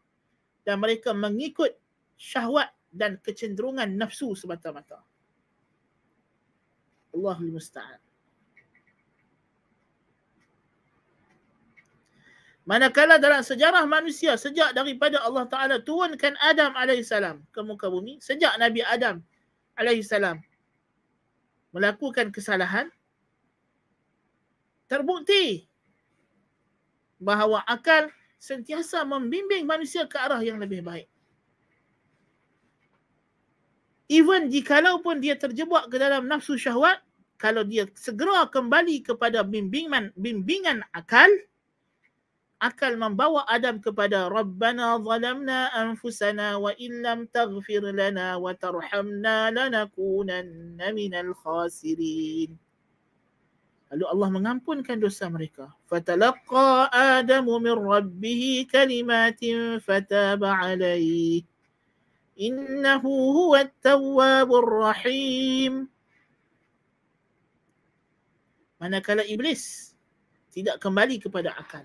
Dan 0.67 0.83
mereka 0.83 1.17
mengikut 1.17 1.73
syahwat 2.21 2.69
dan 2.93 3.17
kecenderungan 3.23 3.89
nafsu 3.97 4.37
semata-mata. 4.37 5.01
Allahul 7.17 7.57
Musta'an. 7.57 7.97
Manakala 12.67 13.23
dalam 13.23 13.47
sejarah 13.47 13.87
manusia 13.87 14.35
sejak 14.35 14.75
daripada 14.75 15.23
Allah 15.23 15.47
Ta'ala 15.47 15.77
turunkan 15.79 16.35
Adam 16.43 16.75
AS 16.75 17.15
ke 17.55 17.61
muka 17.63 17.87
bumi, 17.87 18.19
sejak 18.19 18.59
Nabi 18.59 18.83
Adam 18.83 19.23
AS 19.79 20.11
melakukan 21.71 22.35
kesalahan, 22.35 22.91
terbukti 24.91 25.71
bahawa 27.23 27.63
akal 27.71 28.11
sentiasa 28.43 29.07
membimbing 29.07 29.63
manusia 29.63 30.03
ke 30.11 30.19
arah 30.19 30.43
yang 30.43 30.59
lebih 30.59 30.83
baik. 30.83 31.07
Even 34.11 34.51
jikalau 34.51 35.03
pun 35.03 35.19
dia 35.19 35.39
terjebak 35.39 35.87
ke 35.87 36.03
dalam 36.03 36.27
nafsu 36.27 36.59
syahwat, 36.59 36.99
kalau 37.37 37.63
dia 37.63 37.89
segera 37.97 38.49
kembali 38.49 39.05
kepada 39.05 39.45
bimbingan 39.45 40.13
bimbingan 40.17 40.81
akal 40.93 41.29
akal 42.61 42.97
membawa 42.97 43.45
Adam 43.53 43.79
kepada 43.81 44.33
Rabbana 44.33 44.97
zalamna 45.01 45.69
anfusana 45.77 46.57
wa 46.57 46.73
illam 46.81 47.29
taghfir 47.29 47.85
lana 47.93 48.41
wa 48.41 48.57
tarhamna 48.57 49.53
lanakunanna 49.53 50.89
minal 50.97 51.37
khasirin 51.37 52.57
Lalu 53.87 54.03
Allah 54.03 54.29
mengampunkan 54.35 54.99
dosa 54.99 55.31
mereka. 55.31 55.71
Fatalaqa 55.87 56.91
Adamu 56.91 57.63
min 57.63 57.79
rabbih 57.79 58.67
kalimatin 58.67 59.79
fataba 59.79 60.59
alaih. 60.59 61.47
Innahu 62.35 63.07
huwa 63.07 63.63
at-tawwabur 63.63 64.91
rahim 64.91 65.87
manakala 68.77 69.25
iblis 69.25 69.93
tidak 70.57 70.81
kembali 70.81 71.21
kepada 71.21 71.53
akal. 71.53 71.85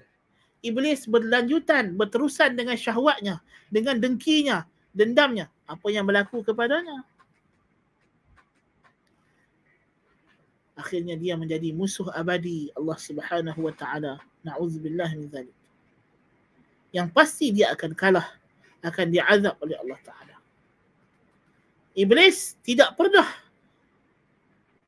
Iblis 0.63 1.09
berlanjutan, 1.09 1.97
berterusan 1.97 2.53
dengan 2.53 2.77
syahwatnya, 2.77 3.41
dengan 3.67 3.97
dengkinya, 3.97 4.63
dendamnya. 4.95 5.49
Apa 5.67 5.89
yang 5.91 6.05
berlaku 6.05 6.45
kepadanya? 6.45 7.03
Akhirnya 10.77 11.19
dia 11.19 11.35
menjadi 11.35 11.75
musuh 11.75 12.07
abadi 12.15 12.71
Allah 12.79 12.97
Subhanahu 12.97 13.59
wa 13.59 13.73
taala. 13.75 14.23
Nauzubillah 14.45 15.11
min 15.19 15.27
zalik. 15.27 15.57
Yang 16.95 17.07
pasti 17.11 17.51
dia 17.51 17.75
akan 17.75 17.91
kalah, 17.91 18.27
akan 18.81 19.07
diazab 19.11 19.59
oleh 19.59 19.75
Allah 19.77 19.99
taala. 20.05 20.35
Iblis 21.91 22.55
tidak 22.63 22.95
pernah 22.95 23.27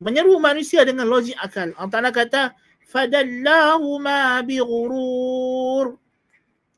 menyeru 0.04 0.36
manusia 0.36 0.84
dengan 0.84 1.08
logik 1.08 1.34
akal. 1.40 1.72
Allah 1.80 1.90
Ta'ala 1.90 2.12
kata, 2.12 2.52
فَدَلَّهُمَا 2.92 4.44
بِغُرُورِ 4.44 5.86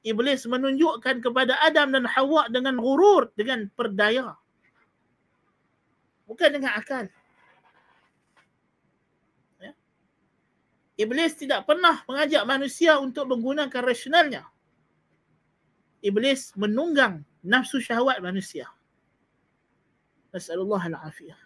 Iblis 0.07 0.47
menunjukkan 0.47 1.19
kepada 1.19 1.59
Adam 1.67 1.91
dan 1.91 2.07
Hawa 2.07 2.47
dengan 2.47 2.79
gurur, 2.79 3.27
dengan 3.35 3.67
perdaya. 3.75 4.39
Bukan 6.31 6.55
dengan 6.55 6.79
akal. 6.79 7.11
Ya? 9.59 9.75
Iblis 10.95 11.35
tidak 11.35 11.67
pernah 11.67 12.07
mengajak 12.07 12.47
manusia 12.47 13.03
untuk 13.03 13.27
menggunakan 13.35 13.83
rasionalnya. 13.83 14.47
Iblis 16.07 16.55
menunggang 16.55 17.27
nafsu 17.43 17.83
syahwat 17.83 18.23
manusia. 18.23 18.71
Masalullah 20.31 20.87
al-afiyah. 20.87 21.46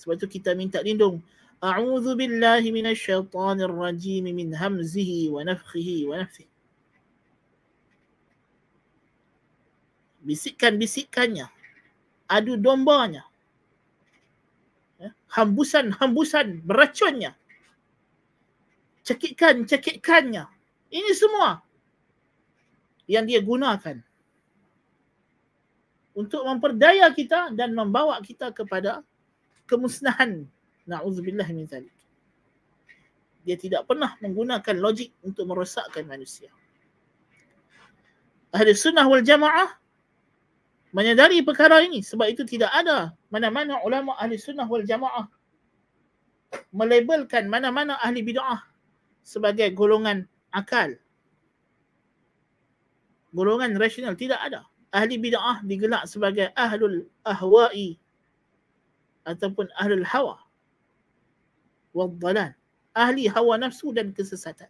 Sebab 0.00 0.16
tu 0.16 0.24
kita 0.24 0.56
minta 0.56 0.80
lindung. 0.80 1.20
A'udzu 1.60 2.16
billahi 2.16 2.72
minasyaitonir 2.72 3.68
rajim 3.68 4.24
min 4.32 4.48
hamzihi 4.56 5.28
wa 5.28 5.44
nafthihi 5.44 6.08
wa 6.08 6.24
nafthihi. 6.24 6.48
Bisikan-bisikannya. 10.24 11.52
Adu 12.32 12.56
dombanya. 12.56 13.28
Ya, 14.96 15.12
hambusan-hambusan 15.36 16.64
beracunnya. 16.64 17.36
Cekikan-cekikannya. 19.04 20.48
Ini 20.88 21.12
semua 21.12 21.60
yang 23.04 23.28
dia 23.28 23.44
gunakan 23.44 24.00
untuk 26.16 26.42
memperdaya 26.44 27.08
kita 27.12 27.52
dan 27.52 27.72
membawa 27.76 28.20
kita 28.24 28.52
kepada 28.52 29.04
kemusnahan. 29.70 30.50
Na'udzubillah 30.90 31.46
min 31.54 31.70
zalik. 31.70 31.94
Dia 33.46 33.54
tidak 33.54 33.86
pernah 33.86 34.18
menggunakan 34.18 34.76
logik 34.82 35.14
untuk 35.22 35.46
merosakkan 35.46 36.02
manusia. 36.04 36.50
Ahli 38.50 38.74
sunnah 38.74 39.06
wal 39.06 39.22
jamaah 39.22 39.78
menyadari 40.90 41.40
perkara 41.46 41.80
ini. 41.86 42.02
Sebab 42.02 42.26
itu 42.26 42.42
tidak 42.42 42.74
ada 42.74 43.14
mana-mana 43.30 43.78
ulama 43.86 44.18
ahli 44.18 44.36
sunnah 44.36 44.66
wal 44.66 44.82
jamaah 44.82 45.30
melabelkan 46.74 47.46
mana-mana 47.46 47.94
ahli 48.02 48.26
bid'ah 48.26 48.66
sebagai 49.22 49.70
golongan 49.70 50.26
akal. 50.50 50.98
golongan 53.30 53.78
rasional 53.78 54.18
tidak 54.18 54.42
ada. 54.42 54.66
Ahli 54.90 55.14
bid'ah 55.22 55.62
digelak 55.62 56.10
sebagai 56.10 56.50
ahlul 56.58 57.06
ahwa'i 57.22 57.94
ataupun 59.24 59.68
ahlul 59.76 60.06
hawa 60.06 60.40
wal 61.92 62.10
dalal. 62.16 62.54
Ahli 62.90 63.30
hawa 63.30 63.54
nafsu 63.54 63.94
dan 63.94 64.10
kesesatan. 64.10 64.66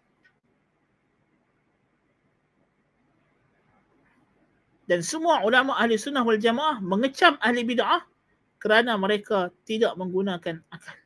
Dan 4.84 5.06
semua 5.06 5.46
ulama 5.46 5.78
ahli 5.78 5.94
sunnah 5.94 6.26
wal 6.26 6.36
jamaah 6.36 6.82
mengecam 6.82 7.38
ahli 7.40 7.62
bid'ah 7.62 8.02
kerana 8.58 8.98
mereka 8.98 9.54
tidak 9.62 9.94
menggunakan 9.94 10.60
akal. 10.68 10.98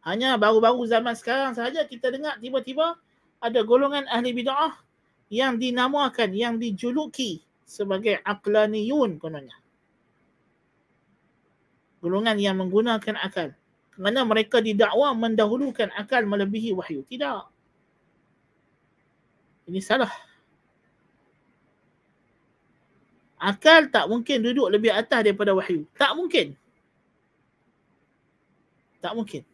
Hanya 0.00 0.40
baru-baru 0.40 0.88
zaman 0.88 1.12
sekarang 1.12 1.52
sahaja 1.52 1.84
kita 1.84 2.08
dengar 2.08 2.40
tiba-tiba 2.40 2.96
ada 3.38 3.60
golongan 3.62 4.08
ahli 4.08 4.32
bid'ah 4.32 4.80
yang 5.28 5.60
dinamakan, 5.60 6.32
yang 6.32 6.56
dijuluki 6.56 7.44
sebagai 7.68 8.18
aqlaniyun 8.24 9.20
kononnya. 9.20 9.59
Golongan 12.00 12.36
yang 12.40 12.56
menggunakan 12.56 13.16
akal. 13.20 13.52
Kerana 13.92 14.24
mereka 14.24 14.64
didakwa 14.64 15.12
mendahulukan 15.12 15.92
akal 15.92 16.24
melebihi 16.24 16.72
wahyu. 16.72 17.04
Tidak. 17.04 17.44
Ini 19.68 19.80
salah. 19.84 20.10
Akal 23.40 23.88
tak 23.88 24.08
mungkin 24.08 24.44
duduk 24.44 24.68
lebih 24.72 24.92
atas 24.92 25.24
daripada 25.24 25.52
wahyu. 25.52 25.84
Tak 25.96 26.12
mungkin. 26.16 26.56
Tak 29.00 29.12
mungkin. 29.16 29.44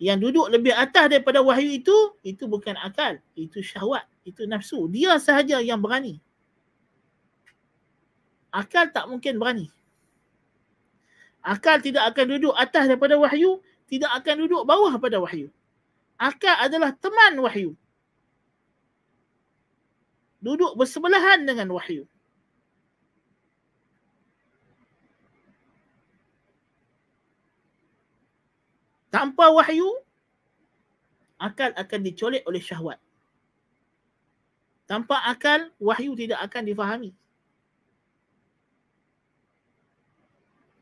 yang 0.00 0.16
duduk 0.16 0.48
lebih 0.48 0.72
atas 0.72 1.12
daripada 1.12 1.44
wahyu 1.44 1.76
itu, 1.76 1.96
itu 2.24 2.48
bukan 2.48 2.72
akal. 2.80 3.20
Itu 3.36 3.60
syahwat. 3.60 4.08
Itu 4.24 4.48
nafsu. 4.48 4.88
Dia 4.88 5.20
sahaja 5.20 5.60
yang 5.60 5.76
berani. 5.76 6.24
Akal 8.50 8.90
tak 8.90 9.06
mungkin 9.06 9.38
berani. 9.38 9.66
Akal 11.40 11.80
tidak 11.80 12.10
akan 12.14 12.36
duduk 12.36 12.54
atas 12.54 12.90
daripada 12.90 13.16
wahyu. 13.16 13.62
Tidak 13.90 14.10
akan 14.10 14.34
duduk 14.46 14.62
bawah 14.66 14.94
pada 15.02 15.18
wahyu. 15.18 15.50
Akal 16.20 16.54
adalah 16.58 16.94
teman 16.94 17.38
wahyu. 17.42 17.74
Duduk 20.42 20.76
bersebelahan 20.78 21.42
dengan 21.46 21.70
wahyu. 21.74 22.06
tanpa 29.10 29.50
wahyu 29.50 29.90
akal 31.36 31.74
akan 31.74 32.00
dicolek 32.06 32.46
oleh 32.46 32.62
syahwat 32.62 32.96
tanpa 34.86 35.18
akal 35.26 35.66
wahyu 35.82 36.14
tidak 36.14 36.38
akan 36.46 36.62
difahami 36.62 37.10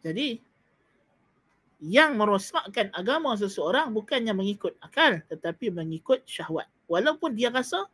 jadi 0.05 0.41
yang 1.79 2.19
merosakkan 2.19 2.91
agama 2.91 3.39
seseorang 3.39 3.95
bukannya 3.95 4.35
mengikut 4.35 4.75
akal 4.83 5.23
tetapi 5.31 5.71
mengikut 5.71 6.27
syahwat 6.27 6.67
walaupun 6.91 7.39
dia 7.39 7.55
rasa 7.55 7.87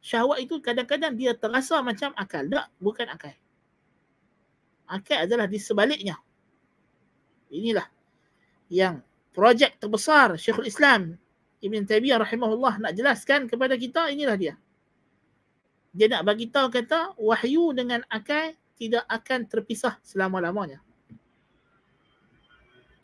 syahwat 0.00 0.40
itu 0.40 0.56
kadang-kadang 0.64 1.12
dia 1.12 1.36
terasa 1.36 1.84
macam 1.84 2.16
akal 2.16 2.48
tak 2.48 2.72
bukan 2.80 3.06
akal 3.12 3.34
akal 4.88 5.18
adalah 5.20 5.44
di 5.44 5.60
sebaliknya 5.60 6.16
inilah 7.52 7.84
yang 8.72 9.04
projek 9.36 9.76
terbesar 9.76 10.40
Syekhul 10.40 10.70
Islam 10.70 11.20
Ibn 11.60 11.82
Taymiyah 11.84 12.24
rahimahullah 12.24 12.80
nak 12.80 12.92
jelaskan 12.96 13.44
kepada 13.44 13.76
kita 13.76 14.08
inilah 14.08 14.36
dia. 14.40 14.54
Dia 15.92 16.08
nak 16.08 16.24
bagi 16.24 16.48
tahu 16.48 16.72
kata 16.72 17.20
wahyu 17.20 17.76
dengan 17.76 18.00
akal 18.08 18.56
tidak 18.80 19.04
akan 19.12 19.44
terpisah 19.44 20.00
selama-lamanya. 20.00 20.80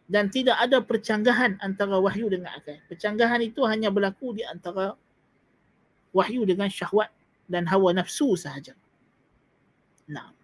Dan 0.07 0.31
tidak 0.31 0.55
ada 0.63 0.79
percanggahan 0.79 1.59
antara 1.59 1.99
wahyu 1.99 2.31
dengan 2.31 2.55
akal. 2.55 2.79
Percanggahan 2.87 3.43
itu 3.43 3.67
hanya 3.67 3.91
berlaku 3.91 4.39
di 4.39 4.47
antara 4.47 4.95
wahyu 6.15 6.47
dengan 6.47 6.71
syahwat 6.71 7.11
dan 7.51 7.67
hawa 7.67 7.91
nafsu 7.91 8.39
sahaja. 8.39 8.79
Nah. 10.07 10.36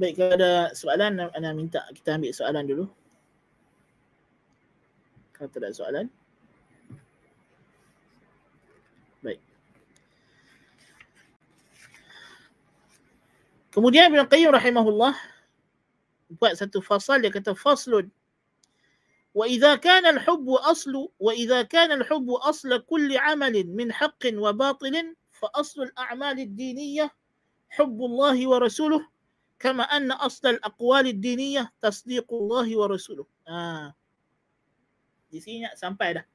Baik, 0.00 0.18
kalau 0.18 0.34
ada 0.34 0.52
soalan, 0.72 1.30
Ana 1.36 1.52
minta 1.52 1.84
kita 1.92 2.16
ambil 2.16 2.32
soalan 2.32 2.64
dulu. 2.64 2.84
Kalau 5.36 5.48
tak 5.52 5.60
ada 5.62 5.74
soalan. 5.76 6.06
Baik. 9.20 9.40
Kemudian 13.72 14.10
Ibn 14.12 14.26
Qayyim 14.26 14.50
rahimahullah 14.50 15.14
buat 16.40 16.56
satu 16.56 16.80
fasal 16.80 17.20
dia 17.20 17.28
kata 17.28 17.52
faslun 17.52 18.08
وإذا 19.34 19.74
كان 19.80 20.06
الحب 20.06 20.48
أصل 20.50 21.08
وإذا 21.20 21.62
كان 21.62 21.92
الحب 21.92 22.30
أصل 22.30 22.78
كل 22.78 23.16
عمل 23.16 23.64
من 23.72 23.92
حق 23.92 24.22
وباطل 24.28 25.16
فأصل 25.30 25.82
الأعمال 25.82 26.40
الدينية 26.40 27.10
حب 27.68 27.98
الله 28.02 28.48
ورسوله 28.48 29.08
kama 29.57 29.89
anna 29.89 30.17
asal 30.21 30.57
aqwal 30.61 31.05
diniyah 31.05 31.69
tasdiqullah 31.81 32.65
wa 32.69 32.85
rasuluh. 32.89 33.25
Ha. 33.49 33.91
Di 35.27 35.37
sini 35.41 35.65
nak 35.65 35.75
sampai 35.75 36.21
dah. 36.21 36.25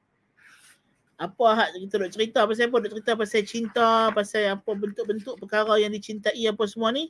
Apa 1.17 1.47
hak 1.55 1.69
kita 1.87 1.95
nak 2.03 2.11
cerita 2.11 2.39
pasal 2.43 2.67
apa? 2.67 2.77
Nak 2.83 2.91
cerita 2.91 3.11
pasal 3.15 3.41
cinta, 3.47 3.89
pasal 4.11 4.43
apa 4.59 4.71
bentuk-bentuk 4.75 5.35
perkara 5.39 5.79
yang 5.79 5.95
dicintai 5.95 6.43
apa 6.45 6.63
semua 6.67 6.91
ni? 6.91 7.09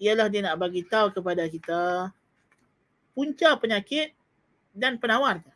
Ialah 0.00 0.32
dia 0.32 0.40
nak 0.40 0.56
bagi 0.56 0.82
tahu 0.88 1.12
kepada 1.12 1.44
kita 1.44 2.08
punca 3.12 3.52
penyakit 3.60 4.16
dan 4.72 4.96
penawarnya. 4.96 5.52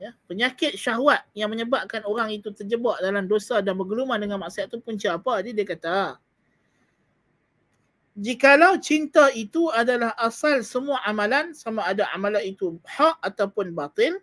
Ya, 0.00 0.16
penyakit 0.24 0.80
syahwat 0.80 1.28
yang 1.36 1.52
menyebabkan 1.52 2.00
orang 2.08 2.32
itu 2.32 2.48
terjebak 2.56 3.04
dalam 3.04 3.28
dosa 3.28 3.60
dan 3.60 3.76
bergeluman 3.76 4.16
dengan 4.16 4.40
maksiat 4.40 4.72
itu 4.72 4.80
punca 4.80 5.20
apa? 5.20 5.44
Dia, 5.44 5.52
dia 5.52 5.66
kata, 5.68 6.16
jikalau 8.20 8.76
cinta 8.76 9.32
itu 9.32 9.72
adalah 9.72 10.12
asal 10.20 10.60
semua 10.60 11.00
amalan 11.08 11.56
sama 11.56 11.88
ada 11.88 12.04
amalan 12.12 12.44
itu 12.44 12.76
hak 12.84 13.16
ataupun 13.24 13.72
batil 13.72 14.20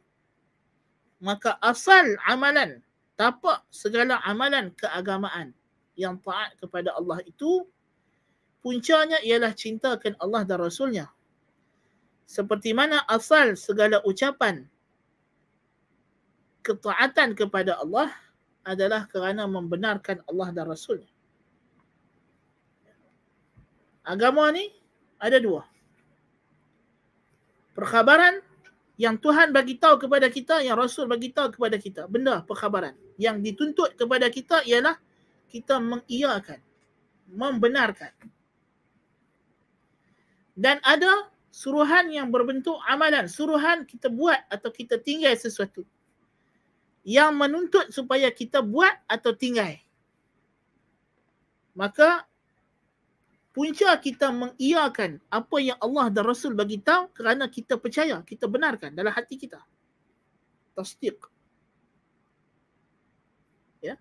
maka 1.18 1.58
asal 1.66 2.06
amalan 2.30 2.78
tapak 3.18 3.66
segala 3.74 4.22
amalan 4.22 4.70
keagamaan 4.78 5.50
yang 5.98 6.22
taat 6.22 6.54
kepada 6.62 6.93
Allah 6.93 7.26
itu 7.26 7.66
puncanya 8.62 9.18
ialah 9.26 9.50
cintakan 9.58 10.14
Allah 10.22 10.45
dan 10.45 10.62
Rasulnya. 10.62 11.10
Seperti 12.30 12.78
mana 12.78 13.02
asal 13.10 13.58
segala 13.58 13.98
ucapan 14.06 14.70
ketaatan 16.62 17.34
kepada 17.34 17.82
Allah 17.82 18.14
adalah 18.62 19.10
kerana 19.10 19.50
membenarkan 19.50 20.22
Allah 20.30 20.54
dan 20.54 20.70
Rasulnya 20.70 21.16
agama 24.08 24.47
ni 24.55 24.72
ada 25.20 25.38
dua. 25.43 25.68
Perkhabaran 27.76 28.41
yang 28.97 29.20
Tuhan 29.22 29.53
bagi 29.53 29.78
tahu 29.78 30.08
kepada 30.08 30.26
kita, 30.32 30.66
yang 30.66 30.74
Rasul 30.74 31.05
bagi 31.05 31.30
tahu 31.30 31.53
kepada 31.53 31.78
kita. 31.78 32.10
Benda 32.10 32.41
perkhabaran. 32.41 32.97
Yang 33.22 33.53
dituntut 33.53 33.93
kepada 33.93 34.26
kita 34.34 34.66
ialah 34.66 34.97
kita 35.53 35.78
mengiyakan, 35.78 36.58
membenarkan. 37.30 38.10
Dan 40.58 40.82
ada 40.82 41.30
suruhan 41.53 42.10
yang 42.10 42.34
berbentuk 42.34 42.82
amalan. 42.89 43.30
Suruhan 43.30 43.86
kita 43.86 44.10
buat 44.10 44.41
atau 44.49 44.74
kita 44.74 44.97
tinggal 44.97 45.38
sesuatu. 45.38 45.86
Yang 47.05 47.32
menuntut 47.38 47.86
supaya 47.93 48.34
kita 48.34 48.66
buat 48.66 48.97
atau 49.05 49.38
tinggal. 49.38 49.78
Maka 51.78 52.26
punca 53.58 53.89
kita 53.97 54.30
mengiyakan 54.30 55.18
apa 55.34 55.58
yang 55.58 55.82
Allah 55.82 56.14
dan 56.14 56.30
Rasul 56.30 56.53
bagi 56.53 56.78
tahu 56.78 57.10
kerana 57.10 57.49
kita 57.49 57.82
percaya, 57.82 58.22
kita 58.22 58.45
benarkan 58.45 58.93
dalam 58.93 59.10
hati 59.10 59.34
kita. 59.34 59.58
Tasdiq. 60.78 61.18
Ya. 63.82 63.97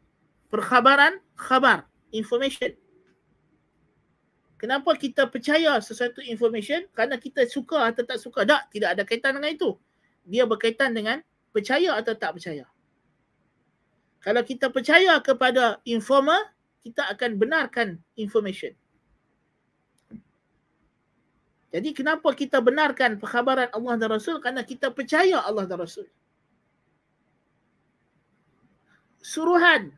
Perkhabaran, 0.52 1.24
khabar, 1.40 1.88
information. 2.12 2.76
Kenapa 4.60 4.92
kita 4.92 5.24
percaya 5.24 5.80
sesuatu 5.80 6.20
information? 6.20 6.84
Kerana 6.92 7.16
kita 7.16 7.48
suka 7.48 7.88
atau 7.88 8.04
tak 8.04 8.20
suka. 8.20 8.44
Tak, 8.44 8.68
tidak 8.68 8.92
ada 8.92 9.02
kaitan 9.08 9.40
dengan 9.40 9.56
itu. 9.56 9.72
Dia 10.28 10.44
berkaitan 10.44 10.92
dengan 10.92 11.24
percaya 11.56 11.96
atau 11.96 12.12
tak 12.12 12.36
percaya. 12.36 12.68
Kalau 14.20 14.42
kita 14.44 14.68
percaya 14.68 15.16
kepada 15.24 15.80
informer, 15.88 16.52
kita 16.84 17.08
akan 17.08 17.40
benarkan 17.40 17.96
information. 18.20 18.76
Jadi 21.74 21.90
kenapa 21.90 22.30
kita 22.30 22.62
benarkan 22.62 23.18
perkhabaran 23.18 23.68
Allah 23.74 23.94
dan 23.98 24.08
Rasul? 24.14 24.38
Kerana 24.38 24.62
kita 24.62 24.94
percaya 24.94 25.42
Allah 25.42 25.66
dan 25.66 25.82
Rasul. 25.82 26.06
Suruhan 29.18 29.90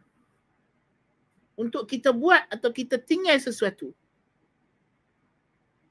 untuk 1.61 1.85
kita 1.85 2.17
buat 2.17 2.49
atau 2.49 2.73
kita 2.73 2.97
tinggal 2.97 3.37
sesuatu. 3.37 3.93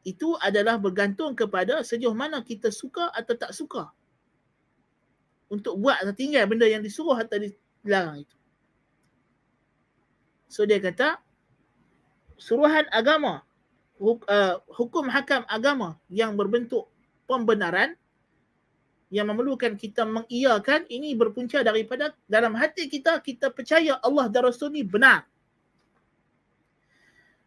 Itu 0.02 0.40
adalah 0.40 0.82
bergantung 0.82 1.38
kepada 1.38 1.84
sejauh 1.84 2.16
mana 2.16 2.42
kita 2.42 2.74
suka 2.74 3.12
atau 3.14 3.36
tak 3.38 3.54
suka. 3.54 3.92
Untuk 5.48 5.78
buat 5.80 6.02
atau 6.02 6.16
tinggal 6.16 6.50
benda 6.50 6.66
yang 6.66 6.82
disuruh 6.82 7.16
atau 7.16 7.38
dilarang 7.40 8.26
itu. 8.26 8.38
So 10.48 10.64
dia 10.64 10.80
kata, 10.80 11.20
suruhan 12.40 12.88
agama 12.92 13.47
hukum 14.72 15.06
hakam 15.10 15.44
agama 15.50 15.98
yang 16.08 16.38
berbentuk 16.38 16.86
pembenaran 17.26 17.98
yang 19.08 19.28
memerlukan 19.32 19.80
kita 19.80 20.04
mengiyakan 20.04 20.84
ini 20.92 21.16
berpunca 21.16 21.64
daripada 21.64 22.12
dalam 22.28 22.52
hati 22.60 22.92
kita 22.92 23.24
kita 23.24 23.48
percaya 23.56 23.96
Allah 24.04 24.28
dan 24.28 24.52
Rasul 24.52 24.76
ni 24.76 24.84
benar. 24.84 25.24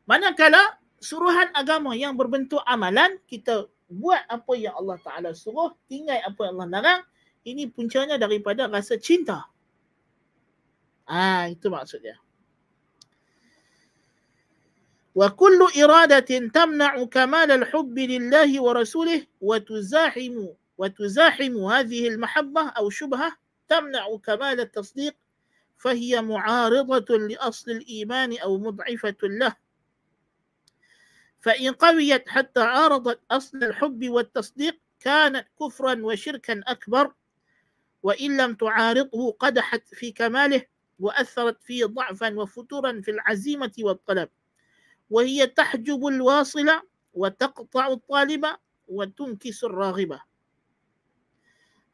Manakala 0.08 0.80
suruhan 0.98 1.52
agama 1.52 1.92
yang 1.94 2.16
berbentuk 2.16 2.64
amalan 2.64 3.20
kita 3.28 3.68
buat 3.90 4.22
apa 4.30 4.52
yang 4.56 4.74
Allah 4.78 4.98
Taala 5.02 5.30
suruh, 5.36 5.74
tinggal 5.90 6.18
apa 6.22 6.48
yang 6.48 6.54
Allah 6.58 6.68
larang, 6.70 7.00
ini 7.44 7.66
puncanya 7.68 8.16
daripada 8.16 8.70
rasa 8.70 8.96
cinta. 8.96 9.50
Ah 11.04 11.50
itu 11.50 11.66
maksudnya. 11.66 12.16
وكل 15.14 15.66
إرادة 15.82 16.48
تمنع 16.48 17.04
كمال 17.04 17.50
الحب 17.50 17.98
لله 17.98 18.62
ورسوله 18.62 19.26
وتزاحم 19.40 20.46
وتزاحم 20.78 21.56
هذه 21.56 22.08
المحبة 22.08 22.68
أو 22.68 22.90
شبهة 22.90 23.36
تمنع 23.68 24.16
كمال 24.16 24.60
التصديق 24.60 25.14
فهي 25.78 26.22
معارضة 26.22 27.18
لأصل 27.18 27.70
الإيمان 27.70 28.38
أو 28.38 28.58
مضعفة 28.58 29.16
له. 29.22 29.56
فإن 31.40 31.72
قويت 31.72 32.28
حتى 32.28 32.60
عارضت 32.60 33.20
أصل 33.30 33.64
الحب 33.64 34.08
والتصديق 34.08 34.78
كانت 35.00 35.46
كفرا 35.60 36.02
وشركا 36.02 36.62
أكبر 36.66 37.12
وإن 38.02 38.36
لم 38.36 38.54
تعارضه 38.54 39.32
قدحت 39.32 39.82
في 39.94 40.12
كماله 40.12 40.62
وأثرت 41.00 41.62
فيه 41.62 41.84
ضعفا 41.84 42.34
وفتورا 42.34 43.00
في 43.00 43.10
العزيمة 43.10 43.72
والطلب. 43.80 44.28
وهي 45.09 45.47
تحجب 45.47 46.01
الواصلة 46.07 46.81
وتقطع 47.13 47.85
الطالبة 47.87 48.51
وتنكس 48.87 49.63
الراغبة 49.63 50.19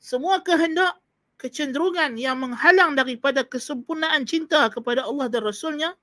semua 0.01 0.41
kehendak 0.41 0.97
kecenderungan 1.37 2.17
yang 2.17 2.41
menghalang 2.41 2.97
daripada 2.97 3.45
kesempurnaan 3.45 4.25
cinta 4.25 4.65
kepada 4.73 5.05
Allah 5.05 5.29
dan 5.29 5.45
Rasulnya 5.45 5.93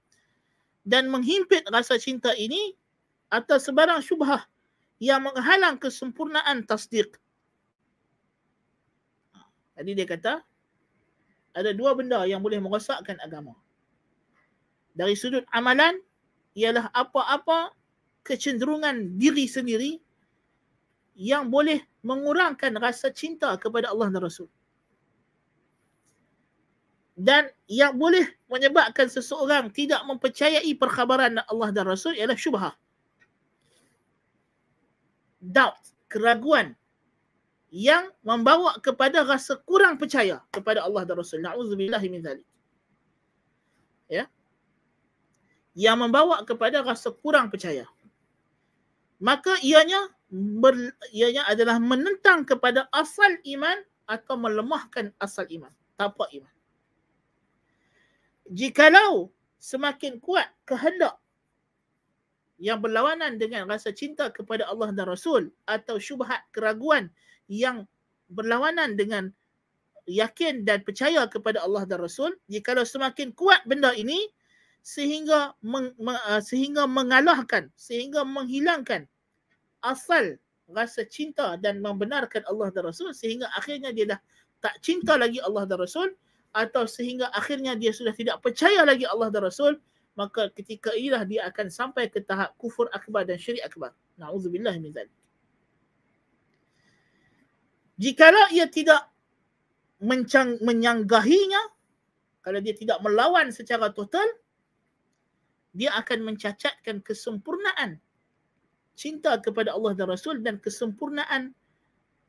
dan 0.86 1.10
menghimpit 1.10 1.66
rasa 1.66 1.98
cinta 1.98 2.30
ini 2.38 2.78
atau 3.26 3.58
sebarang 3.58 3.98
syubhah 3.98 4.46
yang 5.02 5.26
menghalang 5.26 5.78
kesempurnaan 5.78 6.62
tasdik. 6.66 7.18
Jadi 9.78 9.90
dia 9.94 10.06
kata 10.06 10.42
ada 11.54 11.70
dua 11.74 11.94
benda 11.94 12.22
yang 12.26 12.42
boleh 12.42 12.58
merosakkan 12.62 13.18
agama. 13.22 13.54
Dari 14.94 15.14
sudut 15.14 15.46
amalan 15.54 15.98
ialah 16.53 16.89
apa-apa 16.93 17.73
kecenderungan 18.23 19.19
diri 19.19 19.45
sendiri 19.49 19.99
yang 21.13 21.49
boleh 21.49 21.81
mengurangkan 22.01 22.73
rasa 22.81 23.13
cinta 23.13 23.53
kepada 23.59 23.93
Allah 23.93 24.09
dan 24.09 24.21
Rasul. 24.23 24.49
Dan 27.13 27.45
yang 27.69 27.93
boleh 27.93 28.25
menyebabkan 28.49 29.05
seseorang 29.05 29.69
tidak 29.69 30.01
mempercayai 30.09 30.73
perkhabaran 30.73 31.37
Allah 31.45 31.69
dan 31.69 31.85
Rasul 31.85 32.17
ialah 32.17 32.33
syubhah. 32.33 32.73
Doubt, 35.37 35.77
keraguan 36.09 36.73
yang 37.69 38.09
membawa 38.25 38.81
kepada 38.81 39.21
rasa 39.21 39.61
kurang 39.61 40.01
percaya 40.01 40.41
kepada 40.49 40.81
Allah 40.81 41.05
dan 41.05 41.21
Rasul. 41.21 41.45
Na'udzubillah 41.45 42.01
min 42.09 42.25
zalik. 42.25 42.47
Ya 44.09 44.25
yang 45.73 46.01
membawa 46.01 46.45
kepada 46.45 46.85
rasa 46.85 47.09
kurang 47.13 47.49
percaya. 47.49 47.85
Maka 49.23 49.57
ianya 49.65 50.09
ber, 50.29 50.73
ianya 51.13 51.45
adalah 51.49 51.77
menentang 51.81 52.45
kepada 52.45 52.89
asal 52.93 53.29
iman 53.45 53.77
atau 54.09 54.35
melemahkan 54.35 55.13
asal 55.17 55.47
iman, 55.49 55.71
tapak 55.95 56.29
iman. 56.37 56.53
Jikalau 58.51 59.31
semakin 59.57 60.19
kuat 60.19 60.51
kehendak 60.67 61.17
yang 62.59 62.83
berlawanan 62.83 63.39
dengan 63.39 63.65
rasa 63.65 63.95
cinta 63.95 64.29
kepada 64.29 64.67
Allah 64.67 64.91
dan 64.91 65.07
Rasul 65.07 65.49
atau 65.65 65.97
syubhat 65.97 66.43
keraguan 66.51 67.09
yang 67.47 67.87
berlawanan 68.29 68.99
dengan 68.99 69.31
yakin 70.07 70.67
dan 70.67 70.83
percaya 70.83 71.23
kepada 71.31 71.63
Allah 71.63 71.87
dan 71.87 72.03
Rasul, 72.03 72.35
jikalau 72.51 72.83
semakin 72.83 73.31
kuat 73.31 73.63
benda 73.63 73.95
ini, 73.95 74.19
sehingga 74.83 75.55
meng, 75.63 75.95
me, 75.95 76.11
uh, 76.27 76.43
sehingga 76.43 76.83
mengalahkan 76.83 77.71
sehingga 77.79 78.27
menghilangkan 78.27 79.07
asal 79.79 80.35
rasa 80.67 81.07
cinta 81.07 81.55
dan 81.55 81.79
membenarkan 81.79 82.43
Allah 82.51 82.67
dan 82.75 82.91
Rasul 82.91 83.15
sehingga 83.15 83.47
akhirnya 83.55 83.95
dia 83.95 84.15
dah 84.15 84.19
tak 84.59 84.75
cinta 84.83 85.15
lagi 85.15 85.39
Allah 85.39 85.63
dan 85.63 85.79
Rasul 85.79 86.11
atau 86.51 86.83
sehingga 86.83 87.31
akhirnya 87.31 87.79
dia 87.79 87.95
sudah 87.95 88.11
tidak 88.11 88.43
percaya 88.43 88.83
lagi 88.83 89.07
Allah 89.07 89.31
dan 89.31 89.47
Rasul 89.47 89.79
maka 90.13 90.51
ketika 90.53 90.93
inilah 90.93 91.25
dia 91.25 91.49
akan 91.49 91.73
sampai 91.73 92.05
ke 92.11 92.21
tahap 92.21 92.53
kufur 92.61 92.85
akbar 92.93 93.25
dan 93.25 93.41
syirik 93.41 93.65
akbar. 93.65 93.97
Naudzubillah 94.21 94.77
min 94.77 94.93
zalik. 94.93 95.09
Jikalau 97.97 98.51
ia 98.53 98.69
tidak 98.69 99.09
mencang, 100.01 100.61
menyanggahinya 100.61 101.61
kalau 102.45 102.59
dia 102.61 102.75
tidak 102.77 102.99
melawan 103.01 103.49
secara 103.49 103.89
total 103.89 104.25
dia 105.73 105.89
akan 105.97 106.33
mencacatkan 106.33 107.01
kesempurnaan 107.01 107.97
cinta 108.93 109.33
kepada 109.41 109.73
Allah 109.73 109.97
dan 109.97 110.07
Rasul 110.09 110.39
dan 110.45 110.61
kesempurnaan 110.61 111.53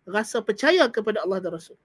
rasa 0.09 0.41
percaya 0.41 0.89
kepada 0.89 1.21
Allah 1.25 1.41
dan 1.45 1.53
Rasul. 1.53 1.77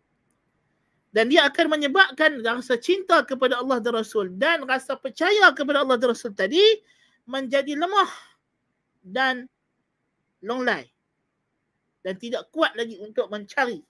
Dan 1.10 1.28
dia 1.28 1.44
akan 1.50 1.74
menyebabkan 1.74 2.40
rasa 2.46 2.78
cinta 2.80 3.26
kepada 3.26 3.60
Allah 3.60 3.82
dan 3.84 3.98
Rasul 3.98 4.32
dan 4.40 4.64
rasa 4.64 4.96
percaya 4.96 5.52
kepada 5.52 5.84
Allah 5.84 6.00
dan 6.00 6.16
Rasul 6.16 6.32
tadi 6.32 6.62
menjadi 7.28 7.76
lemah 7.76 8.12
dan 9.04 9.50
longlai 10.40 10.88
dan 12.06 12.16
tidak 12.16 12.48
kuat 12.54 12.72
lagi 12.78 12.96
untuk 13.02 13.28
mencari 13.28 13.84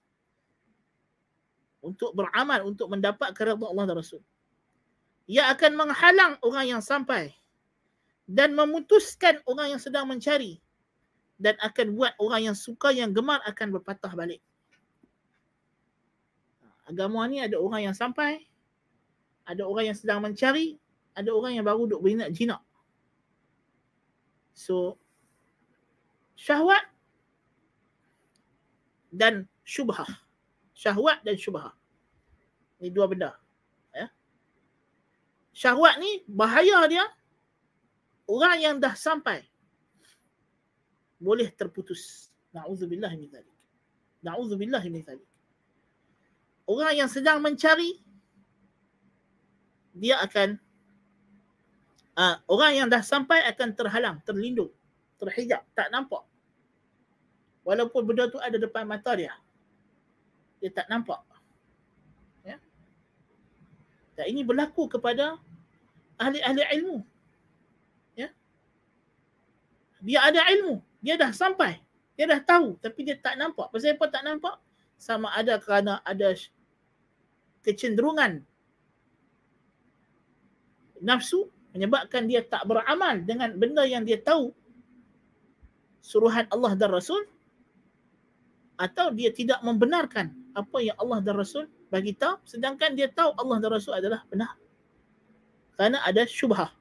untuk 1.80 2.12
beramal 2.16 2.68
untuk 2.68 2.92
mendapat 2.92 3.32
kerana 3.36 3.68
Allah 3.68 3.86
dan 3.88 3.98
Rasul. 4.00 4.24
Ia 5.30 5.54
akan 5.54 5.72
menghalang 5.78 6.34
orang 6.42 6.66
yang 6.66 6.82
sampai 6.82 7.39
dan 8.30 8.54
memutuskan 8.54 9.42
orang 9.50 9.74
yang 9.74 9.82
sedang 9.82 10.06
mencari 10.06 10.62
dan 11.42 11.58
akan 11.66 11.98
buat 11.98 12.14
orang 12.22 12.54
yang 12.54 12.58
suka 12.58 12.94
yang 12.94 13.10
gemar 13.10 13.42
akan 13.42 13.74
berpatah 13.74 14.14
balik. 14.14 14.38
Agama 16.86 17.26
ni 17.26 17.42
ada 17.42 17.58
orang 17.58 17.90
yang 17.90 17.96
sampai, 17.98 18.46
ada 19.50 19.66
orang 19.66 19.90
yang 19.90 19.98
sedang 19.98 20.22
mencari, 20.22 20.78
ada 21.18 21.34
orang 21.34 21.58
yang 21.58 21.66
baru 21.66 21.90
duk 21.90 22.06
berinat 22.06 22.30
jinak. 22.30 22.62
So, 24.54 25.02
syahwat 26.38 26.86
dan 29.10 29.50
syubhah. 29.66 30.10
Syahwat 30.78 31.26
dan 31.26 31.34
syubhah. 31.34 31.74
Ini 32.78 32.94
dua 32.94 33.10
benda. 33.10 33.32
Ya. 33.90 34.14
Syahwat 35.50 35.98
ni 35.98 36.22
bahaya 36.30 36.86
dia 36.86 37.06
orang 38.30 38.58
yang 38.62 38.76
dah 38.78 38.94
sampai 38.94 39.42
boleh 41.18 41.50
terputus. 41.52 42.30
Na'udzubillah 42.54 43.12
min 43.18 43.28
dzalik. 43.28 43.58
Na'udzubillah 44.22 44.82
min 44.88 45.02
dzalik. 45.02 45.28
Orang 46.70 46.94
yang 46.94 47.10
sedang 47.10 47.42
mencari 47.42 47.98
dia 49.98 50.22
akan 50.22 50.56
uh, 52.14 52.38
orang 52.46 52.72
yang 52.78 52.88
dah 52.88 53.02
sampai 53.02 53.42
akan 53.50 53.74
terhalang, 53.74 54.18
terlindung, 54.24 54.72
terhijab, 55.18 55.66
tak 55.74 55.90
nampak. 55.90 56.24
Walaupun 57.68 58.02
benda 58.08 58.32
tu 58.32 58.40
ada 58.40 58.56
depan 58.56 58.88
mata 58.88 59.12
dia. 59.18 59.36
Dia 60.64 60.72
tak 60.72 60.88
nampak. 60.88 61.20
Ya. 62.46 62.58
Dan 64.16 64.26
ini 64.32 64.42
berlaku 64.46 64.88
kepada 64.88 65.38
ahli-ahli 66.18 66.64
ilmu. 66.80 67.04
Dia 70.00 70.24
ada 70.24 70.48
ilmu, 70.48 70.80
dia 71.04 71.20
dah 71.20 71.32
sampai. 71.32 71.80
Dia 72.20 72.28
dah 72.28 72.40
tahu 72.44 72.76
tapi 72.84 73.08
dia 73.08 73.16
tak 73.16 73.40
nampak. 73.40 73.72
Pasal 73.72 73.96
apa 73.96 74.06
tak 74.12 74.24
nampak? 74.28 74.56
Sama 75.00 75.32
ada 75.32 75.56
kerana 75.60 76.04
ada 76.04 76.36
kecenderungan 77.64 78.44
nafsu 81.00 81.48
menyebabkan 81.72 82.28
dia 82.28 82.44
tak 82.44 82.68
beramal 82.68 83.24
dengan 83.24 83.56
benda 83.56 83.88
yang 83.88 84.04
dia 84.04 84.20
tahu 84.20 84.52
suruhan 86.04 86.48
Allah 86.52 86.76
dan 86.76 86.92
Rasul 86.92 87.24
atau 88.80 89.12
dia 89.12 89.32
tidak 89.32 89.60
membenarkan 89.64 90.32
apa 90.56 90.78
yang 90.80 90.96
Allah 91.00 91.20
dan 91.24 91.36
Rasul 91.40 91.68
bagi 91.92 92.16
tahu 92.16 92.40
sedangkan 92.48 92.96
dia 92.96 93.12
tahu 93.12 93.36
Allah 93.36 93.58
dan 93.60 93.70
Rasul 93.76 93.94
adalah 93.96 94.24
benar 94.28 94.56
kerana 95.76 96.04
ada 96.04 96.24
syubhah 96.28 96.72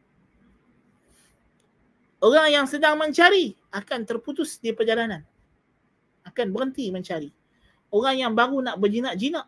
orang 2.24 2.48
yang 2.52 2.66
sedang 2.66 2.98
mencari 2.98 3.54
akan 3.70 4.04
terputus 4.06 4.58
di 4.58 4.74
perjalanan 4.74 5.22
akan 6.26 6.46
berhenti 6.52 6.90
mencari 6.90 7.30
orang 7.94 8.16
yang 8.20 8.32
baru 8.34 8.60
nak 8.62 8.76
berjinak-jinak 8.80 9.46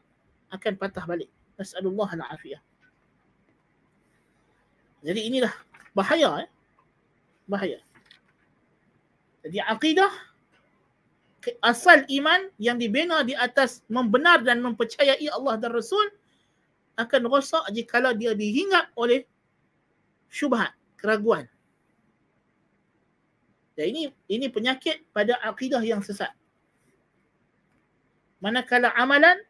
akan 0.51 0.73
patah 0.79 1.05
balik 1.07 1.31
nasallallahu 1.59 2.11
alaihi 2.11 2.59
jadi 5.01 5.21
inilah 5.33 5.53
bahaya 5.97 6.45
eh. 6.45 6.51
Bahaya. 7.49 7.81
Jadi 9.41 9.59
akidah 9.65 10.13
asal 11.65 12.05
iman 12.05 12.53
yang 12.61 12.77
dibina 12.77 13.25
di 13.25 13.33
atas 13.33 13.81
membenar 13.89 14.45
dan 14.45 14.61
mempercayai 14.61 15.25
Allah 15.33 15.57
dan 15.57 15.73
Rasul 15.73 16.05
akan 17.01 17.33
rosak 17.33 17.65
jika 17.73 18.13
dia 18.13 18.37
dihinggap 18.37 18.93
oleh 18.93 19.25
syubhat, 20.29 20.77
keraguan. 21.01 21.49
Dan 23.81 23.97
ini 23.97 24.03
ini 24.29 24.53
penyakit 24.53 25.09
pada 25.09 25.41
akidah 25.41 25.81
yang 25.81 26.05
sesat. 26.05 26.29
Manakala 28.45 28.93
amalan 28.93 29.41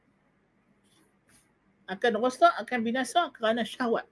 akan 1.91 2.13
rosak, 2.23 2.55
akan 2.63 2.79
binasa 2.87 3.27
kerana 3.35 3.67
syahwat 3.67 4.07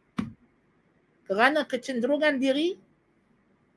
kerana 1.29 1.69
kecenderungan 1.69 2.41
diri 2.41 2.81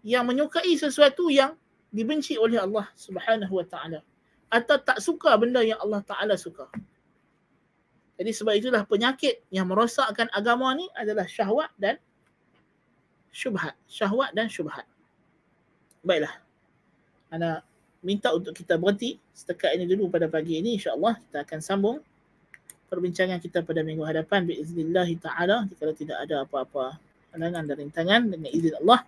yang 0.08 0.24
menyukai 0.24 0.72
sesuatu 0.80 1.28
yang 1.28 1.54
dibenci 1.92 2.40
oleh 2.40 2.58
Allah 2.58 2.88
Subhanahu 2.96 3.60
wa 3.60 3.68
taala 3.68 4.00
atau 4.48 4.80
tak 4.80 5.04
suka 5.04 5.36
benda 5.36 5.60
yang 5.60 5.78
Allah 5.84 6.00
taala 6.08 6.40
suka. 6.40 6.72
Jadi 8.16 8.32
sebab 8.32 8.56
itulah 8.56 8.88
penyakit 8.88 9.44
yang 9.52 9.68
merosakkan 9.68 10.32
agama 10.32 10.72
ni 10.74 10.88
adalah 10.96 11.28
syahwat 11.28 11.70
dan 11.76 12.00
syubhat. 13.36 13.76
Syahwat 13.86 14.32
dan 14.32 14.48
syubhat. 14.48 14.88
Baiklah. 16.02 16.34
Ana 17.32 17.62
minta 18.02 18.34
untuk 18.34 18.58
kita 18.58 18.76
berhenti 18.76 19.22
setakat 19.32 19.78
ini 19.78 19.86
dulu 19.86 20.10
pada 20.10 20.26
pagi 20.26 20.58
ini. 20.58 20.76
insya-Allah 20.76 21.22
kita 21.22 21.38
akan 21.46 21.60
sambung 21.62 21.98
perbincangan 22.90 23.38
kita 23.38 23.62
pada 23.62 23.86
minggu 23.86 24.04
hadapan. 24.04 24.50
Biiznillah 24.50 25.08
taala. 25.22 25.64
Jika 25.70 25.94
tidak 25.94 26.18
ada 26.26 26.44
apa-apa 26.44 26.98
halangan 27.32 27.64
dan 27.70 27.76
rintangan 27.80 28.22
dengan 28.28 28.52
izin 28.52 28.76
Allah 28.84 29.08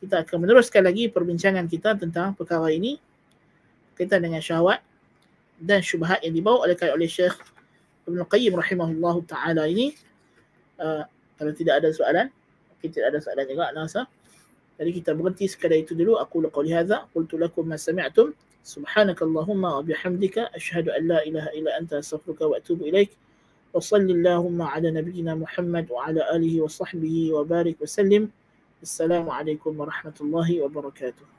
kita 0.00 0.22
akan 0.24 0.36
meneruskan 0.44 0.82
lagi 0.84 1.08
perbincangan 1.08 1.66
kita 1.66 1.96
tentang 1.96 2.32
perkara 2.36 2.68
ini. 2.70 3.00
Kaitan 3.96 4.20
dengan 4.20 4.44
syahwat 4.44 4.84
dan 5.56 5.80
syubhat 5.80 6.20
yang 6.20 6.36
dibawa 6.36 6.68
oleh 6.68 6.76
oleh 6.92 7.08
Syekh 7.08 7.32
Ibn 8.04 8.28
Qayyim 8.28 8.52
rahimahullahu 8.54 9.24
taala 9.24 9.64
ini. 9.66 9.96
Uh, 10.76 11.02
kalau 11.40 11.52
tidak 11.56 11.80
ada 11.80 11.88
soalan 11.88 12.28
kita 12.84 13.00
tidak 13.00 13.06
ada 13.16 13.18
soalan 13.24 13.44
juga 13.48 13.72
nasa 13.72 14.00
jadi 14.76 14.90
kita 14.92 15.10
berhenti 15.16 15.48
sekadar 15.48 15.80
itu 15.80 15.96
dulu 15.96 16.20
aku 16.20 16.44
laqul 16.44 16.68
hadza 16.68 17.08
qultu 17.16 17.40
lakum 17.40 17.64
ma 17.64 17.76
sami'tum 17.80 18.32
wa 18.76 19.82
bihamdika 19.82 20.52
asyhadu 20.52 20.92
an 20.92 21.02
la 21.06 21.18
ilaha 21.24 21.50
illa 21.54 21.70
anta 21.80 22.02
astaghfiruka 22.02 22.44
wa 22.50 22.56
atubu 22.58 22.88
ilaik 22.88 23.10
وصل 23.76 24.08
اللهم 24.08 24.62
على 24.62 24.88
نبينا 24.90 25.34
محمد 25.34 25.90
وعلى 25.90 26.36
آله 26.36 26.64
وصحبه 26.64 27.32
وبارك 27.32 27.76
وسلم 27.82 28.30
السلام 28.82 29.30
عليكم 29.30 29.80
ورحمة 29.80 30.16
الله 30.20 30.48
وبركاته 30.64 31.35